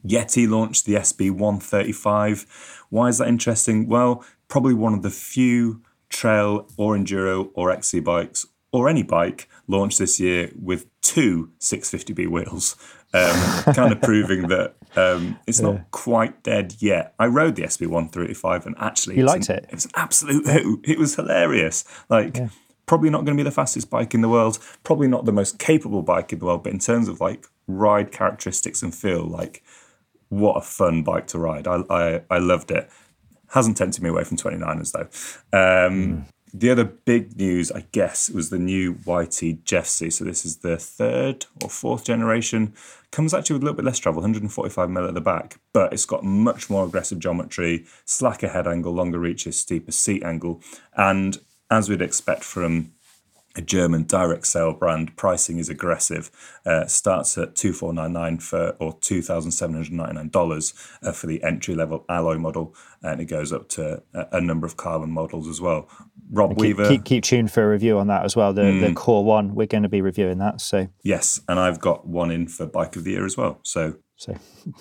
Yeti 0.05 0.49
launched 0.49 0.87
the 0.87 0.95
SB135. 0.95 2.47
Why 2.91 3.09
is 3.09 3.18
that 3.18 3.28
interesting? 3.28 3.89
Well, 3.89 4.24
probably 4.49 4.74
one 4.74 4.95
of 4.95 5.03
the 5.03 5.11
few 5.11 5.83
trail 6.09 6.68
or 6.76 6.97
enduro 6.97 7.51
or 7.55 7.70
XC 7.70 8.01
bikes 8.01 8.47
or 8.72 8.89
any 8.89 9.03
bike 9.03 9.49
launched 9.66 9.99
this 9.99 10.20
year 10.20 10.51
with 10.61 10.87
two 11.01 11.51
650B 11.61 12.28
wheels, 12.28 12.76
um, 13.17 13.75
kind 13.75 13.93
of 13.93 14.01
proving 14.03 14.49
that 14.49 14.75
um, 14.97 15.39
it's 15.47 15.61
yeah. 15.61 15.71
not 15.71 15.91
quite 15.91 16.43
dead 16.43 16.77
yet. 16.79 17.14
I 17.19 17.27
rode 17.27 17.57
the 17.57 17.62
SB 17.62 17.87
135 17.87 18.67
and 18.67 18.75
actually, 18.79 19.17
you 19.17 19.25
liked 19.25 19.49
an, 19.49 19.57
it. 19.57 19.67
It 19.69 19.75
was 19.75 19.85
an 19.87 19.91
absolute 19.95 20.47
hoot. 20.47 20.81
It 20.85 20.99
was 20.99 21.14
hilarious. 21.17 21.85
Like, 22.09 22.37
yeah. 22.37 22.49
probably 22.87 23.11
not 23.11 23.25
going 23.25 23.37
to 23.37 23.43
be 23.43 23.49
the 23.49 23.55
fastest 23.55 23.91
bike 23.91 24.14
in 24.14 24.21
the 24.21 24.29
world, 24.29 24.59
probably 24.85 25.09
not 25.09 25.25
the 25.25 25.33
most 25.33 25.59
capable 25.59 26.03
bike 26.03 26.33
in 26.33 26.39
the 26.39 26.47
world, 26.47 26.62
but 26.64 26.73
in 26.73 26.79
terms 26.79 27.09
of 27.09 27.21
like 27.21 27.47
ride 27.67 28.12
characteristics 28.12 28.83
and 28.83 28.95
feel, 28.95 29.25
like, 29.25 29.62
what 30.29 30.55
a 30.55 30.61
fun 30.61 31.03
bike 31.03 31.27
to 31.29 31.39
ride. 31.39 31.67
I, 31.67 31.83
I, 31.91 32.23
I 32.31 32.39
loved 32.39 32.71
it. 32.71 32.91
Hasn't 33.51 33.77
tempted 33.77 34.03
me 34.03 34.09
away 34.09 34.25
from 34.25 34.37
29ers 34.37 34.93
though. 34.93 35.57
Um, 35.57 35.95
mm. 35.95 36.27
The 36.59 36.70
other 36.70 36.84
big 36.84 37.36
news, 37.36 37.70
I 37.70 37.84
guess, 37.92 38.30
was 38.30 38.48
the 38.48 38.59
new 38.59 38.92
YT 39.04 39.64
Jeffsy. 39.66 40.11
So 40.11 40.24
this 40.24 40.46
is 40.46 40.59
the 40.59 40.78
third 40.78 41.44
or 41.62 41.68
fourth 41.68 42.04
generation. 42.04 42.72
Comes 43.11 43.34
actually 43.34 43.57
with 43.57 43.62
a 43.62 43.66
little 43.66 43.76
bit 43.76 43.84
less 43.84 43.98
travel, 43.98 44.22
145 44.22 44.88
mil 44.88 45.07
at 45.07 45.12
the 45.12 45.20
back, 45.20 45.61
but 45.74 45.92
it's 45.92 46.07
got 46.07 46.24
much 46.24 46.70
more 46.70 46.86
aggressive 46.86 47.18
geometry, 47.18 47.84
slacker 48.07 48.48
head 48.48 48.66
angle, 48.66 48.94
longer 48.94 49.18
reaches, 49.18 49.61
steeper 49.61 49.92
seat 49.92 50.24
angle, 50.24 50.62
and 50.96 51.40
as 51.70 51.90
we'd 51.90 52.00
expect 52.00 52.42
from 52.42 52.92
a 53.57 53.62
German 53.62 54.04
direct 54.04 54.46
sale 54.46 54.72
brand. 54.72 55.16
Pricing 55.16 55.59
is 55.59 55.68
aggressive. 55.68 56.30
Uh, 56.64 56.86
starts 56.86 57.36
at 57.38 57.57
two 57.57 57.72
four 57.72 57.92
nine 57.92 58.12
nine 58.12 58.38
for 58.38 58.70
or 58.78 58.96
two 59.00 59.22
thousand 59.22 59.52
seven 59.52 59.74
hundred 59.74 59.92
ninety 59.92 60.14
nine 60.14 60.28
dollars 60.28 60.74
uh, 61.02 61.12
for 61.12 61.26
the 61.26 61.42
entry 61.42 61.74
level 61.74 62.04
alloy 62.09 62.36
model, 62.36 62.74
and 63.02 63.20
it 63.20 63.26
goes 63.26 63.52
up 63.52 63.68
to 63.70 64.02
a, 64.14 64.26
a 64.32 64.40
number 64.40 64.66
of 64.66 64.76
carbon 64.76 65.11
models 65.11 65.48
as 65.48 65.61
well. 65.61 65.88
Rob 66.30 66.50
keep, 66.50 66.59
Weaver, 66.59 66.88
keep, 66.88 67.04
keep 67.04 67.24
tuned 67.24 67.52
for 67.52 67.64
a 67.64 67.68
review 67.68 67.98
on 67.98 68.09
that 68.09 68.24
as 68.24 68.36
well. 68.36 68.52
The 68.52 68.62
mm. 68.62 68.86
the 68.86 68.94
core 68.94 69.24
one, 69.24 69.54
we're 69.54 69.66
going 69.66 69.84
to 69.84 69.88
be 69.88 70.02
reviewing 70.02 70.38
that. 70.38 70.61
So 70.61 70.88
yes, 71.02 71.40
and 71.48 71.59
I've 71.59 71.80
got 71.80 72.07
one 72.07 72.30
in 72.30 72.48
for 72.48 72.66
bike 72.66 72.96
of 72.96 73.04
the 73.04 73.12
year 73.12 73.24
as 73.24 73.36
well. 73.36 73.61
So 73.62 73.96
so. 74.16 74.36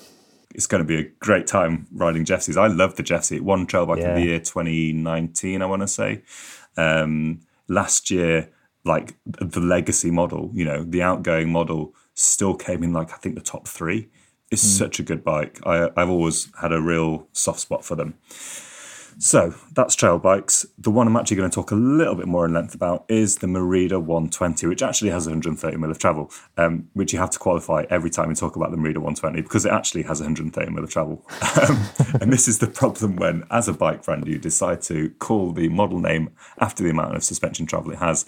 It's 0.54 0.68
going 0.68 0.82
to 0.82 0.88
be 0.88 0.98
a 0.98 1.04
great 1.20 1.48
time 1.48 1.86
riding 1.92 2.24
Jeffsies. 2.24 2.56
I 2.56 2.68
love 2.68 2.96
the 2.96 3.04
Jeffsy. 3.04 3.36
It 3.36 3.44
won 3.44 3.66
Trail 3.66 3.86
Bike 3.86 4.00
yeah. 4.00 4.12
of 4.12 4.16
the 4.16 4.22
Year 4.22 4.40
2019, 4.40 5.62
I 5.62 5.66
want 5.66 5.82
to 5.82 5.88
say. 5.90 6.24
Um, 6.78 7.42
last 7.68 8.10
year, 8.10 8.50
like 8.86 9.16
the 9.24 9.60
legacy 9.60 10.12
model, 10.12 10.52
you 10.54 10.64
know, 10.64 10.84
the 10.84 11.02
outgoing 11.02 11.52
model 11.52 11.94
still 12.14 12.56
came 12.56 12.84
in 12.84 12.94
like 12.94 13.12
I 13.12 13.18
think 13.18 13.36
the 13.36 13.42
top 13.42 13.68
three. 13.68 14.10
It's 14.52 14.64
mm. 14.64 14.78
such 14.78 15.00
a 15.00 15.04
good 15.04 15.24
bike. 15.24 15.60
I, 15.66 15.90
I've 15.98 16.10
always 16.10 16.50
had 16.62 16.72
a 16.72 16.80
real 16.80 17.28
soft 17.34 17.60
spot 17.60 17.84
for 17.84 17.96
them. 17.96 18.16
So 19.18 19.54
that's 19.74 19.96
trail 19.96 20.20
bikes. 20.20 20.66
The 20.78 20.92
one 20.92 21.08
I'm 21.08 21.16
actually 21.16 21.38
going 21.38 21.50
to 21.50 21.56
talk 21.56 21.72
a 21.72 21.76
little 21.76 22.16
bit 22.16 22.28
more 22.28 22.46
in 22.46 22.54
length 22.54 22.76
about 22.76 23.06
is 23.08 23.38
the 23.38 23.48
Merida 23.48 24.00
120, 24.00 24.68
which 24.68 24.84
actually 24.84 25.12
has 25.12 25.26
130 25.26 25.78
mil 25.78 25.90
of 25.90 26.00
travel, 26.00 26.32
um, 26.58 26.90
which 26.94 27.14
you 27.14 27.20
have 27.20 27.30
to 27.32 27.40
qualify 27.40 27.86
every 27.90 28.10
time 28.10 28.30
you 28.30 28.36
talk 28.36 28.56
about 28.56 28.72
the 28.72 28.78
Merida 28.78 29.00
120 29.00 29.42
because 29.42 29.66
it 29.66 29.72
actually 29.72 30.04
has 30.04 30.20
130 30.20 30.72
mil 30.72 30.84
of 30.84 30.90
travel. 30.90 31.26
Um, 31.56 31.86
and 32.20 32.34
this 32.34 32.50
is 32.50 32.60
the 32.60 32.68
problem 32.68 33.16
when, 33.16 33.46
as 33.50 33.70
a 33.70 33.74
bike 33.74 34.04
brand, 34.04 34.28
you 34.28 34.38
decide 34.38 34.82
to 34.84 35.10
call 35.20 35.54
the 35.54 35.70
model 35.70 36.00
name 36.00 36.32
after 36.60 36.84
the 36.84 36.90
amount 36.90 37.16
of 37.16 37.24
suspension 37.24 37.66
travel 37.66 37.92
it 37.92 38.00
has 38.00 38.26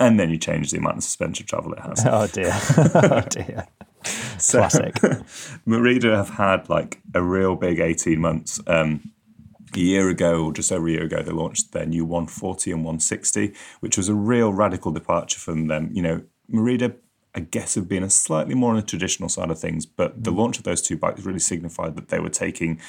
and 0.00 0.18
then 0.18 0.30
you 0.30 0.38
change 0.38 0.70
the 0.70 0.78
amount 0.78 0.96
of 0.96 1.04
suspension 1.04 1.46
travel 1.46 1.72
it 1.74 1.80
has. 1.80 2.04
Oh 2.06 2.26
dear, 2.26 2.52
oh 2.94 3.20
dear. 3.28 3.66
So, 4.38 4.60
Classic. 4.60 4.96
Merida 5.66 6.16
have 6.16 6.30
had 6.30 6.70
like 6.70 7.02
a 7.14 7.22
real 7.22 7.54
big 7.54 7.80
eighteen 7.80 8.18
months. 8.18 8.58
Um, 8.66 9.12
a 9.74 9.78
year 9.78 10.08
ago, 10.08 10.46
or 10.46 10.52
just 10.52 10.72
over 10.72 10.88
a 10.88 10.90
year 10.90 11.04
ago, 11.04 11.22
they 11.22 11.30
launched 11.30 11.72
their 11.72 11.86
new 11.86 12.04
140 12.04 12.72
and 12.72 12.80
160, 12.80 13.54
which 13.78 13.96
was 13.96 14.08
a 14.08 14.14
real 14.14 14.52
radical 14.52 14.90
departure 14.90 15.38
from 15.38 15.68
them. 15.68 15.90
You 15.92 16.02
know, 16.02 16.22
Merida, 16.48 16.94
I 17.36 17.40
guess, 17.40 17.76
have 17.76 17.86
been 17.86 18.02
a 18.02 18.10
slightly 18.10 18.54
more 18.54 18.70
on 18.70 18.76
the 18.76 18.82
traditional 18.82 19.28
side 19.28 19.50
of 19.50 19.60
things, 19.60 19.86
but 19.86 20.24
the 20.24 20.32
launch 20.32 20.58
of 20.58 20.64
those 20.64 20.82
two 20.82 20.96
bikes 20.96 21.24
really 21.24 21.38
signified 21.38 21.94
that 21.96 22.08
they 22.08 22.18
were 22.18 22.30
taking, 22.30 22.80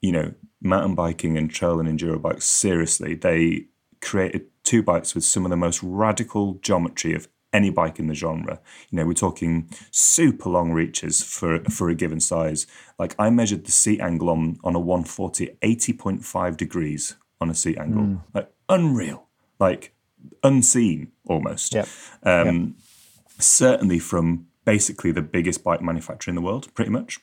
you 0.00 0.12
know, 0.12 0.32
mountain 0.62 0.94
biking 0.94 1.36
and 1.36 1.50
trail 1.50 1.80
and 1.80 1.88
enduro 1.88 2.22
bikes 2.22 2.46
seriously. 2.46 3.14
They 3.14 3.66
created 4.06 4.46
two 4.62 4.82
bikes 4.82 5.14
with 5.14 5.24
some 5.24 5.44
of 5.44 5.50
the 5.50 5.56
most 5.56 5.82
radical 5.82 6.54
geometry 6.62 7.12
of 7.12 7.28
any 7.52 7.70
bike 7.70 7.98
in 7.98 8.06
the 8.06 8.14
genre. 8.14 8.60
You 8.90 8.96
know, 8.96 9.06
we're 9.06 9.14
talking 9.14 9.68
super 9.90 10.48
long 10.48 10.72
reaches 10.72 11.22
for 11.22 11.60
for 11.64 11.88
a 11.88 11.94
given 11.94 12.20
size. 12.20 12.66
Like 12.98 13.14
I 13.18 13.30
measured 13.30 13.64
the 13.64 13.72
seat 13.72 14.00
angle 14.00 14.30
on 14.30 14.58
on 14.62 14.74
a 14.74 14.80
140 14.80 15.56
80.5 15.60 16.56
degrees 16.56 17.16
on 17.40 17.50
a 17.50 17.54
seat 17.54 17.78
angle. 17.78 18.02
Mm. 18.02 18.22
Like 18.32 18.50
unreal. 18.68 19.26
Like 19.58 19.94
unseen 20.42 21.12
almost. 21.26 21.74
Yep. 21.74 21.88
Um, 22.22 22.46
yep. 22.46 22.74
certainly 23.38 23.98
from 23.98 24.46
basically 24.64 25.12
the 25.12 25.22
biggest 25.22 25.64
bike 25.64 25.80
manufacturer 25.80 26.30
in 26.30 26.36
the 26.36 26.42
world, 26.42 26.72
pretty 26.74 26.90
much. 26.90 27.20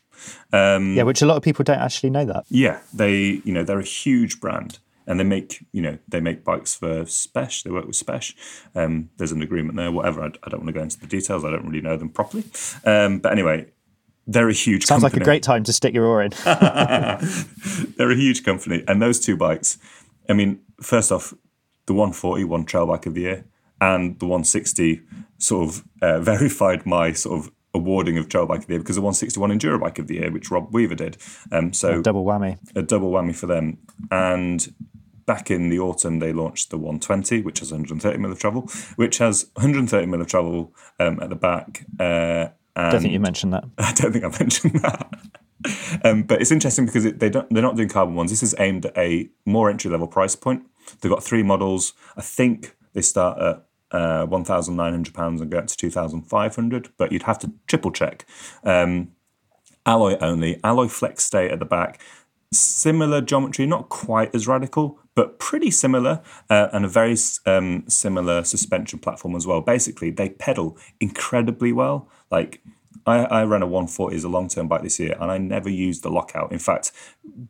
Um, 0.52 0.96
yeah, 0.96 1.04
which 1.04 1.22
a 1.22 1.26
lot 1.26 1.38
of 1.38 1.44
people 1.44 1.64
don't 1.64 1.80
actually 1.80 2.10
know 2.10 2.26
that. 2.26 2.46
Yeah, 2.50 2.80
they 2.94 3.42
you 3.46 3.54
know 3.54 3.64
they're 3.64 3.80
a 3.80 3.84
huge 3.84 4.40
brand 4.42 4.80
and 5.08 5.20
they 5.20 5.24
make 5.24 5.66
you 5.72 5.82
know 5.82 5.98
they 6.08 6.20
make 6.20 6.44
bikes 6.44 6.76
for 6.76 7.04
Spesh. 7.04 7.64
They 7.64 7.72
work 7.72 7.86
with 7.86 7.96
Spesh. 7.96 8.34
Um, 8.76 9.10
there's 9.18 9.32
an 9.32 9.42
agreement 9.42 9.78
there. 9.78 9.92
Whatever. 9.92 10.24
I, 10.24 10.28
I, 10.44 10.50
don't 10.50 10.62
want 10.62 10.68
to 10.68 10.74
go 10.74 10.82
into 10.82 11.00
the 11.00 11.08
details. 11.08 11.44
I 11.44 11.52
don't 11.52 11.66
really 11.66 11.82
know 11.82 11.98
them 11.98 12.10
properly. 12.10 12.44
Um, 12.86 13.20
but 13.20 13.32
anyway, 13.32 13.68
they're 14.28 14.50
a 14.50 14.54
huge. 14.54 14.88
Company. 14.88 15.02
Sounds 15.02 15.04
company. 15.04 15.20
like 15.20 15.22
a 15.22 15.26
great 15.26 15.44
time 15.44 15.64
to 15.64 15.74
stick 15.74 15.94
your 15.94 16.06
oar 16.06 16.22
in. 16.22 16.32
they're 17.98 18.12
a 18.12 18.16
huge 18.16 18.44
company, 18.44 18.84
and 18.88 19.02
those 19.02 19.20
two 19.20 19.38
bikes. 19.38 19.78
I 20.30 20.34
mean, 20.34 20.62
first 20.82 21.12
off, 21.12 21.34
the 21.86 21.94
140 21.94 22.44
won 22.46 22.66
Trail 22.66 22.86
Bike 22.86 23.06
of 23.06 23.14
the 23.14 23.22
Year, 23.22 23.46
and 23.82 24.18
the 24.20 24.26
160 24.26 25.02
sort 25.38 25.70
of 25.70 25.84
uh, 26.02 26.20
verified 26.22 26.86
my 26.86 27.12
sort 27.14 27.40
of 27.40 27.52
awarding 27.74 28.18
of 28.18 28.30
Trail 28.30 28.46
Bike 28.46 28.62
of 28.62 28.68
the 28.68 28.74
Year 28.74 28.80
because 28.80 28.96
the 28.96 29.02
161 29.02 29.50
Enduro 29.50 29.80
Bike 29.80 30.00
of 30.00 30.08
the 30.08 30.16
Year, 30.16 30.32
which 30.32 30.52
Rob 30.52 30.74
Weaver 30.74 30.96
did. 30.96 31.18
Um, 31.52 31.74
so 31.74 32.00
a 32.00 32.04
double 32.04 32.24
whammy. 32.24 32.58
A 32.76 32.82
double 32.82 33.12
whammy 33.12 33.36
for 33.36 33.48
them. 33.48 33.80
And 34.12 34.74
back 35.26 35.52
in 35.52 35.70
the 35.70 35.80
autumn, 35.80 36.20
they 36.20 36.34
launched 36.34 36.70
the 36.70 36.78
120, 36.78 37.42
which 37.42 37.60
has 37.60 37.72
130 37.72 38.18
mil 38.18 38.32
of 38.32 38.40
travel, 38.40 38.70
which 38.96 39.18
has 39.18 39.48
130 39.56 40.06
mil 40.08 40.22
of 40.22 40.28
travel 40.28 40.74
um, 41.00 41.20
at 41.22 41.30
the 41.30 41.36
back. 41.36 41.86
Uh, 42.00 42.48
I 42.76 42.92
don't 42.92 43.02
think 43.02 43.14
you 43.14 43.20
mentioned 43.20 43.54
that. 43.54 43.66
I 43.78 43.94
don't 43.94 44.12
think 44.12 44.26
I 44.26 44.30
mentioned 44.30 44.82
that. 44.82 45.14
um, 46.04 46.24
but 46.24 46.42
it's 46.42 46.52
interesting 46.52 46.86
because 46.86 47.06
it, 47.06 47.20
they 47.20 47.30
don't, 47.30 47.50
they're 47.54 47.64
not 47.64 47.76
doing 47.76 47.90
carbon 47.90 48.16
ones. 48.16 48.32
This 48.32 48.44
is 48.44 48.56
aimed 48.60 48.86
at 48.86 48.98
a 48.98 49.30
more 49.46 49.70
entry 49.70 49.92
level 49.92 50.08
price 50.08 50.36
point. 50.36 50.64
They've 51.02 51.12
got 51.12 51.24
three 51.24 51.44
models. 51.44 51.94
I 52.18 52.22
think 52.22 52.76
they 52.94 53.02
start 53.02 53.40
at 53.40 53.66
uh, 53.92 54.26
£1,900 54.26 55.42
and 55.42 55.52
go 55.52 55.60
up 55.60 55.68
to 55.68 55.78
2500 55.78 56.90
but 56.98 57.12
you'd 57.12 57.24
have 57.24 57.40
to 57.40 57.52
triple 57.68 57.92
check. 57.92 58.26
Um, 58.64 59.12
alloy 59.86 60.18
only, 60.20 60.60
alloy 60.64 60.88
flex 60.88 61.24
stay 61.24 61.50
at 61.50 61.60
the 61.60 61.66
back. 61.66 62.02
Similar 62.52 63.22
geometry, 63.22 63.66
not 63.66 63.90
quite 63.90 64.34
as 64.34 64.48
radical, 64.48 65.00
but 65.16 65.40
pretty 65.40 65.72
similar, 65.72 66.22
uh, 66.50 66.70
and 66.74 66.86
a 66.86 66.88
very 66.88 67.16
um, 67.46 67.84
similar 67.88 68.44
suspension 68.44 69.00
platform 69.00 69.36
as 69.36 69.46
well. 69.46 69.62
Basically, 69.62 70.10
they 70.10 70.30
pedal 70.30 70.78
incredibly 71.00 71.72
well. 71.72 72.10
Like 72.32 72.62
I, 73.06 73.26
I 73.26 73.44
ran 73.44 73.62
a 73.62 73.68
140 73.68 74.16
as 74.16 74.24
a 74.24 74.30
long 74.30 74.48
term 74.48 74.68
bike 74.68 74.84
this 74.84 75.00
year, 75.00 75.16
and 75.20 75.32
I 75.32 75.38
never 75.38 75.70
used 75.70 76.04
the 76.04 76.10
lockout. 76.10 76.52
In 76.52 76.60
fact, 76.60 76.92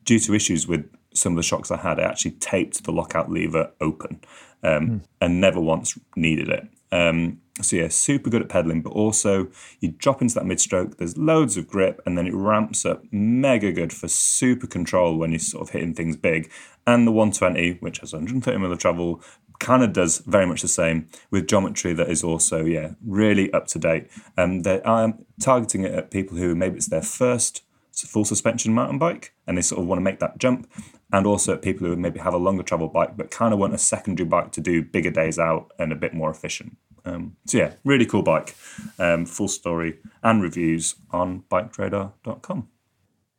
due 0.03 0.20
to 0.20 0.34
issues 0.34 0.68
with 0.68 0.89
some 1.14 1.34
of 1.34 1.38
the 1.38 1.43
shocks 1.43 1.72
I 1.72 1.78
had, 1.78 1.99
I 1.99 2.03
actually 2.03 2.32
taped 2.32 2.84
the 2.84 2.91
lockout 2.91 3.32
lever 3.32 3.72
open 3.80 4.22
um, 4.64 4.88
mm. 4.88 5.01
and 5.22 5.39
never 5.39 5.59
once 5.59 5.97
needed 6.16 6.49
it. 6.49 6.68
Um, 6.91 7.41
so 7.61 7.76
yeah, 7.76 7.88
super 7.88 8.30
good 8.30 8.41
at 8.41 8.49
pedaling, 8.49 8.82
but 8.82 8.91
also 8.91 9.47
you 9.80 9.89
drop 9.89 10.22
into 10.22 10.36
that 10.36 10.45
mid 10.45 10.59
stroke. 10.59 10.97
There's 10.97 11.18
loads 11.18 11.55
of 11.55 11.68
grip, 11.68 12.01
and 12.05 12.18
then 12.18 12.26
it 12.26 12.34
ramps 12.34 12.86
up 12.86 13.03
mega 13.11 13.72
good 13.72 13.93
for 13.93 14.07
super 14.07 14.66
control 14.66 15.18
when 15.18 15.32
you're 15.32 15.39
sort 15.39 15.68
of 15.68 15.70
hitting 15.70 15.93
things 15.93 16.16
big. 16.16 16.51
And 16.86 17.08
the 17.08 17.12
120, 17.12 17.78
which 17.80 18.00
has 18.00 18.12
130 18.12 18.58
mil 18.58 18.72
of 18.72 18.80
travel, 18.80 19.22
kind 19.60 19.84
of 19.84 19.94
does 19.94 20.18
very 20.20 20.46
much 20.46 20.62
the 20.62 20.68
same 20.68 21.08
with 21.32 21.48
geometry 21.48 21.94
that 21.94 22.10
is 22.10 22.24
also 22.24 22.66
yeah 22.66 22.92
really 23.06 23.52
up 23.54 23.68
to 23.68 23.80
date. 23.80 24.10
Um, 24.38 24.62
they 24.62 24.82
are 24.82 25.14
targeting 25.40 25.84
it 25.84 25.94
at 25.94 26.12
people 26.12 26.38
who 26.38 26.56
maybe 26.56 26.76
it's 26.76 26.88
their 26.88 27.02
first 27.02 27.64
full 27.96 28.26
suspension 28.26 28.74
mountain 28.74 28.98
bike 28.98 29.34
and 29.46 29.58
they 29.58 29.62
sort 29.62 29.80
of 29.80 29.88
want 29.88 30.00
to 30.00 30.04
make 30.04 30.20
that 30.20 30.38
jump 30.40 30.68
and 31.12 31.28
also 31.28 31.54
at 31.54 31.62
people 31.62 31.88
who 31.88 31.96
maybe 31.96 32.20
have 32.20 32.34
a 32.34 32.38
longer 32.38 32.64
travel 32.64 32.88
bike 32.88 33.16
but 33.16 33.30
kind 33.30 33.54
of 33.54 33.60
want 33.60 33.74
a 33.74 33.78
secondary 33.78 34.28
bike 34.28 34.52
to 34.52 34.60
do 34.60 34.82
bigger 34.82 35.12
days 35.12 35.38
out 35.38 35.72
and 35.78 35.92
a 35.92 35.96
bit 35.96 36.14
more 36.14 36.32
efficient. 36.32 36.76
Um, 37.06 37.36
so 37.46 37.60
yeah 37.60 37.74
really 37.84 38.06
cool 38.06 38.24
bike. 38.24 38.56
Um, 38.98 39.26
full 39.26 39.48
story 39.48 40.00
and 40.24 40.42
reviews 40.42 40.96
on 41.12 41.44
bikeradar.com 41.52 42.68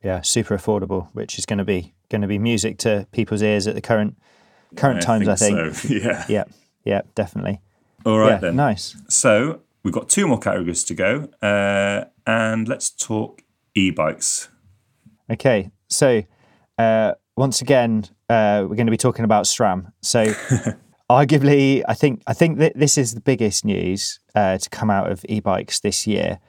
yeah 0.01 0.21
super 0.21 0.57
affordable 0.57 1.09
which 1.11 1.37
is 1.37 1.45
going 1.45 1.59
to 1.59 1.65
be 1.65 1.94
going 2.09 2.21
to 2.21 2.27
be 2.27 2.39
music 2.39 2.77
to 2.79 3.07
people's 3.11 3.41
ears 3.41 3.67
at 3.67 3.75
the 3.75 3.81
current 3.81 4.17
current 4.75 4.97
I 4.97 5.01
times 5.01 5.39
think 5.39 5.57
i 5.57 5.69
think 5.69 5.75
so. 5.75 5.93
yeah 6.09 6.25
yeah 6.27 6.43
yeah 6.83 7.01
definitely 7.13 7.61
all 8.05 8.19
right 8.19 8.31
yeah, 8.31 8.37
then 8.37 8.55
nice 8.55 8.95
so 9.07 9.61
we've 9.83 9.93
got 9.93 10.09
two 10.09 10.27
more 10.27 10.39
categories 10.39 10.83
to 10.83 10.93
go 10.93 11.29
uh, 11.41 12.05
and 12.25 12.67
let's 12.67 12.89
talk 12.89 13.41
e-bikes. 13.75 14.49
Okay, 15.29 15.71
so 15.89 16.23
uh, 16.77 17.13
once 17.35 17.61
again, 17.61 18.05
uh, 18.29 18.65
we're 18.67 18.75
going 18.75 18.87
to 18.87 18.91
be 18.91 18.97
talking 18.97 19.25
about 19.25 19.45
SRAM. 19.45 19.91
So 20.01 20.25
arguably, 21.09 21.83
I 21.87 21.93
think 21.93 22.23
I 22.25 22.33
think 22.33 22.57
that 22.59 22.73
this 22.75 22.97
is 22.97 23.13
the 23.13 23.21
biggest 23.21 23.65
news 23.65 24.19
uh, 24.33 24.57
to 24.57 24.69
come 24.69 24.89
out 24.89 25.11
of 25.11 25.25
e-bikes 25.27 25.79
this 25.81 26.07
year, 26.07 26.39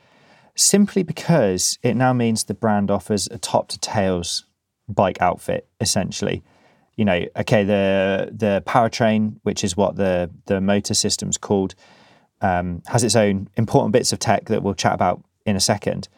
simply 0.55 1.03
because 1.03 1.79
it 1.83 1.95
now 1.95 2.13
means 2.13 2.45
the 2.45 2.55
brand 2.55 2.91
offers 2.91 3.29
a 3.31 3.39
top 3.39 3.69
to 3.69 3.79
tails 3.79 4.45
bike 4.89 5.20
outfit 5.20 5.68
essentially. 5.80 6.43
You 6.97 7.05
know, 7.05 7.26
okay, 7.37 7.64
the 7.64 8.30
the 8.32 8.62
powertrain, 8.66 9.37
which 9.43 9.62
is 9.62 9.76
what 9.76 9.97
the 9.97 10.30
the 10.47 10.61
motor 10.61 10.95
system's 10.95 11.37
called, 11.37 11.74
um, 12.41 12.82
has 12.87 13.05
its 13.05 13.16
own 13.16 13.49
important 13.57 13.93
bits 13.93 14.12
of 14.12 14.18
tech 14.18 14.47
that 14.47 14.62
we'll 14.62 14.74
chat 14.74 14.95
about 14.95 15.22
in 15.45 15.57
a 15.57 15.61
second. 15.61 16.09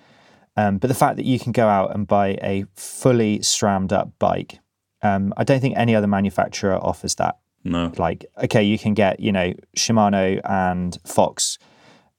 Um, 0.56 0.78
but 0.78 0.88
the 0.88 0.94
fact 0.94 1.16
that 1.16 1.24
you 1.24 1.38
can 1.38 1.52
go 1.52 1.68
out 1.68 1.94
and 1.94 2.06
buy 2.06 2.38
a 2.42 2.64
fully 2.74 3.42
strammed 3.42 3.92
up 3.92 4.10
bike, 4.18 4.58
um, 5.02 5.32
I 5.36 5.44
don't 5.44 5.60
think 5.60 5.76
any 5.76 5.94
other 5.94 6.08
manufacturer 6.08 6.74
offers 6.74 7.14
that. 7.16 7.38
No. 7.62 7.92
Like, 7.96 8.26
okay, 8.42 8.62
you 8.62 8.78
can 8.78 8.94
get, 8.94 9.20
you 9.20 9.30
know, 9.30 9.52
Shimano 9.76 10.40
and 10.44 10.98
Fox 11.04 11.58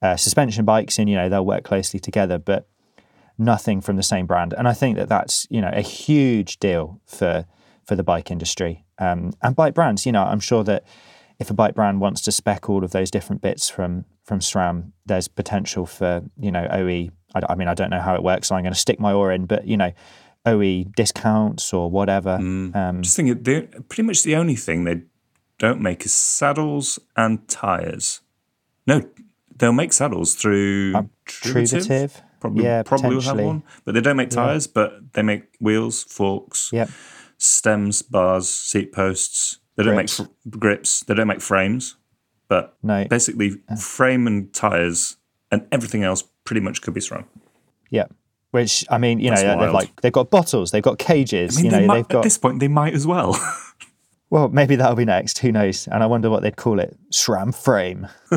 uh, 0.01 0.15
suspension 0.15 0.63
bikes 0.63 0.99
and, 0.99 1.09
you 1.09 1.15
know, 1.15 1.27
they'll 1.27 1.45
work 1.45 1.63
closely 1.63 1.99
together, 1.99 2.37
but 2.37 2.67
nothing 3.39 3.81
from 3.81 3.95
the 3.95 4.03
same 4.03 4.25
brand. 4.25 4.53
And 4.57 4.67
I 4.67 4.73
think 4.73 4.97
that 4.97 5.09
that's, 5.09 5.47
you 5.49 5.61
know, 5.61 5.71
a 5.73 5.81
huge 5.81 6.59
deal 6.59 7.01
for 7.05 7.45
for 7.85 7.95
the 7.95 8.03
bike 8.03 8.29
industry 8.29 8.85
um, 8.99 9.31
and 9.41 9.55
bike 9.55 9.73
brands. 9.73 10.05
You 10.05 10.11
know, 10.11 10.23
I'm 10.23 10.39
sure 10.39 10.63
that 10.65 10.85
if 11.39 11.49
a 11.49 11.53
bike 11.53 11.73
brand 11.73 12.01
wants 12.01 12.21
to 12.21 12.31
spec 12.31 12.69
all 12.69 12.83
of 12.83 12.91
those 12.91 13.09
different 13.09 13.41
bits 13.41 13.69
from 13.69 14.05
from 14.23 14.39
SRAM, 14.39 14.91
there's 15.05 15.27
potential 15.27 15.85
for 15.85 16.21
you 16.37 16.51
know 16.51 16.67
OE. 16.69 17.09
I, 17.33 17.41
I 17.49 17.55
mean, 17.55 17.67
I 17.67 17.73
don't 17.73 17.89
know 17.89 18.01
how 18.01 18.13
it 18.15 18.23
works, 18.23 18.49
so 18.49 18.55
I'm 18.55 18.63
going 18.63 18.73
to 18.73 18.79
stick 18.79 18.99
my 18.99 19.13
oar 19.13 19.31
in. 19.31 19.45
But 19.45 19.65
you 19.65 19.77
know, 19.77 19.91
OE 20.45 20.83
discounts 20.95 21.73
or 21.73 21.89
whatever. 21.89 22.35
Um, 22.35 23.01
Just 23.01 23.15
think, 23.15 23.43
they're 23.43 23.63
pretty 23.63 24.03
much 24.03 24.23
the 24.23 24.35
only 24.35 24.55
thing 24.55 24.83
they 24.83 25.01
don't 25.57 25.81
make 25.81 26.05
is 26.05 26.13
saddles 26.13 26.99
and 27.15 27.47
tires. 27.47 28.21
No, 28.85 29.07
they'll 29.55 29.71
make 29.71 29.93
saddles 29.93 30.35
through. 30.35 30.93
Truvativ? 31.25 32.21
Probably, 32.39 32.63
Yeah, 32.63 32.83
probably 32.83 33.15
will 33.15 33.21
have 33.21 33.39
one, 33.39 33.63
but 33.85 33.93
they 33.93 34.01
don't 34.01 34.15
make 34.17 34.29
tires. 34.29 34.67
But 34.67 35.13
they 35.13 35.21
make 35.21 35.43
wheels, 35.59 36.03
forks, 36.03 36.69
Yep. 36.73 36.89
stems, 37.37 38.01
bars, 38.01 38.49
seat 38.49 38.91
posts. 38.93 39.59
They 39.75 39.83
don't 39.83 39.95
Grips. 39.95 40.19
make 40.19 40.27
fr- 40.27 40.57
grips. 40.57 41.03
They 41.05 41.13
don't 41.13 41.27
make 41.27 41.41
frames. 41.41 41.95
But 42.47 42.75
No. 42.83 43.05
basically, 43.09 43.61
frame 43.79 44.25
and 44.27 44.53
tires 44.53 45.17
and 45.51 45.65
everything 45.71 46.03
else 46.03 46.23
pretty 46.45 46.61
much 46.61 46.81
could 46.81 46.93
be 46.93 47.01
SRAM. 47.01 47.25
Yeah. 47.89 48.05
Which 48.51 48.83
I 48.89 48.97
mean, 48.97 49.19
you 49.19 49.29
That's 49.29 49.43
know, 49.43 49.59
they've 49.59 49.71
like 49.73 50.01
they've 50.01 50.11
got 50.11 50.31
bottles, 50.31 50.71
they've 50.71 50.81
got 50.81 50.97
cages, 50.97 51.57
I 51.57 51.61
mean, 51.61 51.71
you 51.71 51.77
know, 51.81 51.85
might, 51.87 51.95
they've 51.97 52.07
got. 52.07 52.17
at 52.19 52.23
this 52.23 52.37
point, 52.39 52.59
they 52.59 52.67
might 52.67 52.93
as 52.95 53.05
well. 53.05 53.35
Well, 54.31 54.47
maybe 54.49 54.75
that'll 54.75 54.95
be 54.95 55.05
next. 55.05 55.39
Who 55.39 55.51
knows? 55.51 55.87
And 55.87 56.03
I 56.03 56.05
wonder 56.05 56.29
what 56.29 56.43
they'd 56.43 56.55
call 56.55 56.79
it: 56.79 56.95
SRAM 57.11 57.51
frame, 57.51 58.07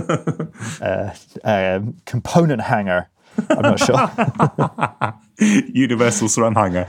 uh, 0.80 1.10
um, 1.44 1.96
component 2.06 2.62
hanger. 2.62 3.08
I'm 3.50 3.62
not 3.62 3.78
sure. 3.78 5.46
Universal 5.72 6.28
SRAM 6.28 6.54
hanger. 6.54 6.88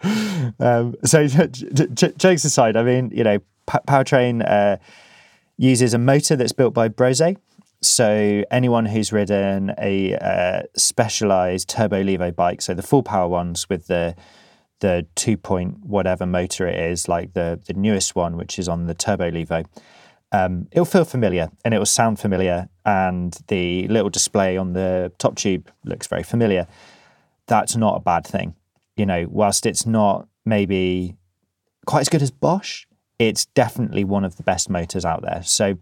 um, 0.60 0.94
so, 1.04 1.26
j- 1.26 1.46
j- 1.48 1.86
j- 1.92 2.12
jokes 2.16 2.44
aside, 2.44 2.76
I 2.76 2.82
mean, 2.82 3.10
you 3.12 3.24
know, 3.24 3.38
P- 3.38 3.78
Powertrain 3.86 4.48
uh, 4.48 4.76
uses 5.56 5.94
a 5.94 5.98
motor 5.98 6.36
that's 6.36 6.52
built 6.52 6.74
by 6.74 6.88
Brose. 6.88 7.22
So, 7.82 8.44
anyone 8.50 8.86
who's 8.86 9.12
ridden 9.12 9.72
a 9.78 10.14
uh, 10.14 10.62
specialized 10.76 11.68
turbo 11.68 12.02
levo 12.02 12.34
bike, 12.34 12.60
so 12.62 12.74
the 12.74 12.82
full 12.82 13.02
power 13.02 13.28
ones 13.28 13.68
with 13.68 13.86
the 13.86 14.14
the 14.80 15.06
two 15.14 15.36
point 15.36 15.84
whatever 15.84 16.24
motor 16.26 16.66
it 16.66 16.78
is, 16.78 17.08
like 17.08 17.32
the 17.34 17.60
the 17.66 17.74
newest 17.74 18.14
one, 18.14 18.36
which 18.36 18.58
is 18.58 18.68
on 18.68 18.86
the 18.86 18.94
turbo 18.94 19.30
levo, 19.30 19.64
um, 20.32 20.68
it'll 20.70 20.84
feel 20.84 21.04
familiar 21.04 21.50
and 21.64 21.74
it 21.74 21.78
will 21.78 21.86
sound 21.86 22.18
familiar, 22.18 22.68
and 22.84 23.36
the 23.48 23.88
little 23.88 24.10
display 24.10 24.56
on 24.56 24.72
the 24.72 25.12
top 25.18 25.36
tube 25.36 25.70
looks 25.84 26.06
very 26.06 26.22
familiar. 26.22 26.66
That's 27.46 27.76
not 27.76 27.96
a 27.96 28.00
bad 28.00 28.26
thing, 28.26 28.54
you 28.96 29.06
know. 29.06 29.26
Whilst 29.28 29.66
it's 29.66 29.86
not 29.86 30.28
maybe 30.44 31.16
quite 31.86 32.00
as 32.00 32.08
good 32.08 32.22
as 32.22 32.30
Bosch, 32.30 32.86
it's 33.18 33.46
definitely 33.46 34.04
one 34.04 34.24
of 34.24 34.36
the 34.36 34.42
best 34.42 34.70
motors 34.70 35.04
out 35.04 35.22
there. 35.22 35.42
So, 35.44 35.78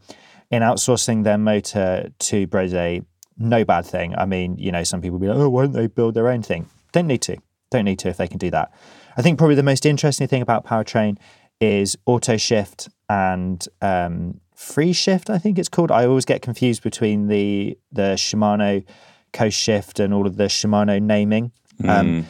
in 0.51 0.63
outsourcing 0.63 1.25
their 1.25 1.39
motor 1.39 2.11
to 2.19 2.47
Brose, 2.47 3.03
no 3.37 3.65
bad 3.65 3.87
thing. 3.87 4.15
I 4.17 4.25
mean, 4.25 4.57
you 4.57 4.73
know, 4.73 4.83
some 4.83 5.01
people 5.01 5.19
be 5.19 5.29
like, 5.29 5.37
oh, 5.37 5.49
why 5.49 5.65
don't 5.65 5.73
they 5.73 5.87
build 5.87 6.15
their 6.15 6.29
own 6.29 6.43
thing? 6.43 6.69
Don't 6.93 7.07
need 7.07 7.23
to. 7.23 7.37
Don't 7.71 7.85
need 7.85 7.99
to 8.01 8.09
if 8.09 8.17
they 8.17 8.27
can 8.27 8.39
do 8.39 8.51
that. 8.51 8.73
I 9.17 9.23
think 9.23 9.39
probably 9.39 9.57
the 9.57 9.63
most 9.63 9.85
interesting 9.85 10.27
thing 10.27 10.43
about 10.43 10.65
Powertrain 10.65 11.19
is 11.61 11.97
auto 12.07 12.37
shift 12.37 12.89
and 13.09 13.67
um, 13.81 14.41
free 14.55 14.93
shift. 14.93 15.31
I 15.31 15.39
think 15.39 15.59
it's 15.59 15.69
called. 15.69 15.91
I 15.91 16.07
always 16.07 16.25
get 16.25 16.43
confused 16.43 16.83
between 16.83 17.29
the 17.29 17.79
the 17.93 18.15
Shimano 18.17 18.85
Coast 19.33 19.59
Shift 19.59 20.01
and 20.01 20.13
all 20.13 20.27
of 20.27 20.37
the 20.37 20.45
Shimano 20.45 21.01
naming. 21.01 21.53
Um, 21.87 22.27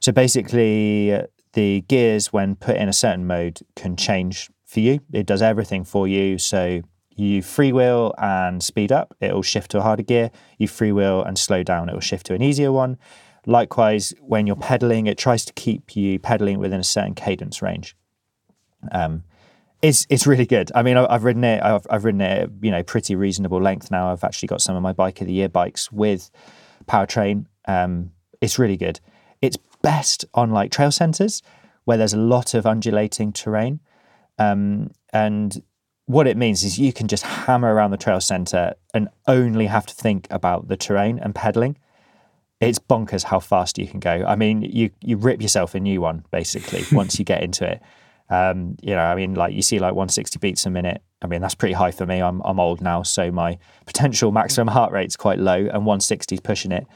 so 0.00 0.12
basically, 0.12 1.22
the 1.52 1.80
gears, 1.82 2.32
when 2.32 2.56
put 2.56 2.76
in 2.76 2.88
a 2.88 2.92
certain 2.92 3.26
mode, 3.26 3.60
can 3.76 3.96
change 3.96 4.50
for 4.64 4.80
you. 4.80 5.00
It 5.12 5.26
does 5.26 5.42
everything 5.42 5.84
for 5.84 6.06
you. 6.08 6.38
So 6.38 6.82
you 7.16 7.42
freewheel 7.42 8.14
and 8.18 8.62
speed 8.62 8.92
up, 8.92 9.14
it 9.20 9.34
will 9.34 9.42
shift 9.42 9.72
to 9.72 9.78
a 9.78 9.82
harder 9.82 10.02
gear. 10.02 10.30
You 10.56 10.68
freewheel 10.68 11.26
and 11.26 11.36
slow 11.36 11.62
down, 11.62 11.88
it 11.88 11.94
will 11.94 12.00
shift 12.00 12.26
to 12.26 12.34
an 12.34 12.42
easier 12.42 12.70
one. 12.70 12.96
Likewise, 13.46 14.14
when 14.20 14.46
you're 14.46 14.56
pedaling, 14.56 15.06
it 15.06 15.18
tries 15.18 15.44
to 15.46 15.52
keep 15.54 15.96
you 15.96 16.18
pedaling 16.18 16.58
within 16.58 16.80
a 16.80 16.84
certain 16.84 17.14
cadence 17.14 17.62
range. 17.62 17.96
Um, 18.92 19.24
it's 19.80 20.06
it's 20.08 20.26
really 20.26 20.46
good. 20.46 20.70
I 20.74 20.82
mean, 20.82 20.96
I've 20.96 21.24
ridden 21.24 21.44
it. 21.44 21.62
I've, 21.62 21.86
I've 21.88 22.04
ridden 22.04 22.20
it, 22.20 22.50
you 22.62 22.70
know, 22.70 22.82
pretty 22.82 23.14
reasonable 23.14 23.60
length 23.60 23.90
now. 23.90 24.10
I've 24.10 24.24
actually 24.24 24.48
got 24.48 24.60
some 24.60 24.76
of 24.76 24.82
my 24.82 24.92
bike 24.92 25.20
of 25.20 25.26
the 25.26 25.32
year 25.32 25.48
bikes 25.48 25.92
with 25.92 26.30
powertrain. 26.86 27.46
Um, 27.66 28.12
it's 28.40 28.58
really 28.58 28.76
good. 28.76 29.00
It's 29.40 29.56
best 29.82 30.24
on 30.34 30.50
like 30.50 30.72
trail 30.72 30.90
centers 30.90 31.42
where 31.84 31.96
there's 31.96 32.12
a 32.12 32.18
lot 32.18 32.54
of 32.54 32.66
undulating 32.66 33.32
terrain. 33.32 33.80
Um, 34.38 34.90
and 35.12 35.62
what 36.06 36.26
it 36.26 36.36
means 36.36 36.64
is 36.64 36.78
you 36.78 36.92
can 36.92 37.06
just 37.06 37.22
hammer 37.22 37.72
around 37.72 37.92
the 37.92 37.96
trail 37.96 38.20
center 38.20 38.74
and 38.94 39.08
only 39.26 39.66
have 39.66 39.86
to 39.86 39.94
think 39.94 40.26
about 40.30 40.68
the 40.68 40.76
terrain 40.76 41.18
and 41.18 41.34
pedaling. 41.34 41.78
It's 42.60 42.78
bonkers 42.78 43.24
how 43.24 43.38
fast 43.38 43.78
you 43.78 43.86
can 43.86 44.00
go. 44.00 44.24
I 44.26 44.34
mean, 44.34 44.62
you 44.62 44.90
you 45.00 45.16
rip 45.16 45.40
yourself 45.40 45.76
a 45.76 45.80
new 45.80 46.00
one 46.00 46.24
basically 46.32 46.84
once 46.90 47.18
you 47.18 47.24
get 47.24 47.42
into 47.44 47.70
it. 47.70 47.80
Um, 48.30 48.76
you 48.82 48.94
know, 48.94 49.00
I 49.00 49.14
mean, 49.14 49.34
like 49.34 49.54
you 49.54 49.62
see 49.62 49.78
like 49.78 49.94
160 49.94 50.38
beats 50.38 50.66
a 50.66 50.70
minute. 50.70 51.02
I 51.22 51.26
mean, 51.26 51.40
that's 51.40 51.54
pretty 51.54 51.74
high 51.74 51.90
for 51.90 52.06
me. 52.06 52.20
I'm 52.20 52.40
I'm 52.44 52.60
old 52.60 52.80
now, 52.80 53.02
so 53.02 53.30
my 53.30 53.58
potential 53.86 54.32
maximum 54.32 54.68
heart 54.68 54.92
rate's 54.92 55.16
quite 55.16 55.38
low, 55.38 55.56
and 55.56 55.86
160 55.86 56.34
is 56.34 56.40
pushing 56.40 56.72
it. 56.72 56.86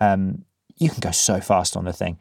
Um, 0.00 0.44
you 0.76 0.90
can 0.90 1.00
go 1.00 1.10
so 1.10 1.40
fast 1.40 1.76
on 1.76 1.84
the 1.84 1.92
thing. 1.92 2.18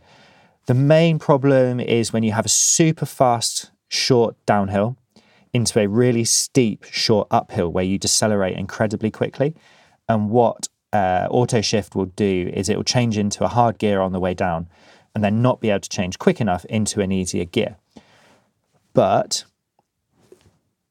The 0.67 0.73
main 0.73 1.19
problem 1.19 1.79
is 1.79 2.11
when 2.11 2.23
you 2.23 2.31
have 2.31 2.45
a 2.45 2.49
super 2.49 3.05
fast 3.05 3.71
short 3.87 4.35
downhill 4.45 4.97
into 5.53 5.79
a 5.79 5.87
really 5.87 6.25
steep 6.25 6.83
short 6.83 7.27
uphill 7.31 7.71
where 7.71 7.83
you 7.83 7.97
decelerate 7.97 8.57
incredibly 8.57 9.09
quickly. 9.09 9.55
And 10.09 10.29
what 10.29 10.67
uh, 10.91 11.27
auto 11.29 11.61
shift 11.61 11.95
will 11.95 12.07
do 12.07 12.51
is 12.53 12.67
it 12.67 12.75
will 12.75 12.83
change 12.83 13.17
into 13.17 13.43
a 13.45 13.47
hard 13.47 13.77
gear 13.77 14.01
on 14.01 14.11
the 14.11 14.19
way 14.19 14.33
down 14.33 14.67
and 15.13 15.23
then 15.23 15.41
not 15.41 15.61
be 15.61 15.69
able 15.69 15.79
to 15.79 15.89
change 15.89 16.19
quick 16.19 16.41
enough 16.41 16.65
into 16.65 16.99
an 16.99 17.11
easier 17.11 17.45
gear. 17.45 17.77
But 18.95 19.43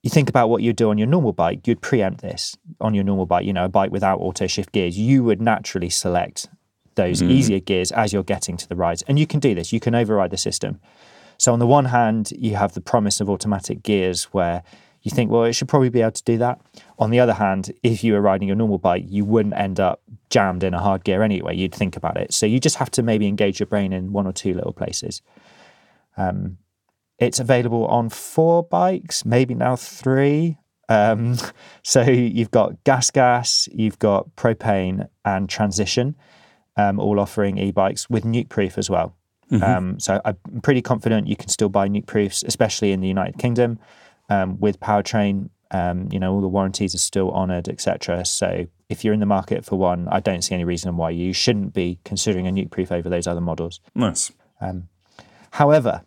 you 0.04 0.10
think 0.10 0.28
about 0.28 0.50
what 0.50 0.62
you'd 0.62 0.76
do 0.76 0.90
on 0.90 0.98
your 0.98 1.08
normal 1.08 1.32
bike, 1.32 1.66
you'd 1.66 1.80
preempt 1.80 2.20
this 2.20 2.56
on 2.80 2.94
your 2.94 3.02
normal 3.02 3.24
bike, 3.24 3.46
you 3.46 3.52
know, 3.54 3.64
a 3.64 3.68
bike 3.68 3.90
without 3.90 4.20
auto 4.20 4.46
shift 4.46 4.70
gears, 4.70 4.96
you 4.96 5.24
would 5.24 5.40
naturally 5.40 5.88
select 5.88 6.46
those 6.94 7.22
easier 7.22 7.58
gears 7.58 7.90
as 7.90 8.12
you're 8.12 8.22
getting 8.22 8.56
to 8.58 8.68
the 8.68 8.76
rides. 8.76 9.02
And 9.08 9.18
you 9.18 9.26
can 9.26 9.40
do 9.40 9.54
this, 9.54 9.72
you 9.72 9.80
can 9.80 9.94
override 9.94 10.30
the 10.30 10.36
system. 10.36 10.78
So, 11.38 11.52
on 11.52 11.58
the 11.58 11.66
one 11.66 11.86
hand, 11.86 12.32
you 12.38 12.54
have 12.56 12.74
the 12.74 12.80
promise 12.80 13.20
of 13.20 13.28
automatic 13.28 13.82
gears 13.82 14.24
where 14.24 14.62
you 15.02 15.10
think, 15.10 15.30
well, 15.30 15.44
it 15.44 15.54
should 15.54 15.68
probably 15.68 15.88
be 15.88 16.00
able 16.00 16.12
to 16.12 16.22
do 16.22 16.38
that. 16.38 16.60
On 16.98 17.10
the 17.10 17.18
other 17.18 17.34
hand, 17.34 17.72
if 17.82 18.04
you 18.04 18.12
were 18.12 18.20
riding 18.20 18.46
your 18.46 18.56
normal 18.56 18.78
bike, 18.78 19.04
you 19.08 19.24
wouldn't 19.24 19.54
end 19.54 19.80
up 19.80 20.00
jammed 20.30 20.62
in 20.62 20.74
a 20.74 20.80
hard 20.80 21.02
gear 21.04 21.22
anyway. 21.22 21.56
You'd 21.56 21.74
think 21.74 21.96
about 21.96 22.16
it. 22.16 22.32
So, 22.32 22.46
you 22.46 22.60
just 22.60 22.76
have 22.76 22.90
to 22.92 23.02
maybe 23.02 23.26
engage 23.26 23.58
your 23.58 23.66
brain 23.66 23.92
in 23.92 24.12
one 24.12 24.26
or 24.26 24.32
two 24.32 24.54
little 24.54 24.72
places. 24.72 25.22
Um, 26.16 26.58
it's 27.18 27.38
available 27.38 27.86
on 27.86 28.08
four 28.08 28.62
bikes, 28.62 29.24
maybe 29.24 29.54
now 29.54 29.76
three. 29.76 30.58
Um, 30.88 31.36
so 31.82 32.02
you've 32.02 32.50
got 32.50 32.82
GasGas, 32.84 33.68
you've 33.72 33.98
got 33.98 34.34
Propain 34.36 35.08
and 35.24 35.48
transition, 35.48 36.16
um, 36.76 36.98
all 36.98 37.20
offering 37.20 37.58
e-bikes 37.58 38.10
with 38.10 38.24
Nukeproof 38.24 38.78
as 38.78 38.90
well. 38.90 39.14
Um, 39.62 40.00
so 40.00 40.20
I'm 40.24 40.60
pretty 40.62 40.82
confident 40.82 41.28
you 41.28 41.36
can 41.36 41.48
still 41.48 41.68
buy 41.68 41.88
Nukeproofs, 41.88 42.44
especially 42.44 42.92
in 42.92 43.00
the 43.00 43.08
United 43.08 43.38
Kingdom 43.38 43.78
um, 44.28 44.58
with 44.58 44.80
powertrain. 44.80 45.50
Um, 45.70 46.08
you 46.12 46.20
know 46.20 46.32
all 46.32 46.40
the 46.40 46.48
warranties 46.48 46.94
are 46.94 46.98
still 46.98 47.32
honoured, 47.32 47.68
etc. 47.68 48.24
So 48.24 48.66
if 48.88 49.04
you're 49.04 49.14
in 49.14 49.20
the 49.20 49.26
market 49.26 49.64
for 49.64 49.76
one, 49.76 50.08
I 50.08 50.20
don't 50.20 50.42
see 50.42 50.54
any 50.54 50.64
reason 50.64 50.96
why 50.96 51.10
you 51.10 51.32
shouldn't 51.32 51.72
be 51.72 51.98
considering 52.04 52.46
a 52.46 52.52
Nukeproof 52.52 52.92
over 52.92 53.08
those 53.08 53.26
other 53.26 53.40
models. 53.40 53.80
Nice. 53.94 54.32
However, 55.50 56.02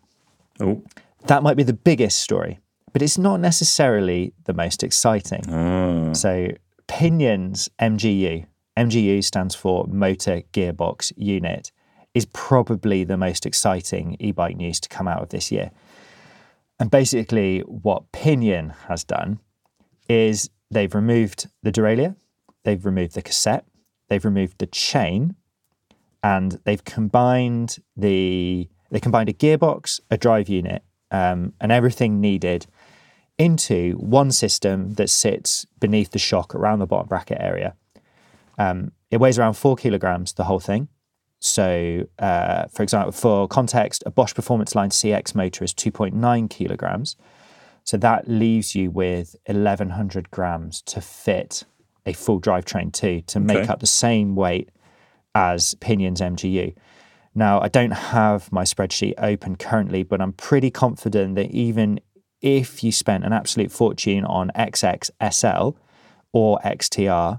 Oh, 0.60 0.82
that 1.26 1.42
might 1.42 1.56
be 1.56 1.62
the 1.62 1.72
biggest 1.72 2.20
story 2.20 2.60
but 2.92 3.02
it's 3.02 3.18
not 3.18 3.40
necessarily 3.40 4.32
the 4.44 4.54
most 4.54 4.82
exciting. 4.82 5.42
Ah. 5.48 6.12
So, 6.12 6.48
Pinion's 6.86 7.68
MGU, 7.80 8.46
MGU 8.76 9.22
stands 9.22 9.54
for 9.54 9.86
Motor 9.86 10.42
Gearbox 10.52 11.12
Unit, 11.16 11.70
is 12.14 12.26
probably 12.26 13.04
the 13.04 13.16
most 13.16 13.46
exciting 13.46 14.16
e 14.18 14.32
bike 14.32 14.56
news 14.56 14.80
to 14.80 14.88
come 14.88 15.06
out 15.06 15.22
of 15.22 15.28
this 15.28 15.52
year. 15.52 15.70
And 16.80 16.90
basically, 16.90 17.60
what 17.60 18.10
Pinion 18.12 18.70
has 18.88 19.04
done 19.04 19.40
is 20.08 20.48
they've 20.70 20.94
removed 20.94 21.48
the 21.62 21.72
derailleur, 21.72 22.16
they've 22.64 22.84
removed 22.84 23.14
the 23.14 23.22
cassette, 23.22 23.66
they've 24.08 24.24
removed 24.24 24.58
the 24.58 24.66
chain, 24.66 25.34
and 26.22 26.58
they've 26.64 26.84
combined 26.84 27.78
the 27.96 28.68
they 28.90 29.00
combined 29.00 29.28
a 29.28 29.32
gearbox, 29.32 30.00
a 30.10 30.16
drive 30.16 30.48
unit, 30.48 30.82
um, 31.10 31.52
and 31.60 31.72
everything 31.72 32.20
needed 32.20 32.66
into 33.38 33.92
one 33.98 34.30
system 34.32 34.94
that 34.94 35.08
sits 35.08 35.66
beneath 35.78 36.10
the 36.10 36.18
shock 36.18 36.54
around 36.54 36.80
the 36.80 36.86
bottom 36.86 37.08
bracket 37.08 37.38
area. 37.40 37.74
Um, 38.58 38.92
it 39.10 39.18
weighs 39.18 39.38
around 39.38 39.54
four 39.54 39.76
kilograms, 39.76 40.32
the 40.32 40.44
whole 40.44 40.58
thing. 40.58 40.88
So, 41.40 42.04
uh, 42.18 42.66
for 42.66 42.82
example, 42.82 43.12
for 43.12 43.46
context, 43.46 44.02
a 44.04 44.10
Bosch 44.10 44.34
Performance 44.34 44.74
Line 44.74 44.90
CX 44.90 45.36
motor 45.36 45.62
is 45.64 45.72
2.9 45.72 46.50
kilograms. 46.50 47.16
So 47.84 47.96
that 47.98 48.26
leaves 48.28 48.74
you 48.74 48.90
with 48.90 49.36
1100 49.46 50.30
grams 50.32 50.82
to 50.82 51.00
fit 51.00 51.64
a 52.04 52.12
full 52.12 52.40
drivetrain 52.40 52.92
to, 52.94 53.22
to 53.22 53.38
make 53.40 53.58
Okay. 53.58 53.68
up 53.68 53.78
the 53.80 53.86
same 53.86 54.34
weight 54.34 54.70
as 55.34 55.74
Pinion's 55.76 56.20
MGU. 56.20 56.74
Now, 57.38 57.60
I 57.60 57.68
don't 57.68 57.92
have 57.92 58.50
my 58.50 58.64
spreadsheet 58.64 59.14
open 59.16 59.54
currently, 59.54 60.02
but 60.02 60.20
I'm 60.20 60.32
pretty 60.32 60.72
confident 60.72 61.36
that 61.36 61.52
even 61.52 62.00
if 62.42 62.82
you 62.82 62.90
spent 62.90 63.22
an 63.24 63.32
absolute 63.32 63.70
fortune 63.70 64.24
on 64.24 64.50
XXSL 64.56 65.76
or 66.32 66.58
XTR, 66.64 67.38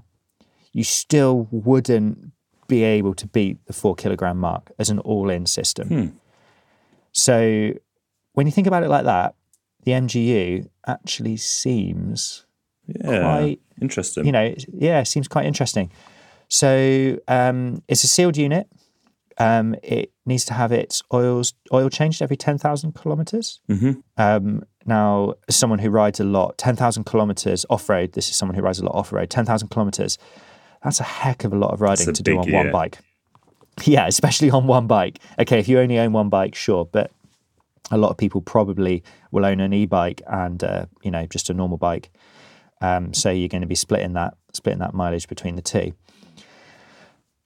you 0.72 0.84
still 0.84 1.48
wouldn't 1.50 2.32
be 2.66 2.82
able 2.82 3.12
to 3.12 3.26
beat 3.26 3.58
the 3.66 3.74
four 3.74 3.94
kilogram 3.94 4.38
mark 4.38 4.72
as 4.78 4.88
an 4.88 5.00
all 5.00 5.28
in 5.28 5.44
system. 5.44 6.18
So 7.12 7.74
when 8.32 8.46
you 8.46 8.52
think 8.52 8.66
about 8.66 8.82
it 8.82 8.88
like 8.88 9.04
that, 9.04 9.34
the 9.84 9.92
MGU 9.92 10.66
actually 10.86 11.36
seems 11.36 12.46
Yeah. 12.86 13.20
quite 13.20 13.60
Interesting. 13.82 14.24
you 14.24 14.32
know, 14.32 14.54
yeah, 14.72 15.00
it 15.00 15.06
seems 15.08 15.28
quite 15.28 15.44
interesting. 15.44 15.90
So 16.48 17.18
um, 17.28 17.82
it's 17.86 18.02
a 18.02 18.08
sealed 18.08 18.38
unit. 18.38 18.66
Um, 19.40 19.74
it 19.82 20.12
needs 20.26 20.44
to 20.46 20.54
have 20.54 20.70
its 20.70 21.02
oils 21.12 21.54
oil 21.72 21.88
changed 21.88 22.20
every 22.22 22.36
ten 22.36 22.58
thousand 22.58 22.94
kilometers. 22.94 23.60
Mhm. 23.68 24.02
Um, 24.16 24.62
now, 24.86 25.34
as 25.48 25.56
someone 25.56 25.78
who 25.78 25.90
rides 25.90 26.20
a 26.20 26.24
lot, 26.24 26.58
ten 26.58 26.76
thousand 26.76 27.04
kilometers 27.04 27.66
off 27.70 27.88
road. 27.88 28.12
This 28.12 28.28
is 28.28 28.36
someone 28.36 28.54
who 28.54 28.62
rides 28.62 28.78
a 28.80 28.84
lot 28.84 28.94
off 28.94 29.12
road. 29.12 29.30
Ten 29.30 29.44
thousand 29.46 29.68
kilometers. 29.68 30.18
That's 30.84 31.00
a 31.00 31.04
heck 31.04 31.44
of 31.44 31.52
a 31.52 31.56
lot 31.56 31.72
of 31.72 31.80
riding 31.80 32.12
to 32.12 32.22
do 32.22 32.38
on 32.38 32.50
one 32.52 32.70
bike. 32.70 32.98
Yeah, 33.84 34.06
especially 34.06 34.50
on 34.50 34.66
one 34.66 34.86
bike. 34.86 35.18
Okay, 35.38 35.58
if 35.58 35.68
you 35.68 35.78
only 35.80 35.98
own 35.98 36.12
one 36.12 36.28
bike, 36.28 36.54
sure, 36.54 36.84
but 36.84 37.10
a 37.90 37.96
lot 37.96 38.10
of 38.10 38.18
people 38.18 38.40
probably 38.42 39.02
will 39.30 39.44
own 39.44 39.60
an 39.60 39.72
e-bike 39.72 40.22
and 40.26 40.62
uh, 40.62 40.86
you 41.02 41.10
know 41.10 41.26
just 41.26 41.50
a 41.50 41.54
normal 41.54 41.78
bike. 41.78 42.10
Um, 42.82 43.12
so 43.14 43.30
you're 43.30 43.48
going 43.48 43.60
to 43.62 43.66
be 43.66 43.74
splitting 43.74 44.12
that 44.14 44.34
splitting 44.52 44.80
that 44.80 44.92
mileage 44.94 45.28
between 45.28 45.56
the 45.56 45.62
two. 45.62 45.92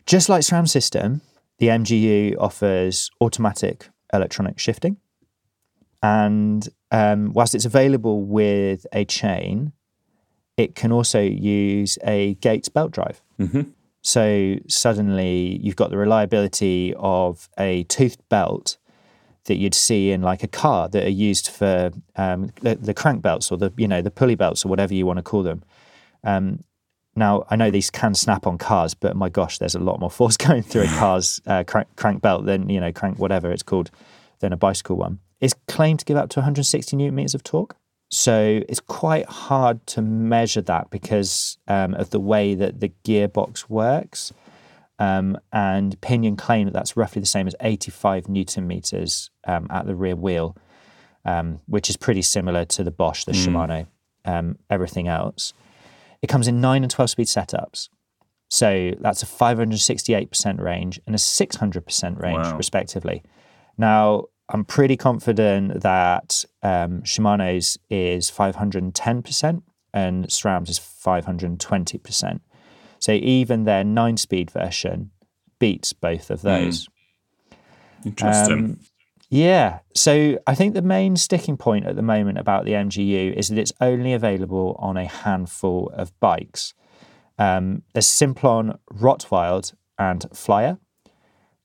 Just 0.07 0.29
like 0.29 0.43
SRAM 0.43 0.69
system, 0.69 1.23
the 1.59 1.69
MGU 1.69 2.37
offers 2.39 3.11
automatic 3.21 3.89
electronic 4.13 4.59
shifting, 4.59 4.99
and 6.03 6.69
um, 6.91 7.33
whilst 7.33 7.55
it's 7.55 7.65
available 7.65 8.23
with 8.25 8.87
a 8.93 9.05
chain, 9.05 9.73
it 10.57 10.75
can 10.75 10.93
also 10.93 11.21
use 11.21 11.99
a 12.05 12.35
Gates 12.35 12.69
belt 12.69 12.93
drive. 12.93 13.23
So 14.03 14.57
suddenly 14.69 15.59
you've 15.63 15.77
got 15.77 15.91
the 15.91 15.97
reliability 15.97 16.95
of 16.99 17.49
a 17.59 17.85
toothed 17.85 18.21
belt 18.29 18.77
that 19.47 19.57
you'd 19.57 19.75
see 19.75 20.11
in 20.11 20.23
like 20.23 20.43
a 20.43 20.49
car 20.49 20.89
that 20.89 21.05
are 21.05 21.11
used 21.11 21.49
for 21.49 21.91
um, 22.17 22.51
the, 22.61 22.75
the 22.77 22.95
crank 22.95 23.23
belts 23.23 23.51
or 23.51 23.57
the 23.57 23.73
you 23.77 23.89
know 23.89 24.03
the 24.03 24.11
pulley 24.11 24.35
belts 24.35 24.65
or 24.65 24.69
whatever 24.69 24.95
you 24.95 25.07
want 25.07 25.19
to 25.19 25.23
call 25.23 25.43
them. 25.43 25.63
Um, 26.23 26.61
now 27.17 27.45
I 27.51 27.57
know 27.57 27.71
these 27.71 27.91
can 27.91 28.15
snap 28.15 28.47
on 28.47 28.59
cars, 28.59 28.95
but 28.95 29.17
my 29.17 29.29
gosh, 29.29 29.59
there's 29.59 29.75
a 29.75 29.81
lot 29.81 30.01
more 30.01 30.11
force 30.11 30.37
going 30.39 30.62
through 30.62 30.83
a 30.83 30.89
car's 30.89 31.41
uh, 31.47 31.65
crank, 31.65 31.89
crank 31.97 32.23
belt 32.23 32.47
than 32.47 32.69
you 32.69 32.81
know 32.81 32.93
crank 32.93 33.19
whatever 33.19 33.51
it's 33.51 33.62
called 33.62 33.91
than 34.41 34.53
a 34.53 34.57
bicycle 34.57 34.97
one. 34.97 35.21
It's 35.41 35.55
claimed 35.69 36.01
to 36.01 36.05
give 36.05 36.17
up 36.17 36.31
to 36.31 36.41
160 36.41 36.97
newton 36.97 37.15
meters 37.15 37.35
of 37.35 37.43
torque. 37.43 37.77
So 38.11 38.62
it's 38.69 38.81
quite 38.81 39.27
hard 39.27 39.87
to 39.89 40.03
measure 40.03 40.62
that 40.62 40.91
because 40.91 41.59
um, 41.67 41.95
of 41.95 42.11
the 42.11 42.21
way 42.21 42.55
that 42.55 42.81
the 42.81 42.93
gearbox 43.05 43.69
works. 43.69 44.33
Um, 45.01 45.37
and 45.53 46.01
Pinion 46.01 46.37
claim 46.37 46.67
that 46.67 46.73
that's 46.73 46.97
roughly 46.97 47.19
the 47.21 47.27
same 47.27 47.49
as 47.49 47.57
85 47.61 48.29
newton 48.29 48.69
meters 48.69 49.31
um, 49.45 49.67
at 49.69 49.87
the 49.87 49.97
rear 49.97 50.15
wheel, 50.15 50.57
um, 51.25 51.61
which 51.67 51.91
is 51.91 51.97
pretty 51.97 52.23
similar 52.23 52.65
to 52.67 52.85
the 52.85 52.93
Bosch, 52.93 53.25
the 53.25 53.33
Shimano, 53.33 53.89
um, 54.25 54.59
everything 54.71 55.09
else. 55.09 55.53
It 56.25 56.29
comes 56.29 56.49
in 56.49 56.59
9 56.59 56.83
and 56.83 56.91
12 56.91 57.11
speed 57.11 57.27
setups. 57.27 57.91
So 58.49 58.93
that's 58.99 59.22
a 59.22 59.27
568% 59.27 60.59
range 60.59 60.99
and 61.07 61.14
a 61.14 61.18
600% 61.18 62.18
range, 62.22 62.39
Wow. 62.39 62.57
respectively. 62.57 63.22
Now, 63.77 64.25
I'm 64.49 64.64
pretty 64.64 64.97
confident 64.97 65.83
that 65.83 66.47
um, 66.62 67.03
Shimano's 67.03 67.77
is 67.91 68.31
510% 68.31 69.62
and 69.93 70.27
SRAM's 70.29 70.70
is 70.70 70.79
520%. 70.79 72.41
So 73.01 73.12
even 73.12 73.64
their 73.64 73.85
nine 73.85 74.16
speed 74.16 74.51
version 74.51 75.11
beats 75.59 75.93
both 75.93 76.31
of 76.31 76.41
those. 76.41 76.89
Interesting. 78.07 78.59
Um, 78.59 78.79
Yeah. 79.35 79.80
So 79.97 80.39
I 80.47 80.55
think 80.55 80.74
the 80.74 80.82
main 80.82 81.16
sticking 81.16 81.57
point 81.57 81.87
at 81.87 81.97
the 81.97 82.03
moment 82.03 82.39
about 82.39 82.66
the 82.66 82.70
MGU 82.70 83.35
is 83.35 83.49
that 83.49 83.59
it's 83.59 83.72
only 83.80 84.12
available 84.12 84.76
on 84.78 84.97
a 84.97 85.07
handful 85.07 85.91
of 85.93 86.12
bikes. 86.20 86.72
Um, 87.37 87.82
there's 87.93 88.07
Simplon, 88.07 88.78
Rotwild, 88.93 89.74
and 89.99 90.24
Flyer. 90.32 90.78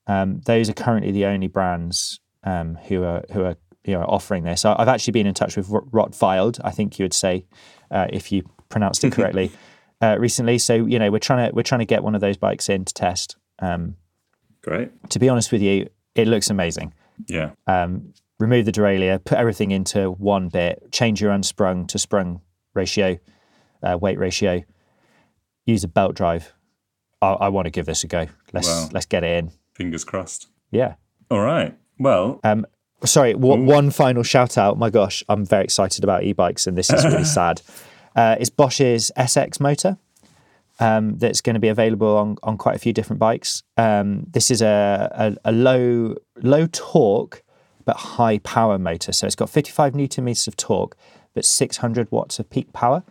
Um, 0.08 0.40
those 0.46 0.68
are 0.68 0.72
currently 0.72 1.12
the 1.12 1.26
only 1.26 1.46
brands 1.46 2.18
um, 2.42 2.74
who 2.88 3.04
are 3.04 3.22
who 3.30 3.44
are 3.44 3.54
you 3.84 3.94
know 3.94 4.02
offering 4.02 4.42
this. 4.42 4.64
I- 4.64 4.74
I've 4.76 4.88
actually 4.88 5.12
been 5.12 5.28
in 5.28 5.34
touch 5.34 5.56
with 5.56 5.68
Rot- 5.68 5.92
Rotwild. 5.92 6.58
I 6.64 6.72
think 6.72 6.98
you 6.98 7.04
would 7.04 7.14
say 7.14 7.46
uh, 7.92 8.08
if 8.12 8.32
you 8.32 8.42
pronounced 8.68 9.04
it 9.04 9.12
correctly 9.16 9.52
uh, 10.02 10.16
recently. 10.18 10.58
So 10.58 10.74
you 10.74 10.98
know 10.98 11.12
we're 11.12 11.20
trying 11.20 11.48
to 11.48 11.54
we're 11.54 11.62
trying 11.62 11.78
to 11.78 11.86
get 11.86 12.02
one 12.02 12.16
of 12.16 12.20
those 12.20 12.36
bikes 12.36 12.68
in 12.68 12.84
to 12.84 12.92
test. 12.92 13.36
Um, 13.60 13.94
Great. 14.60 14.90
to 15.10 15.20
be 15.20 15.28
honest 15.28 15.52
with 15.52 15.62
you, 15.62 15.88
it 16.16 16.26
looks 16.26 16.50
amazing 16.50 16.94
Yeah. 17.28 17.50
um, 17.66 18.12
remove 18.38 18.64
the 18.66 18.72
derailleur, 18.72 19.24
put 19.24 19.38
everything 19.38 19.70
into 19.70 20.10
one 20.12 20.48
bit, 20.48 20.90
change 20.92 21.20
your 21.20 21.30
unsprung 21.32 21.86
to 21.88 21.98
sprung 21.98 22.40
ratio, 22.74 23.18
uh, 23.82 23.98
weight 23.98 24.18
ratio, 24.18 24.62
use 25.66 25.84
a 25.84 25.88
belt 25.88 26.14
drive. 26.14 26.52
I, 27.22 27.32
I 27.32 27.48
want 27.48 27.66
to 27.66 27.70
give 27.70 27.86
this 27.86 28.02
a 28.04 28.06
go. 28.06 28.26
Let's 28.52 28.68
Wow. 28.68 28.88
let's 28.92 29.06
get 29.06 29.24
it 29.24 29.38
in. 29.44 29.52
Fingers 29.74 30.04
crossed. 30.04 30.48
Yeah. 30.70 30.94
All 31.30 31.40
right. 31.40 31.76
Well, 31.98 32.40
Um, 32.44 32.64
sorry, 33.04 33.32
w- 33.34 33.62
one 33.64 33.90
final 33.90 34.22
shout 34.22 34.56
out. 34.56 34.78
My 34.78 34.88
gosh, 34.90 35.22
I'm 35.28 35.44
very 35.44 35.64
excited 35.64 36.02
about 36.04 36.24
e-bikes, 36.24 36.66
and 36.66 36.76
this 36.78 36.90
is 36.90 37.04
really 37.04 37.24
sad. 37.40 37.60
Uh, 38.16 38.36
it's 38.40 38.50
Bosch's 38.50 39.10
SX 39.16 39.60
motor. 39.60 39.98
Um, 40.82 41.18
that's 41.18 41.42
going 41.42 41.54
to 41.54 41.60
be 41.60 41.68
available 41.68 42.16
on, 42.16 42.38
on 42.42 42.56
quite 42.56 42.74
a 42.74 42.78
few 42.78 42.94
different 42.94 43.20
bikes. 43.20 43.62
Um, 43.76 44.24
this 44.30 44.50
is 44.50 44.62
a, 44.62 45.36
a, 45.44 45.50
a 45.50 45.52
low 45.52 46.16
low 46.42 46.66
torque 46.72 47.44
but 47.84 47.96
high 47.96 48.38
power 48.38 48.78
motor. 48.78 49.12
So 49.12 49.26
it's 49.26 49.36
got 49.36 49.50
55 49.50 49.94
newton 49.94 50.24
meters 50.24 50.46
of 50.46 50.56
torque, 50.56 50.96
but 51.34 51.44
600 51.44 52.10
watts 52.10 52.38
of 52.38 52.48
peak 52.48 52.72
power. 52.72 53.02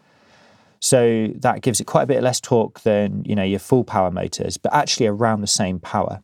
So 0.79 1.27
that 1.35 1.61
gives 1.61 1.81
it 1.81 1.85
quite 1.85 2.03
a 2.03 2.07
bit 2.07 2.23
less 2.23 2.39
torque 2.39 2.81
than 2.81 3.23
you 3.25 3.35
know 3.35 3.43
your 3.43 3.59
full 3.59 3.83
power 3.83 4.11
motors, 4.11 4.57
but 4.57 4.73
actually 4.73 5.07
around 5.07 5.41
the 5.41 5.47
same 5.47 5.79
power. 5.79 6.23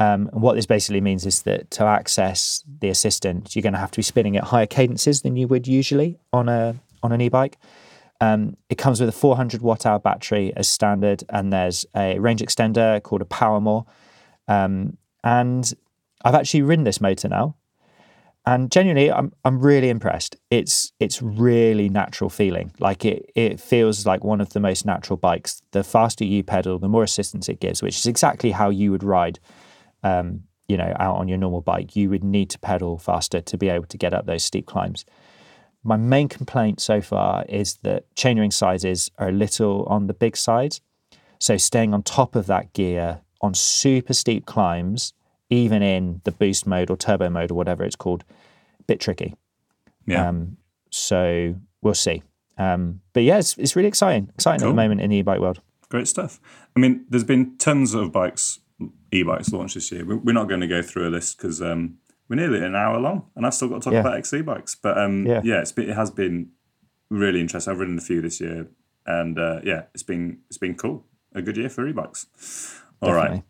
Um, 0.00 0.28
and 0.32 0.42
what 0.42 0.56
this 0.56 0.66
basically 0.66 1.00
means 1.00 1.24
is 1.24 1.42
that 1.42 1.70
to 1.72 1.84
access 1.84 2.64
the 2.80 2.88
assistant, 2.88 3.54
you're 3.54 3.62
going 3.62 3.74
to 3.74 3.78
have 3.78 3.92
to 3.92 3.98
be 3.98 4.02
spinning 4.02 4.36
at 4.36 4.44
higher 4.44 4.66
cadences 4.66 5.22
than 5.22 5.36
you 5.36 5.46
would 5.46 5.68
usually 5.68 6.18
on 6.32 6.48
a 6.48 6.74
on 7.02 7.12
an 7.12 7.20
e-bike. 7.20 7.58
Um, 8.20 8.56
it 8.68 8.78
comes 8.78 9.00
with 9.00 9.08
a 9.08 9.12
400 9.12 9.62
watt 9.62 9.86
hour 9.86 9.98
battery 9.98 10.52
as 10.56 10.68
standard, 10.68 11.24
and 11.28 11.52
there's 11.52 11.84
a 11.94 12.18
range 12.18 12.40
extender 12.40 13.02
called 13.02 13.22
a 13.22 13.26
Powermore. 13.26 13.86
Um, 14.48 14.96
and 15.22 15.72
I've 16.24 16.34
actually 16.34 16.62
ridden 16.62 16.84
this 16.84 17.00
motor 17.00 17.28
now, 17.28 17.56
and 18.46 18.70
genuinely, 18.70 19.10
I'm 19.10 19.32
I'm 19.44 19.58
really 19.58 19.88
impressed. 19.88 20.36
It's 20.50 20.92
it's 21.00 21.20
really 21.20 21.88
natural 21.88 22.30
feeling. 22.30 22.72
Like 22.78 23.04
it 23.04 23.30
it 23.34 23.60
feels 23.60 24.06
like 24.06 24.22
one 24.22 24.40
of 24.40 24.50
the 24.50 24.60
most 24.60 24.86
natural 24.86 25.16
bikes. 25.16 25.62
The 25.72 25.82
faster 25.82 26.24
you 26.24 26.42
pedal, 26.42 26.78
the 26.78 26.88
more 26.88 27.02
assistance 27.02 27.48
it 27.48 27.60
gives, 27.60 27.82
which 27.82 27.96
is 27.96 28.06
exactly 28.06 28.52
how 28.52 28.70
you 28.70 28.90
would 28.90 29.02
ride 29.02 29.40
um, 30.04 30.44
you 30.68 30.76
know, 30.76 30.94
out 30.98 31.16
on 31.16 31.28
your 31.28 31.38
normal 31.38 31.60
bike, 31.60 31.96
you 31.96 32.08
would 32.10 32.24
need 32.24 32.50
to 32.50 32.58
pedal 32.58 32.98
faster 32.98 33.40
to 33.40 33.58
be 33.58 33.68
able 33.68 33.86
to 33.86 33.98
get 33.98 34.14
up 34.14 34.26
those 34.26 34.44
steep 34.44 34.66
climbs. 34.66 35.04
My 35.84 35.96
main 35.96 36.28
complaint 36.28 36.80
so 36.80 37.00
far 37.00 37.44
is 37.48 37.74
that 37.82 38.04
chainring 38.16 38.52
sizes 38.52 39.10
are 39.18 39.28
a 39.28 39.32
little 39.32 39.84
on 39.84 40.06
the 40.06 40.14
big 40.14 40.36
side. 40.36 40.78
So 41.38 41.56
staying 41.58 41.92
on 41.92 42.02
top 42.02 42.34
of 42.34 42.46
that 42.46 42.72
gear 42.72 43.20
on 43.42 43.52
super 43.54 44.14
steep 44.14 44.46
climbs, 44.46 45.12
even 45.50 45.82
in 45.82 46.22
the 46.24 46.32
boost 46.32 46.66
mode 46.66 46.90
or 46.90 46.96
turbo 46.96 47.28
mode 47.28 47.50
or 47.50 47.54
whatever 47.54 47.84
it's 47.84 47.96
called, 47.96 48.24
a 48.80 48.82
bit 48.84 48.98
tricky. 48.98 49.34
Yeah. 50.06 50.28
Um, 50.28 50.56
so 50.90 51.54
we'll 51.82 51.94
see. 51.94 52.22
Um, 52.56 53.00
but 53.12 53.24
yeah, 53.24 53.38
it's, 53.38 53.58
it's 53.58 53.76
really 53.76 53.88
exciting, 53.88 54.30
exciting 54.34 54.64
at 54.64 54.68
the 54.68 54.74
moment 54.74 55.00
in 55.02 55.10
the 55.10 55.16
e-bike 55.16 55.40
world. 55.40 55.60
Great 55.90 56.08
stuff. 56.08 56.40
I 56.76 56.80
mean, 56.80 57.04
there's 57.10 57.24
been 57.24 57.56
tons 57.58 57.94
of 57.94 58.10
bikes, 58.10 58.60
e-bikes 59.12 59.52
launched 59.52 59.74
this 59.74 59.92
year. 59.92 60.04
We- 60.04 60.14
We're 60.16 60.32
not 60.32 60.48
going 60.48 60.60
to 60.60 60.66
go 60.66 60.80
through 60.80 61.08
a 61.08 61.10
list 61.10 61.36
because 61.36 61.60
um, 61.60 61.98
we're 62.28 62.36
nearly 62.36 62.64
an 62.64 62.74
hour 62.74 62.98
long, 62.98 63.26
and 63.36 63.46
I've 63.46 63.54
still 63.54 63.68
got 63.68 63.76
to 63.76 63.80
talk 63.84 63.92
Yeah. 63.94 64.00
about 64.00 64.16
XC 64.16 64.42
bikes. 64.42 64.74
But 64.74 64.96
um, 64.98 65.26
Yeah. 65.26 65.40
yeah, 65.44 65.60
it's 65.60 65.72
been, 65.72 65.90
it 65.90 65.94
has 65.96 66.10
been 66.10 66.50
really 67.10 67.40
interesting. 67.40 67.72
I've 67.72 67.78
ridden 67.80 67.98
a 67.98 68.02
few 68.02 68.20
this 68.20 68.40
year, 68.40 68.68
and 69.06 69.38
uh, 69.38 69.60
yeah, 69.64 69.82
it's 69.94 70.02
been 70.02 70.38
it's 70.48 70.58
been 70.58 70.74
cool. 70.74 71.04
A 71.34 71.42
good 71.42 71.56
year 71.56 71.68
for 71.68 71.86
e-bikes. 71.86 72.26
All 73.02 73.12
right. 73.12 73.22
Definitely. 73.24 73.44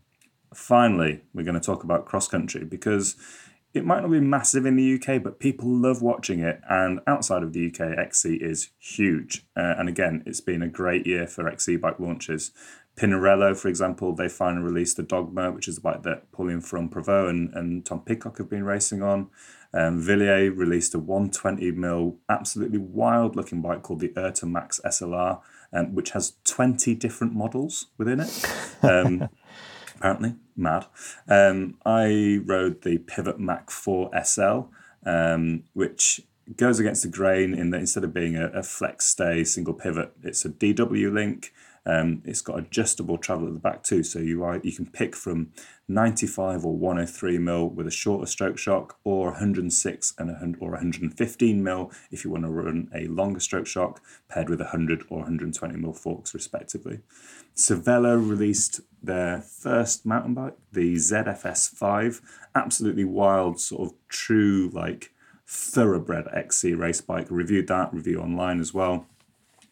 Finally, 0.55 1.23
we're 1.35 1.43
going 1.43 1.55
to 1.61 1.61
talk 1.61 1.85
about 1.85 2.07
cross 2.07 2.29
country 2.29 2.65
because 2.65 3.17
it 3.75 3.85
might 3.85 4.01
not 4.03 4.11
be 4.11 4.21
massive 4.21 4.65
in 4.67 4.77
the 4.77 4.95
UK, 4.95 5.23
but 5.23 5.39
people 5.41 5.69
love 5.69 6.01
watching 6.01 6.39
it. 6.41 6.61
And 6.71 7.01
outside 7.07 7.43
of 7.43 7.53
the 7.53 7.67
UK, 7.67 7.99
XC 7.99 8.37
is 8.37 8.71
huge. 8.79 9.45
Uh, 9.57 9.75
and 9.77 9.89
again, 9.89 10.23
it's 10.27 10.41
been 10.41 10.63
a 10.63 10.69
great 10.69 11.07
year 11.07 11.27
for 11.27 11.49
XC 11.49 11.77
bike 11.77 11.99
launches. 11.99 12.53
Pinarello, 12.97 13.57
for 13.57 13.69
example, 13.69 14.15
they 14.15 14.29
finally 14.29 14.63
released 14.63 14.97
the 14.97 15.03
Dogma, 15.03 15.51
which 15.51 15.67
is 15.67 15.77
the 15.77 15.81
bike 15.81 16.03
that 16.05 16.31
Pauline 16.31 16.61
Ferrand-Prévot 16.61 17.29
and, 17.29 17.53
and 17.55 17.85
Tom 17.85 18.01
Pidcock 18.01 18.39
have 18.39 18.49
been 18.49 18.65
racing 18.65 19.03
on. 19.03 19.31
Um, 19.73 20.01
Wilier 20.01 20.57
released 20.57 20.95
a 20.95 21.01
120 21.01 21.73
mil, 21.73 22.19
absolutely 22.29 22.79
wild 22.79 23.35
looking 23.35 23.61
bike 23.61 23.83
called 23.83 23.99
the 23.99 24.11
Erta 24.11 24.49
Max 24.49 24.81
SLR, 24.85 25.41
um, 25.73 25.95
which 25.95 26.11
has 26.11 26.35
20 26.45 26.95
different 26.95 27.35
models 27.35 27.87
within 27.99 28.21
it. 28.21 28.47
Um, 28.83 29.29
apparently 29.97 30.37
mad. 30.57 30.87
Um, 31.29 31.79
I 31.85 32.41
rode 32.45 32.83
the 32.83 32.99
Pivot 32.99 33.41
Mach 33.41 33.73
4 33.73 34.11
SL, 34.25 34.61
um, 35.05 35.65
which 35.73 36.21
goes 36.57 36.79
against 36.79 37.03
the 37.03 37.09
grain 37.09 37.55
in 37.55 37.71
that 37.71 37.81
instead 37.81 38.05
of 38.05 38.15
being 38.15 38.37
a, 38.37 38.47
a 38.49 38.63
flex 38.63 39.07
stay 39.07 39.45
single 39.45 39.75
pivot, 39.75 40.13
it's 40.23 40.45
a 40.45 40.51
DW 40.51 41.13
link. 41.13 41.53
Um, 41.87 42.23
it's 42.25 42.41
got 42.41 42.59
adjustable 42.59 43.19
travel 43.19 43.47
at 43.47 43.53
the 43.53 43.61
back 43.61 43.83
too, 43.83 44.03
so 44.03 44.19
you 44.19 44.43
are, 44.43 44.59
you 44.63 44.73
can 44.73 44.87
pick 44.87 45.15
from 45.15 45.53
95 45.87 46.65
or 46.65 46.77
103 46.77 47.39
mil 47.39 47.69
with 47.69 47.87
a 47.87 47.91
shorter 47.91 48.27
stroke 48.27 48.57
shock, 48.57 48.99
or 49.05 49.27
106 49.33 50.15
and 50.19 50.31
a, 50.31 50.35
hun- 50.35 50.57
or 50.61 50.71
115 50.71 51.63
mil 51.63 51.93
if 52.11 52.25
you 52.25 52.31
want 52.31 52.45
to 52.45 52.51
run 52.51 52.89
a 52.95 53.07
longer 53.09 53.41
stroke 53.41 53.67
shock, 53.67 54.01
paired 54.29 54.49
with 54.49 54.61
100 54.61 55.05
or 55.11 55.19
120 55.19 55.77
mil 55.77 55.93
forks 55.93 56.33
respectively. 56.33 57.01
Cervelo 57.55 58.17
released 58.17 58.81
their 59.03 59.41
first 59.43 60.07
mountain 60.07 60.35
bike, 60.35 60.57
the 60.73 60.95
ZFS5. 60.95 62.21
Absolutely 62.55 63.05
wild, 63.05 63.61
sort 63.61 63.91
of 63.91 63.95
true, 64.09 64.71
like 64.73 65.13
thoroughbred 65.47 66.27
XC 66.33 66.75
race 66.75 67.01
bike. 67.01 67.27
Reviewed 67.31 67.69
that, 67.69 67.93
review 67.93 68.21
online 68.21 68.61
as 68.61 68.73
well. 68.73 69.07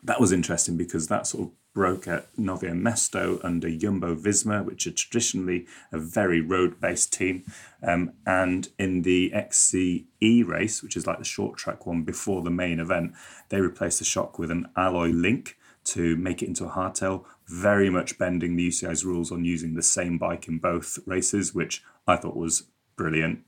That 0.02 0.20
was 0.20 0.32
interesting 0.32 0.76
because 0.76 1.08
that 1.08 1.26
sort 1.26 1.48
of 1.48 1.54
broke 1.74 2.06
at 2.06 2.34
Nové 2.36 2.72
Město 2.72 3.42
under 3.42 3.68
Jumbo 3.68 4.14
Visma, 4.14 4.64
which 4.64 4.86
are 4.86 4.90
traditionally 4.92 5.66
a 5.90 5.98
very 5.98 6.40
road 6.40 6.80
based 6.80 7.12
team. 7.12 7.44
Um, 7.82 8.12
and 8.26 8.68
in 8.78 9.02
the 9.02 9.30
XCE 9.34 10.46
race, 10.46 10.82
which 10.82 10.96
is 10.96 11.06
like 11.06 11.18
the 11.18 11.24
short 11.24 11.56
track 11.56 11.86
one 11.86 12.02
before 12.02 12.42
the 12.42 12.50
main 12.50 12.78
event, 12.80 13.12
they 13.48 13.60
replaced 13.60 13.98
the 14.00 14.04
shock 14.04 14.38
with 14.38 14.50
an 14.50 14.68
alloy 14.76 15.08
link 15.08 15.56
to 15.84 16.16
make 16.16 16.42
it 16.42 16.46
into 16.46 16.64
a 16.64 16.70
hardtail, 16.70 17.24
very 17.48 17.90
much 17.90 18.16
bending 18.18 18.54
the 18.56 18.68
UCI's 18.68 19.04
rules 19.04 19.32
on 19.32 19.44
using 19.44 19.74
the 19.74 19.82
same 19.82 20.16
bike 20.18 20.46
in 20.46 20.58
both 20.58 20.98
races, 21.06 21.54
which 21.54 21.82
I 22.06 22.16
thought 22.16 22.36
was 22.36 22.64
brilliant. 22.96 23.40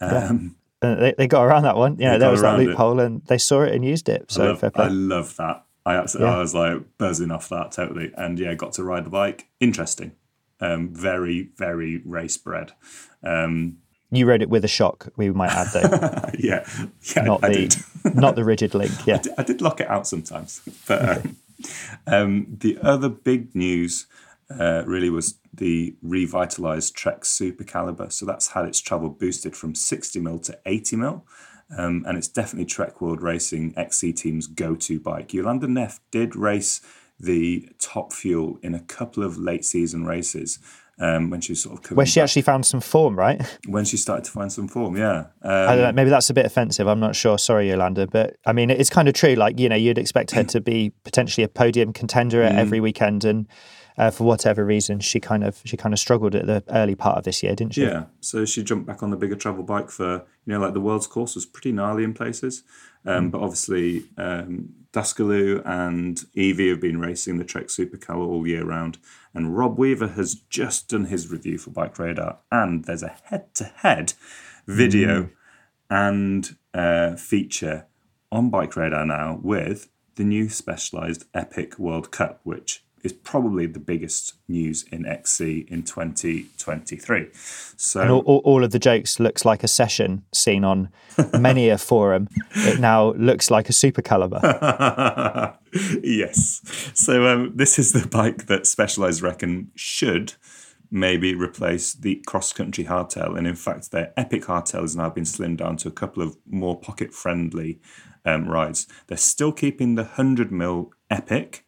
Um, 0.00 0.56
Uh, 0.82 0.96
they, 0.96 1.14
they 1.16 1.26
got 1.28 1.44
around 1.44 1.62
that 1.62 1.76
one. 1.76 1.96
Yeah, 1.98 2.18
there 2.18 2.28
was 2.30 2.40
that 2.40 2.54
around 2.54 2.60
it. 2.62 2.66
loophole 2.66 2.98
and 2.98 3.22
they 3.26 3.38
saw 3.38 3.62
it 3.62 3.72
and 3.72 3.84
used 3.84 4.08
it. 4.08 4.26
I 4.30 4.32
So 4.32 4.44
love, 4.46 4.58
fair 4.60 4.70
play. 4.70 4.86
I 4.86 4.88
love 4.88 5.36
that. 5.36 5.64
I 5.84 5.96
absolutely, 5.96 6.30
Yeah. 6.32 6.36
I 6.36 6.40
was 6.40 6.54
like 6.54 6.98
buzzing 6.98 7.30
off 7.30 7.48
that 7.48 7.72
totally, 7.72 8.12
and 8.16 8.38
yeah, 8.38 8.54
got 8.54 8.72
to 8.74 8.84
ride 8.84 9.04
the 9.04 9.10
bike. 9.10 9.48
Interesting, 9.60 10.12
um, 10.60 10.94
very 10.94 11.50
very 11.56 12.02
race 12.04 12.36
bred. 12.36 12.72
Um, 13.22 13.78
you 14.10 14.26
rode 14.26 14.42
it 14.42 14.50
with 14.50 14.64
a 14.64 14.68
shock, 14.68 15.08
we 15.16 15.30
might 15.30 15.50
add 15.50 15.68
though. 15.72 16.30
yeah, 16.38 16.68
yeah, 17.16 17.22
not 17.22 17.42
I 17.42 17.48
the 17.48 17.54
did. 17.54 17.76
not 18.14 18.36
the 18.36 18.44
rigid 18.44 18.74
link. 18.74 18.92
Yeah. 19.06 19.22
I 19.38 19.42
did 19.42 19.62
lock 19.62 19.80
it 19.80 19.88
out 19.88 20.06
sometimes. 20.06 20.60
But 20.86 21.08
um, 21.08 21.36
um, 22.06 22.46
the 22.60 22.78
other 22.82 23.08
big 23.08 23.54
news 23.54 24.06
uh, 24.50 24.82
really 24.86 25.08
was 25.08 25.38
the 25.54 25.96
revitalized 26.02 26.94
Trek 26.94 27.24
Super 27.24 27.64
Caliber. 27.64 28.10
So 28.10 28.26
that's 28.26 28.48
had 28.48 28.66
its 28.66 28.80
travel 28.80 29.08
boosted 29.08 29.56
from 29.56 29.74
60 29.74 30.20
mil 30.20 30.38
to 30.40 30.58
80 30.66 30.96
mil. 30.96 31.26
Um, 31.76 32.04
and 32.06 32.18
it's 32.18 32.28
definitely 32.28 32.66
Trek 32.66 33.00
World 33.00 33.22
Racing 33.22 33.74
XC 33.76 34.12
Team's 34.12 34.46
go 34.46 34.74
to 34.74 35.00
bike. 35.00 35.28
Jolanda 35.28 35.68
Neff 35.68 36.00
did 36.10 36.36
race 36.36 36.80
the 37.18 37.68
Top 37.78 38.12
Fuel 38.12 38.58
in 38.62 38.74
a 38.74 38.80
couple 38.80 39.22
of 39.22 39.38
late 39.38 39.64
season 39.64 40.04
races. 40.04 40.58
Um, 41.00 41.30
when 41.30 41.40
she 41.40 41.52
was 41.52 41.62
sort 41.62 41.84
of 41.90 41.96
Where 41.96 42.04
she 42.06 42.20
back- 42.20 42.24
actually 42.24 42.42
found 42.42 42.66
some 42.66 42.80
form, 42.80 43.16
right? 43.18 43.40
when 43.66 43.84
she 43.84 43.96
started 43.96 44.24
to 44.26 44.30
find 44.30 44.52
some 44.52 44.68
form, 44.68 44.96
yeah. 44.96 45.24
I 45.42 45.48
Um, 45.48 45.66
don't 45.66 45.78
know. 45.78 45.92
Maybe 45.92 46.10
that's 46.10 46.28
a 46.30 46.34
bit 46.34 46.44
offensive. 46.44 46.86
I'm 46.86 47.00
not 47.00 47.16
sure. 47.16 47.38
Sorry, 47.38 47.68
Jolanda. 47.68 48.08
But 48.08 48.36
I 48.44 48.52
mean, 48.52 48.70
it's 48.70 48.90
kind 48.90 49.08
of 49.08 49.14
true. 49.14 49.34
Like, 49.34 49.58
you 49.58 49.68
know, 49.70 49.74
you'd 49.74 49.98
expect 49.98 50.32
her 50.32 50.44
to 50.44 50.60
be 50.60 50.92
potentially 51.02 51.42
a 51.44 51.48
podium 51.48 51.92
contender 51.94 52.42
at 52.42 52.54
every 52.56 52.78
weekend. 52.78 53.24
And 53.24 53.48
uh, 53.98 54.10
for 54.10 54.24
whatever 54.24 54.64
reason, 54.64 55.00
she 55.00 55.20
kind 55.20 55.44
of 55.44 55.60
she 55.64 55.76
kind 55.76 55.92
of 55.92 55.98
struggled 55.98 56.34
at 56.34 56.46
the 56.46 56.62
early 56.68 56.94
part 56.94 57.18
of 57.18 57.24
this 57.24 57.42
year, 57.42 57.54
didn't 57.54 57.74
she? 57.74 57.82
Yeah, 57.82 58.04
so 58.20 58.44
she 58.44 58.62
jumped 58.62 58.86
back 58.86 59.02
on 59.02 59.10
the 59.10 59.16
bigger 59.16 59.36
travel 59.36 59.62
bike 59.62 59.90
for 59.90 60.24
you 60.46 60.52
know 60.52 60.60
like 60.60 60.74
the 60.74 60.80
world's 60.80 61.06
course 61.06 61.34
was 61.34 61.46
pretty 61.46 61.72
gnarly 61.72 62.04
in 62.04 62.14
places, 62.14 62.62
um, 63.04 63.30
but 63.30 63.40
obviously 63.40 64.04
um, 64.16 64.70
Dascălu 64.92 65.62
and 65.64 66.24
Evie 66.34 66.68
have 66.68 66.80
been 66.80 67.00
racing 67.00 67.38
the 67.38 67.44
Trek 67.44 67.66
Supercar 67.66 68.16
all 68.16 68.46
year 68.46 68.64
round, 68.64 68.98
and 69.34 69.56
Rob 69.56 69.78
Weaver 69.78 70.08
has 70.08 70.34
just 70.34 70.88
done 70.88 71.06
his 71.06 71.30
review 71.30 71.58
for 71.58 71.70
Bike 71.70 71.98
Radar, 71.98 72.38
and 72.50 72.84
there's 72.84 73.02
a 73.02 73.16
head-to-head 73.24 74.14
video 74.66 75.30
and 75.90 76.56
uh, 76.72 77.16
feature 77.16 77.86
on 78.30 78.48
Bike 78.48 78.76
Radar 78.76 79.04
now 79.04 79.38
with 79.42 79.88
the 80.16 80.24
new 80.24 80.48
specialized 80.48 81.24
Epic 81.34 81.78
World 81.78 82.10
Cup, 82.10 82.40
which 82.44 82.84
is 83.02 83.12
probably 83.12 83.66
the 83.66 83.80
biggest 83.80 84.34
news 84.48 84.84
in 84.92 85.06
XC 85.06 85.66
in 85.68 85.82
2023. 85.82 87.28
So 87.76 88.00
And 88.00 88.10
all, 88.10 88.20
all, 88.20 88.40
all 88.44 88.64
of 88.64 88.70
the 88.70 88.78
jokes 88.78 89.18
looks 89.18 89.44
like 89.44 89.64
a 89.64 89.68
session 89.68 90.24
seen 90.32 90.64
on 90.64 90.88
many 91.38 91.68
a 91.68 91.78
forum. 91.78 92.28
It 92.54 92.80
now 92.80 93.12
looks 93.12 93.50
like 93.50 93.68
a 93.68 93.72
super 93.72 94.02
caliber. 94.02 94.38
yes. 96.02 96.60
So 96.94 97.26
um, 97.26 97.52
this 97.54 97.78
is 97.78 97.92
the 97.92 98.06
bike 98.06 98.46
that 98.46 98.66
Specialized 98.66 99.22
reckon 99.22 99.70
should 99.74 100.34
maybe 100.92 101.34
replace 101.34 101.94
the 101.94 102.22
cross 102.26 102.52
country 102.52 102.84
hardtail. 102.84 103.36
And 103.36 103.46
in 103.46 103.56
fact, 103.56 103.90
their 103.90 104.12
Epic 104.16 104.42
hardtail 104.42 104.82
has 104.82 104.94
now 104.94 105.08
been 105.08 105.24
slimmed 105.24 105.56
down 105.56 105.78
to 105.78 105.88
a 105.88 105.92
couple 105.92 106.22
of 106.22 106.36
more 106.46 106.78
pocket 106.78 107.14
friendly 107.14 107.80
um, 108.26 108.46
rides. 108.48 108.86
They're 109.06 109.16
still 109.16 109.52
keeping 109.52 109.94
the 109.94 110.02
100 110.02 110.52
mil 110.52 110.92
Epic, 111.10 111.61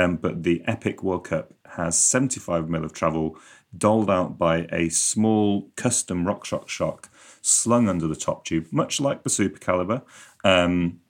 um, 0.00 0.16
but 0.16 0.42
the 0.44 0.62
Epic 0.66 1.02
World 1.02 1.24
Cup 1.24 1.52
has 1.72 1.98
75 1.98 2.68
mil 2.68 2.84
of 2.84 2.92
travel 2.92 3.36
doled 3.76 4.10
out 4.10 4.38
by 4.38 4.66
a 4.72 4.88
small 4.88 5.70
custom 5.76 6.24
RockShox 6.24 6.68
shock 6.68 7.10
slung 7.42 7.88
under 7.88 8.06
the 8.06 8.16
top 8.16 8.44
tube, 8.44 8.66
much 8.70 9.00
like 9.00 9.22
the 9.22 9.30
Super 9.30 9.58
Caliber. 9.58 10.02
Um, 10.42 11.00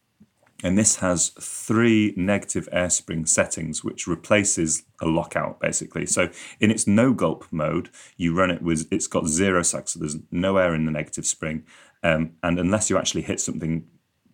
and 0.62 0.76
this 0.76 0.96
has 0.96 1.28
three 1.40 2.12
negative 2.16 2.68
air 2.72 2.90
spring 2.90 3.26
settings, 3.26 3.82
which 3.82 4.06
replaces 4.06 4.82
a 5.00 5.06
lockout 5.06 5.60
basically. 5.60 6.04
So 6.04 6.28
in 6.58 6.70
its 6.70 6.86
no 6.86 7.14
gulp 7.14 7.46
mode, 7.50 7.90
you 8.16 8.34
run 8.34 8.50
it 8.50 8.60
with 8.60 8.86
it's 8.90 9.06
got 9.06 9.26
zero 9.26 9.62
sag, 9.62 9.88
so 9.88 10.00
there's 10.00 10.18
no 10.30 10.56
air 10.56 10.74
in 10.74 10.84
the 10.84 10.90
negative 10.90 11.26
spring. 11.26 11.64
Um, 12.02 12.32
and 12.42 12.58
unless 12.58 12.90
you 12.90 12.98
actually 12.98 13.22
hit 13.22 13.40
something 13.40 13.86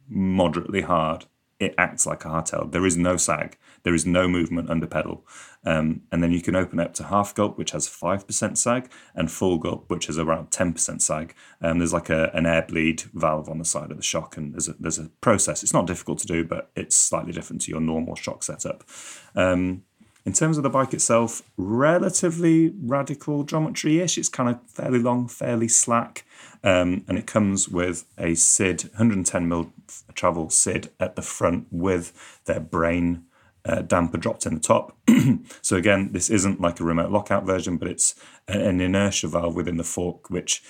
moderately 0.08 0.80
hard, 0.80 1.26
it 1.60 1.74
acts 1.78 2.06
like 2.06 2.24
a 2.24 2.28
hardtail. 2.28 2.72
There 2.72 2.86
is 2.86 2.96
no 2.96 3.16
sag, 3.16 3.56
there 3.86 3.94
is 3.94 4.04
no 4.04 4.26
movement 4.26 4.68
under 4.68 4.84
pedal. 4.84 5.24
Um, 5.64 6.02
and 6.10 6.20
then 6.20 6.32
you 6.32 6.42
can 6.42 6.56
open 6.56 6.80
up 6.80 6.92
to 6.94 7.04
half 7.04 7.32
gulp, 7.36 7.56
which 7.56 7.70
has 7.70 7.88
5% 7.88 8.58
sag, 8.58 8.90
and 9.14 9.30
full 9.30 9.58
gulp, 9.58 9.88
which 9.88 10.06
has 10.06 10.18
around 10.18 10.50
10% 10.50 11.00
sag. 11.00 11.36
Um, 11.62 11.78
there's 11.78 11.92
like 11.92 12.10
a, 12.10 12.32
an 12.34 12.46
air 12.46 12.66
bleed 12.66 13.02
valve 13.14 13.48
on 13.48 13.58
the 13.60 13.64
side 13.64 13.92
of 13.92 13.96
the 13.96 14.02
shock, 14.02 14.36
and 14.36 14.52
there's 14.52 14.66
a, 14.66 14.74
there's 14.80 14.98
a 14.98 15.08
process. 15.20 15.62
It's 15.62 15.72
not 15.72 15.86
difficult 15.86 16.18
to 16.18 16.26
do, 16.26 16.44
but 16.44 16.72
it's 16.74 16.96
slightly 16.96 17.32
different 17.32 17.62
to 17.62 17.70
your 17.70 17.80
normal 17.80 18.16
shock 18.16 18.42
setup. 18.42 18.82
Um, 19.36 19.84
In 20.24 20.32
terms 20.32 20.56
of 20.56 20.64
the 20.64 20.70
bike 20.70 20.92
itself, 20.92 21.42
relatively 21.56 22.74
radical 22.82 23.44
geometry 23.44 24.00
ish. 24.00 24.18
It's 24.18 24.28
kind 24.28 24.48
of 24.50 24.58
fairly 24.68 24.98
long, 24.98 25.28
fairly 25.28 25.68
slack. 25.68 26.24
Um, 26.64 27.04
and 27.06 27.16
it 27.16 27.28
comes 27.28 27.68
with 27.68 28.04
a 28.18 28.34
SID, 28.34 28.90
110 28.94 29.48
mil 29.48 29.72
travel 30.14 30.50
SID 30.50 30.90
at 30.98 31.14
the 31.14 31.22
front 31.22 31.68
with 31.70 32.40
their 32.46 32.58
brain 32.58 33.26
uh, 33.66 33.82
damper 33.82 34.18
dropped 34.18 34.46
in 34.46 34.54
the 34.54 34.60
top. 34.60 34.96
so 35.62 35.76
again, 35.76 36.12
this 36.12 36.30
isn't 36.30 36.60
like 36.60 36.80
a 36.80 36.84
remote 36.84 37.10
lockout 37.10 37.44
version, 37.44 37.76
but 37.76 37.88
it's 37.88 38.14
an 38.48 38.80
inertia 38.80 39.28
valve 39.28 39.56
within 39.56 39.76
the 39.76 39.84
fork, 39.84 40.30
which 40.30 40.62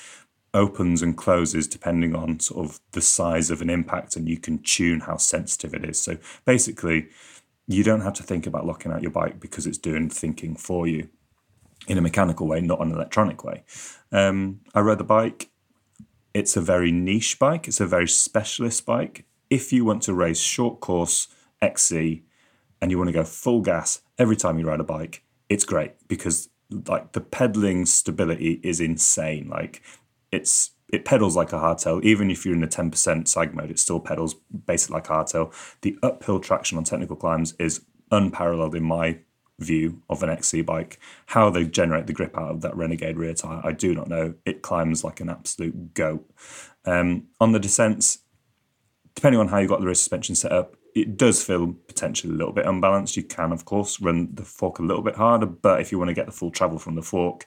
opens 0.54 1.02
and 1.02 1.16
closes 1.16 1.68
depending 1.68 2.14
on 2.14 2.40
sort 2.40 2.66
of 2.66 2.80
the 2.92 3.00
size 3.02 3.50
of 3.50 3.60
an 3.60 3.68
impact, 3.68 4.16
and 4.16 4.28
you 4.28 4.38
can 4.38 4.58
tune 4.62 5.00
how 5.00 5.16
sensitive 5.16 5.74
it 5.74 5.84
is. 5.84 6.00
So 6.00 6.16
basically, 6.44 7.08
you 7.66 7.82
don't 7.82 8.00
have 8.00 8.14
to 8.14 8.22
think 8.22 8.46
about 8.46 8.66
locking 8.66 8.92
out 8.92 9.02
your 9.02 9.10
bike 9.10 9.40
because 9.40 9.66
it's 9.66 9.78
doing 9.78 10.08
thinking 10.08 10.56
for 10.56 10.86
you 10.86 11.08
in 11.86 11.98
a 11.98 12.00
mechanical 12.00 12.46
way, 12.46 12.60
not 12.60 12.80
an 12.80 12.92
electronic 12.92 13.44
way. 13.44 13.64
Um, 14.10 14.60
I 14.74 14.80
rode 14.80 14.98
the 14.98 15.04
bike. 15.04 15.50
It's 16.32 16.56
a 16.56 16.60
very 16.60 16.92
niche 16.92 17.38
bike. 17.38 17.68
It's 17.68 17.80
a 17.80 17.86
very 17.86 18.08
specialist 18.08 18.86
bike. 18.86 19.26
If 19.50 19.72
you 19.72 19.84
want 19.84 20.02
to 20.04 20.14
race 20.14 20.40
short 20.40 20.80
course 20.80 21.28
XC 21.60 22.22
and 22.80 22.90
you 22.90 22.98
want 22.98 23.08
to 23.08 23.12
go 23.12 23.24
full 23.24 23.60
gas 23.60 24.02
every 24.18 24.36
time 24.36 24.58
you 24.58 24.66
ride 24.66 24.80
a 24.80 24.84
bike, 24.84 25.22
it's 25.48 25.64
great 25.64 25.92
because 26.08 26.48
like 26.88 27.12
the 27.12 27.20
pedaling 27.20 27.86
stability 27.86 28.60
is 28.62 28.80
insane. 28.80 29.48
Like 29.48 29.82
it's 30.32 30.72
it 30.92 31.04
pedals 31.04 31.36
like 31.36 31.52
a 31.52 31.56
hardtail. 31.56 32.02
Even 32.04 32.30
if 32.30 32.44
you're 32.44 32.54
in 32.54 32.62
a 32.62 32.68
10% 32.68 33.26
sag 33.26 33.54
mode, 33.54 33.70
it 33.70 33.78
still 33.78 33.98
pedals 33.98 34.34
basically 34.66 34.94
like 34.94 35.08
a 35.08 35.12
hardtail. 35.12 35.52
The 35.80 35.98
uphill 36.02 36.38
traction 36.38 36.78
on 36.78 36.84
technical 36.84 37.16
climbs 37.16 37.54
is 37.58 37.84
unparalleled 38.10 38.74
in 38.74 38.84
my 38.84 39.18
view 39.58 40.02
of 40.08 40.22
an 40.22 40.30
XC 40.30 40.62
bike. 40.62 41.00
How 41.26 41.50
they 41.50 41.64
generate 41.64 42.06
the 42.06 42.12
grip 42.12 42.36
out 42.38 42.50
of 42.50 42.60
that 42.60 42.76
Renegade 42.76 43.16
rear 43.16 43.34
tire, 43.34 43.60
I 43.64 43.72
do 43.72 43.94
not 43.94 44.08
know. 44.08 44.34
It 44.44 44.62
climbs 44.62 45.02
like 45.02 45.20
an 45.20 45.28
absolute 45.28 45.94
goat. 45.94 46.28
Um, 46.84 47.24
on 47.40 47.52
the 47.52 47.58
descents, 47.58 48.18
depending 49.14 49.40
on 49.40 49.48
how 49.48 49.58
you 49.58 49.66
got 49.66 49.80
the 49.80 49.86
rear 49.86 49.94
suspension 49.94 50.34
set 50.34 50.52
up, 50.52 50.76
it 50.96 51.18
does 51.18 51.44
feel 51.44 51.74
potentially 51.88 52.32
a 52.32 52.36
little 52.36 52.54
bit 52.54 52.64
unbalanced. 52.64 53.18
You 53.18 53.22
can, 53.22 53.52
of 53.52 53.66
course, 53.66 54.00
run 54.00 54.30
the 54.32 54.44
fork 54.44 54.78
a 54.78 54.82
little 54.82 55.02
bit 55.02 55.16
harder, 55.16 55.44
but 55.44 55.78
if 55.78 55.92
you 55.92 55.98
want 55.98 56.08
to 56.08 56.14
get 56.14 56.24
the 56.24 56.32
full 56.32 56.50
travel 56.50 56.78
from 56.78 56.94
the 56.94 57.02
fork, 57.02 57.44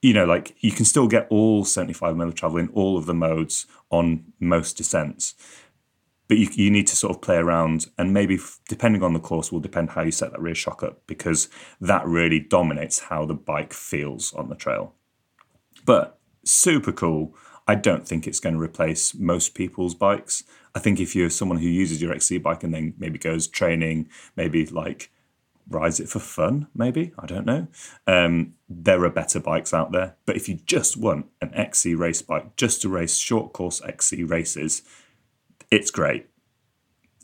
you 0.00 0.14
know, 0.14 0.24
like 0.24 0.54
you 0.60 0.70
can 0.70 0.84
still 0.84 1.08
get 1.08 1.26
all 1.30 1.64
75 1.64 2.16
mil 2.16 2.28
of 2.28 2.36
travel 2.36 2.58
in 2.58 2.68
all 2.68 2.96
of 2.96 3.06
the 3.06 3.14
modes 3.14 3.66
on 3.90 4.24
most 4.38 4.76
descents. 4.76 5.34
But 6.28 6.38
you, 6.38 6.48
you 6.52 6.70
need 6.70 6.86
to 6.86 6.96
sort 6.96 7.16
of 7.16 7.20
play 7.20 7.38
around, 7.38 7.86
and 7.98 8.14
maybe 8.14 8.38
depending 8.68 9.02
on 9.02 9.14
the 9.14 9.20
course, 9.20 9.50
will 9.50 9.58
depend 9.58 9.90
how 9.90 10.02
you 10.02 10.12
set 10.12 10.30
that 10.30 10.40
rear 10.40 10.54
shock 10.54 10.84
up 10.84 11.04
because 11.08 11.48
that 11.80 12.06
really 12.06 12.38
dominates 12.38 13.00
how 13.00 13.26
the 13.26 13.34
bike 13.34 13.72
feels 13.72 14.32
on 14.34 14.48
the 14.48 14.54
trail. 14.54 14.94
But 15.84 16.20
super 16.44 16.92
cool. 16.92 17.34
I 17.66 17.74
don't 17.74 18.06
think 18.06 18.26
it's 18.26 18.40
going 18.40 18.54
to 18.54 18.60
replace 18.60 19.14
most 19.14 19.54
people's 19.54 19.94
bikes. 19.94 20.44
I 20.74 20.78
think 20.78 21.00
if 21.00 21.14
you're 21.14 21.30
someone 21.30 21.58
who 21.58 21.68
uses 21.68 22.02
your 22.02 22.12
XC 22.12 22.38
bike 22.38 22.64
and 22.64 22.74
then 22.74 22.94
maybe 22.98 23.18
goes 23.18 23.46
training, 23.46 24.08
maybe 24.36 24.66
like 24.66 25.10
rides 25.68 26.00
it 26.00 26.08
for 26.08 26.18
fun, 26.18 26.66
maybe, 26.74 27.12
I 27.18 27.26
don't 27.26 27.46
know. 27.46 27.68
Um, 28.06 28.54
there 28.68 29.04
are 29.04 29.10
better 29.10 29.40
bikes 29.40 29.72
out 29.72 29.92
there. 29.92 30.16
But 30.26 30.36
if 30.36 30.48
you 30.48 30.56
just 30.56 30.96
want 30.96 31.26
an 31.40 31.54
XC 31.54 31.94
race 31.94 32.22
bike 32.22 32.56
just 32.56 32.82
to 32.82 32.88
race 32.88 33.16
short 33.16 33.52
course 33.52 33.80
XC 33.82 34.24
races, 34.24 34.82
it's 35.70 35.90
great. 35.90 36.26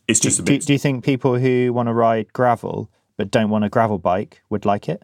It's 0.08 0.20
just 0.20 0.38
do, 0.38 0.42
a 0.42 0.46
bit. 0.46 0.60
Do, 0.60 0.66
do 0.68 0.72
you 0.74 0.78
think 0.78 1.04
people 1.04 1.38
who 1.38 1.72
want 1.72 1.88
to 1.88 1.92
ride 1.92 2.32
gravel 2.32 2.90
but 3.16 3.30
don't 3.30 3.50
want 3.50 3.64
a 3.64 3.68
gravel 3.68 3.98
bike 3.98 4.42
would 4.48 4.64
like 4.64 4.88
it? 4.88 5.02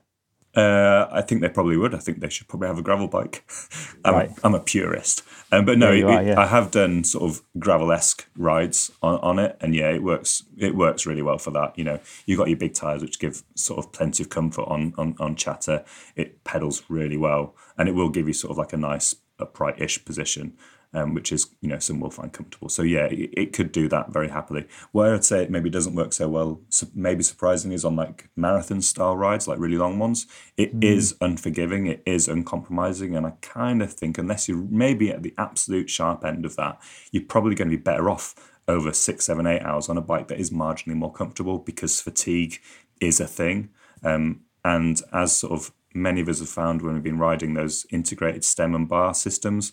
Uh, 0.55 1.09
I 1.11 1.23
think 1.23 1.41
they 1.41 1.49
probably 1.49 1.79
would. 1.79 1.95
I 1.95 1.99
think 1.99 2.21
they 2.21 2.29
should 2.29 2.47
probably 2.47 2.69
have 2.69 2.79
a 2.79 2.83
gravel 2.83 3.09
bike. 3.09 3.45
I'm, 4.05 4.15
Right. 4.15 4.31
I'm 4.45 4.55
a 4.55 4.61
purist, 4.61 5.23
um, 5.51 5.65
but 5.65 5.79
no, 5.79 5.91
Yeah, 5.93 6.05
it- 6.05 6.05
are, 6.15 6.23
yeah. 6.25 6.41
I 6.41 6.47
have 6.47 6.71
done 6.71 7.05
sort 7.05 7.25
of 7.31 7.41
gravel 7.59 7.91
esque 7.91 8.29
rides 8.37 8.91
on, 9.03 9.19
on 9.21 9.39
it, 9.39 9.57
and 9.63 9.75
yeah, 9.75 9.89
it 9.91 10.03
works. 10.03 10.43
It 10.59 10.75
works 10.75 11.07
really 11.07 11.23
well 11.23 11.39
for 11.39 11.53
that. 11.53 11.79
You 11.79 11.85
know, 11.85 12.01
you 12.27 12.37
got 12.37 12.49
your 12.49 12.59
big 12.59 12.75
tires, 12.75 13.01
which 13.03 13.19
give 13.19 13.43
sort 13.55 13.79
of 13.79 13.93
plenty 13.93 14.23
of 14.23 14.29
comfort 14.29 14.65
on 14.69 14.93
on 14.99 15.15
on 15.19 15.37
chatter. 15.37 15.85
It 16.17 16.45
pedals 16.45 16.83
really 16.91 17.17
well, 17.17 17.55
and 17.79 17.89
it 17.89 17.93
will 17.95 18.11
give 18.11 18.27
you 18.29 18.35
sort 18.35 18.51
of 18.51 18.59
like 18.59 18.75
a 18.75 18.77
nice 18.77 19.15
upright-ish 19.39 20.05
position. 20.05 20.53
Um, 20.95 21.15
which 21.15 21.33
is, 21.33 21.47
you 21.63 21.71
know, 21.71 21.79
some 21.79 22.01
will 22.01 22.11
find 22.11 22.31
comfortable. 22.35 22.69
So 22.69 22.83
yeah, 22.83 23.07
it, 23.07 23.31
it 23.33 23.53
could 23.55 23.73
do 23.73 23.89
that 23.89 24.13
very 24.13 24.29
happily. 24.29 24.67
Where 24.91 25.15
I'd 25.15 25.25
say 25.25 25.43
it 25.43 25.51
maybe 25.51 25.71
doesn't 25.71 25.95
work 25.95 26.13
so 26.13 26.29
well, 26.29 26.61
su- 26.69 26.91
maybe 26.95 27.23
surprisingly, 27.23 27.77
is 27.77 27.85
on 27.87 27.97
like 27.97 28.29
marathon 28.37 28.83
style 28.83 29.17
rides, 29.17 29.49
like 29.49 29.59
really 29.59 29.79
long 29.79 29.99
ones. 29.99 30.27
It 30.59 30.73
is 30.83 31.17
unforgiving, 31.23 31.87
it 31.87 32.03
is 32.05 32.29
uncompromising, 32.29 33.17
and 33.17 33.27
I 33.27 33.33
kind 33.41 33.81
of 33.81 33.91
think 33.95 34.19
unless 34.19 34.49
you're 34.49 34.67
maybe 34.69 35.11
at 35.11 35.23
the 35.23 35.33
absolute 35.39 35.89
sharp 35.89 36.27
end 36.27 36.45
of 36.45 36.57
that, 36.57 36.79
you're 37.11 37.25
probably 37.25 37.55
going 37.55 37.71
to 37.71 37.77
be 37.77 37.83
better 37.83 38.11
off 38.11 38.35
over 38.69 38.93
six, 38.93 39.25
seven, 39.25 39.47
eight 39.47 39.63
hours 39.63 39.89
on 39.89 39.97
a 39.97 40.03
bike 40.03 40.29
that 40.29 40.39
is 40.39 40.51
marginally 40.51 40.95
more 40.95 41.13
comfortable 41.13 41.59
because 41.59 42.01
fatigue 42.01 42.61
is 43.01 43.21
a 43.21 43.27
thing. 43.27 43.71
Um, 44.05 44.43
and 44.65 45.01
as 45.13 45.37
sort 45.37 45.53
of 45.53 45.73
many 45.95 46.21
of 46.21 46.29
us 46.29 46.39
have 46.39 46.49
found 46.49 46.83
when 46.83 46.95
we've 46.95 47.03
been 47.03 47.19
riding 47.19 47.55
those 47.55 47.87
integrated 47.91 48.45
stem 48.45 48.75
and 48.75 48.89
bar 48.89 49.15
systems, 49.15 49.73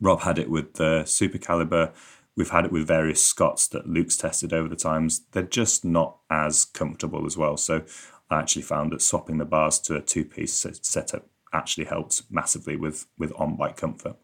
Rob 0.00 0.20
had 0.20 0.38
it 0.38 0.50
with 0.50 0.74
the 0.74 1.04
Super 1.04 1.38
Caliber. 1.38 1.92
We've 2.36 2.50
had 2.50 2.64
it 2.66 2.72
with 2.72 2.86
various 2.86 3.24
Scotts 3.24 3.66
that 3.68 3.88
Luke's 3.88 4.16
tested 4.16 4.52
over 4.52 4.68
the 4.68 4.76
times. 4.76 5.22
They're 5.32 5.42
just 5.42 5.84
not 5.84 6.18
as 6.30 6.64
comfortable 6.64 7.26
as 7.26 7.36
well. 7.36 7.56
So 7.56 7.82
I 8.30 8.38
actually 8.40 8.62
found 8.62 8.92
that 8.92 9.02
swapping 9.02 9.38
the 9.38 9.44
bars 9.44 9.78
to 9.80 9.96
a 9.96 10.00
two-piece 10.00 10.64
setup 10.82 11.26
actually 11.52 11.86
helped 11.86 12.22
massively 12.30 12.76
with 12.76 13.06
with 13.18 13.32
on-bike 13.36 13.76
comfort. 13.76 14.16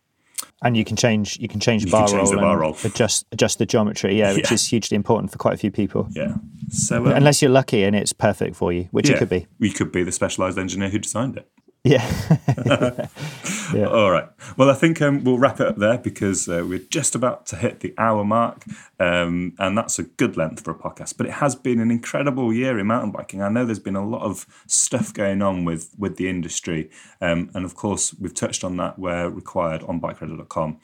And 0.63 0.77
you 0.77 0.85
can 0.85 0.95
change 0.97 1.39
you 1.41 1.49
can 1.49 1.59
change 1.59 1.85
You 1.87 1.91
bar 1.91 2.07
can 2.07 2.19
change 2.19 2.29
roll 2.29 2.31
the 2.33 2.37
bar 2.37 2.59
roll. 2.59 2.77
adjust 2.85 3.27
adjust 3.33 3.59
the 3.59 3.67
geometry, 3.67 4.19
yeah, 4.19 4.35
which 4.35 4.45
Yeah. 4.51 4.55
is 4.55 4.67
hugely 4.69 4.95
important 4.95 5.33
for 5.33 5.39
quite 5.39 5.55
a 5.55 5.57
few 5.57 5.71
people. 5.71 6.07
Yeah. 6.11 6.35
So 6.69 6.99
um, 7.07 7.13
Unless 7.13 7.41
you're 7.43 7.51
lucky 7.51 7.83
and 7.83 7.97
it's 7.97 8.13
perfect 8.13 8.55
for 8.57 8.73
you, 8.73 8.89
which 8.91 9.09
yeah, 9.09 9.17
it 9.17 9.19
could 9.21 9.29
be. 9.31 9.47
we 9.59 9.71
could 9.71 9.91
be 9.91 10.03
the 10.05 10.13
specialized 10.13 10.59
engineer 10.59 10.91
who 10.91 10.99
designed 10.99 11.37
it. 11.37 11.49
Yeah. 13.73 13.87
All 13.87 14.11
right. 14.11 14.29
Well, 14.57 14.71
I 14.71 14.75
think 14.75 15.01
um, 15.01 15.25
we'll 15.25 15.39
wrap 15.39 15.61
it 15.61 15.67
up 15.67 15.77
there 15.77 15.99
because 15.99 16.49
uh, 16.49 16.65
we're 16.69 16.79
just 16.79 17.15
about 17.15 17.47
to 17.47 17.57
hit 17.57 17.81
the 17.81 17.95
hour 17.99 18.25
mark, 18.25 18.65
um, 19.01 19.55
and 19.59 19.77
that's 19.77 19.99
a 19.99 20.05
good 20.05 20.37
length 20.37 20.65
for 20.65 20.71
a 20.71 20.75
podcast. 20.75 21.17
But 21.17 21.27
it 21.27 21.33
has 21.35 21.55
been 21.55 21.81
an 21.81 21.91
incredible 21.91 22.53
year 22.53 22.79
in 22.79 22.87
mountain 22.87 23.11
biking. 23.11 23.43
I 23.43 23.49
know 23.49 23.65
there's 23.65 23.79
been 23.79 23.97
a 23.97 24.07
lot 24.07 24.23
of 24.23 24.47
stuff 24.67 25.13
going 25.13 25.43
on 25.43 25.65
with 25.65 25.95
with 25.99 26.17
the 26.17 26.29
industry, 26.29 26.91
um, 27.21 27.51
and 27.55 27.65
of 27.65 27.75
course 27.75 28.15
we've 28.15 28.35
touched 28.35 28.65
on 28.65 28.77
that 28.77 28.99
where 28.99 29.31
required 29.31 29.83
on 29.85 30.01
bikeradar.com. 30.01 30.79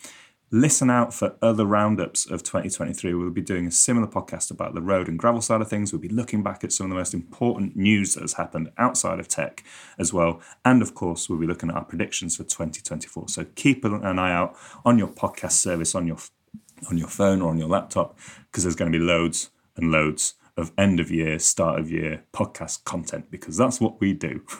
Listen 0.53 0.91
out 0.91 1.15
for 1.15 1.37
other 1.41 1.65
roundups 1.65 2.27
of 2.29 2.43
2023. 2.43 3.15
We'll 3.15 3.31
be 3.31 3.41
doing 3.41 3.69
a 3.69 3.71
similar 3.71 4.09
podcast 4.09 4.51
about 4.51 4.75
the 4.75 4.83
road 4.83 5.07
and 5.07 5.17
gravel 5.17 5.41
side 5.41 5.61
of 5.61 5.69
things. 5.69 5.93
We'll 5.93 6.01
be 6.01 6.09
looking 6.09 6.43
back 6.43 6.65
at 6.65 6.73
some 6.73 6.87
of 6.87 6.91
the 6.91 6.97
most 6.97 7.15
important 7.15 7.77
news 7.77 8.15
that 8.15 8.23
has 8.23 8.33
happened 8.33 8.73
outside 8.77 9.21
of 9.21 9.29
tech 9.29 9.63
as 9.97 10.13
well. 10.13 10.41
And 10.65 10.83
of 10.83 10.93
course, 10.97 11.29
we'll 11.29 11.39
be 11.39 11.47
looking 11.47 11.71
at 11.71 11.77
our 11.77 11.85
predictions 11.85 12.37
for 12.37 12.43
2024. 12.43 13.29
So 13.29 13.47
keep 13.55 13.85
an 13.85 14.19
eye 14.19 14.33
out 14.33 14.57
on 14.85 14.99
your 14.99 15.07
podcast 15.07 15.53
service, 15.53 15.95
on 15.95 16.09
your 16.09 16.19
on 16.89 16.99
your 16.99 17.09
phone 17.09 17.43
or 17.43 17.51
on 17.51 17.59
your 17.59 17.69
laptop, 17.69 18.19
because 18.51 18.65
there's 18.65 18.75
going 18.75 18.91
to 18.91 18.99
be 18.99 19.05
loads 19.05 19.51
and 19.77 19.93
loads 19.93 20.35
of 20.57 20.73
end 20.77 20.99
of 20.99 21.13
year, 21.13 21.39
start 21.39 21.79
of 21.79 21.93
year 21.93 22.25
podcast 22.33 22.83
content 22.85 23.31
because 23.31 23.57
that's 23.57 23.81
what 23.81 24.01
we 24.01 24.13
do. 24.13 24.43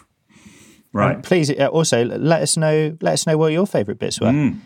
Right. 0.93 1.15
And 1.15 1.23
please 1.23 1.49
uh, 1.53 1.69
also 1.69 2.05
let 2.05 2.43
us 2.43 2.57
know 2.57 2.97
let 3.01 3.13
us 3.13 3.25
know 3.25 3.39
what 3.39 3.53
your 3.53 3.65
favourite 3.65 4.01
bits 4.01 4.21
were. 4.21 4.27
Mm. 4.27 4.59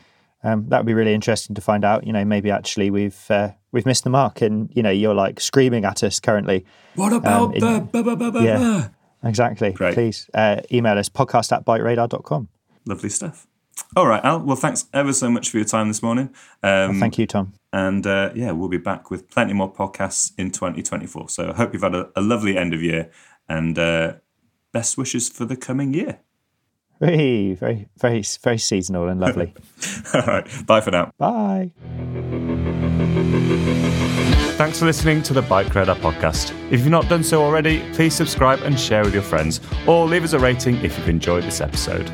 Um, 0.44 0.66
that 0.68 0.78
would 0.78 0.86
be 0.86 0.94
really 0.94 1.14
interesting 1.14 1.54
to 1.54 1.60
find 1.62 1.84
out. 1.84 2.06
You 2.06 2.12
know, 2.12 2.24
maybe 2.24 2.50
actually 2.50 2.90
we've 2.90 3.18
uh, 3.30 3.50
we've 3.72 3.86
missed 3.86 4.04
the 4.04 4.10
mark, 4.10 4.42
and 4.42 4.70
you 4.74 4.82
know 4.82 4.90
you're 4.90 5.14
like 5.14 5.40
screaming 5.40 5.84
at 5.84 6.04
us 6.04 6.20
currently. 6.20 6.64
What 6.94 7.12
about 7.12 7.54
in- 7.56 7.60
the 7.60 8.40
Yeah. 8.42 8.58
ba? 8.58 8.94
Exactly. 9.28 9.72
Great. 9.72 9.94
Please 9.94 10.28
uh, 10.34 10.60
email 10.70 10.98
us 10.98 11.08
podcast 11.08 11.50
at 11.56 11.64
bikeradar.com. 11.64 12.48
Lovely 12.86 13.08
stuff. 13.08 13.46
All 13.96 14.06
right, 14.06 14.22
Al. 14.24 14.40
Well, 14.40 14.56
thanks 14.56 14.86
ever 14.92 15.12
so 15.12 15.30
much 15.30 15.48
for 15.50 15.56
your 15.56 15.66
time 15.66 15.88
this 15.88 16.02
morning. 16.02 16.28
Um, 16.62 17.00
Thank 17.00 17.18
you, 17.18 17.26
Tom. 17.26 17.54
And 17.72 18.06
uh, 18.06 18.30
yeah, 18.34 18.52
we'll 18.52 18.68
be 18.68 18.76
back 18.76 19.10
with 19.10 19.28
plenty 19.30 19.52
more 19.52 19.72
podcasts 19.72 20.32
in 20.38 20.50
2024. 20.50 21.28
So 21.30 21.50
I 21.50 21.54
hope 21.56 21.72
you've 21.72 21.82
had 21.82 21.94
a, 21.94 22.10
a 22.14 22.20
lovely 22.20 22.56
end 22.56 22.74
of 22.74 22.82
year 22.82 23.10
and 23.48 23.76
uh, 23.78 24.14
best 24.72 24.96
wishes 24.98 25.28
for 25.28 25.44
the 25.44 25.56
coming 25.56 25.94
year. 25.94 26.20
Very, 27.04 27.52
very, 27.52 27.86
very, 27.98 28.24
very 28.42 28.56
seasonal 28.56 29.08
and 29.08 29.20
lovely. 29.20 29.52
All 30.14 30.22
right. 30.22 30.66
Bye 30.66 30.80
for 30.80 30.90
now. 30.90 31.12
Bye. 31.18 31.70
Thanks 34.56 34.78
for 34.78 34.86
listening 34.86 35.22
to 35.24 35.34
the 35.34 35.42
Bike 35.42 35.74
Radar 35.74 35.96
podcast. 35.96 36.54
If 36.72 36.80
you've 36.80 36.88
not 36.88 37.10
done 37.10 37.22
so 37.22 37.42
already, 37.42 37.80
please 37.92 38.14
subscribe 38.14 38.62
and 38.62 38.80
share 38.80 39.04
with 39.04 39.12
your 39.12 39.22
friends, 39.22 39.60
or 39.86 40.06
leave 40.06 40.24
us 40.24 40.32
a 40.32 40.38
rating 40.38 40.76
if 40.76 40.96
you've 40.96 41.10
enjoyed 41.10 41.44
this 41.44 41.60
episode. 41.60 42.10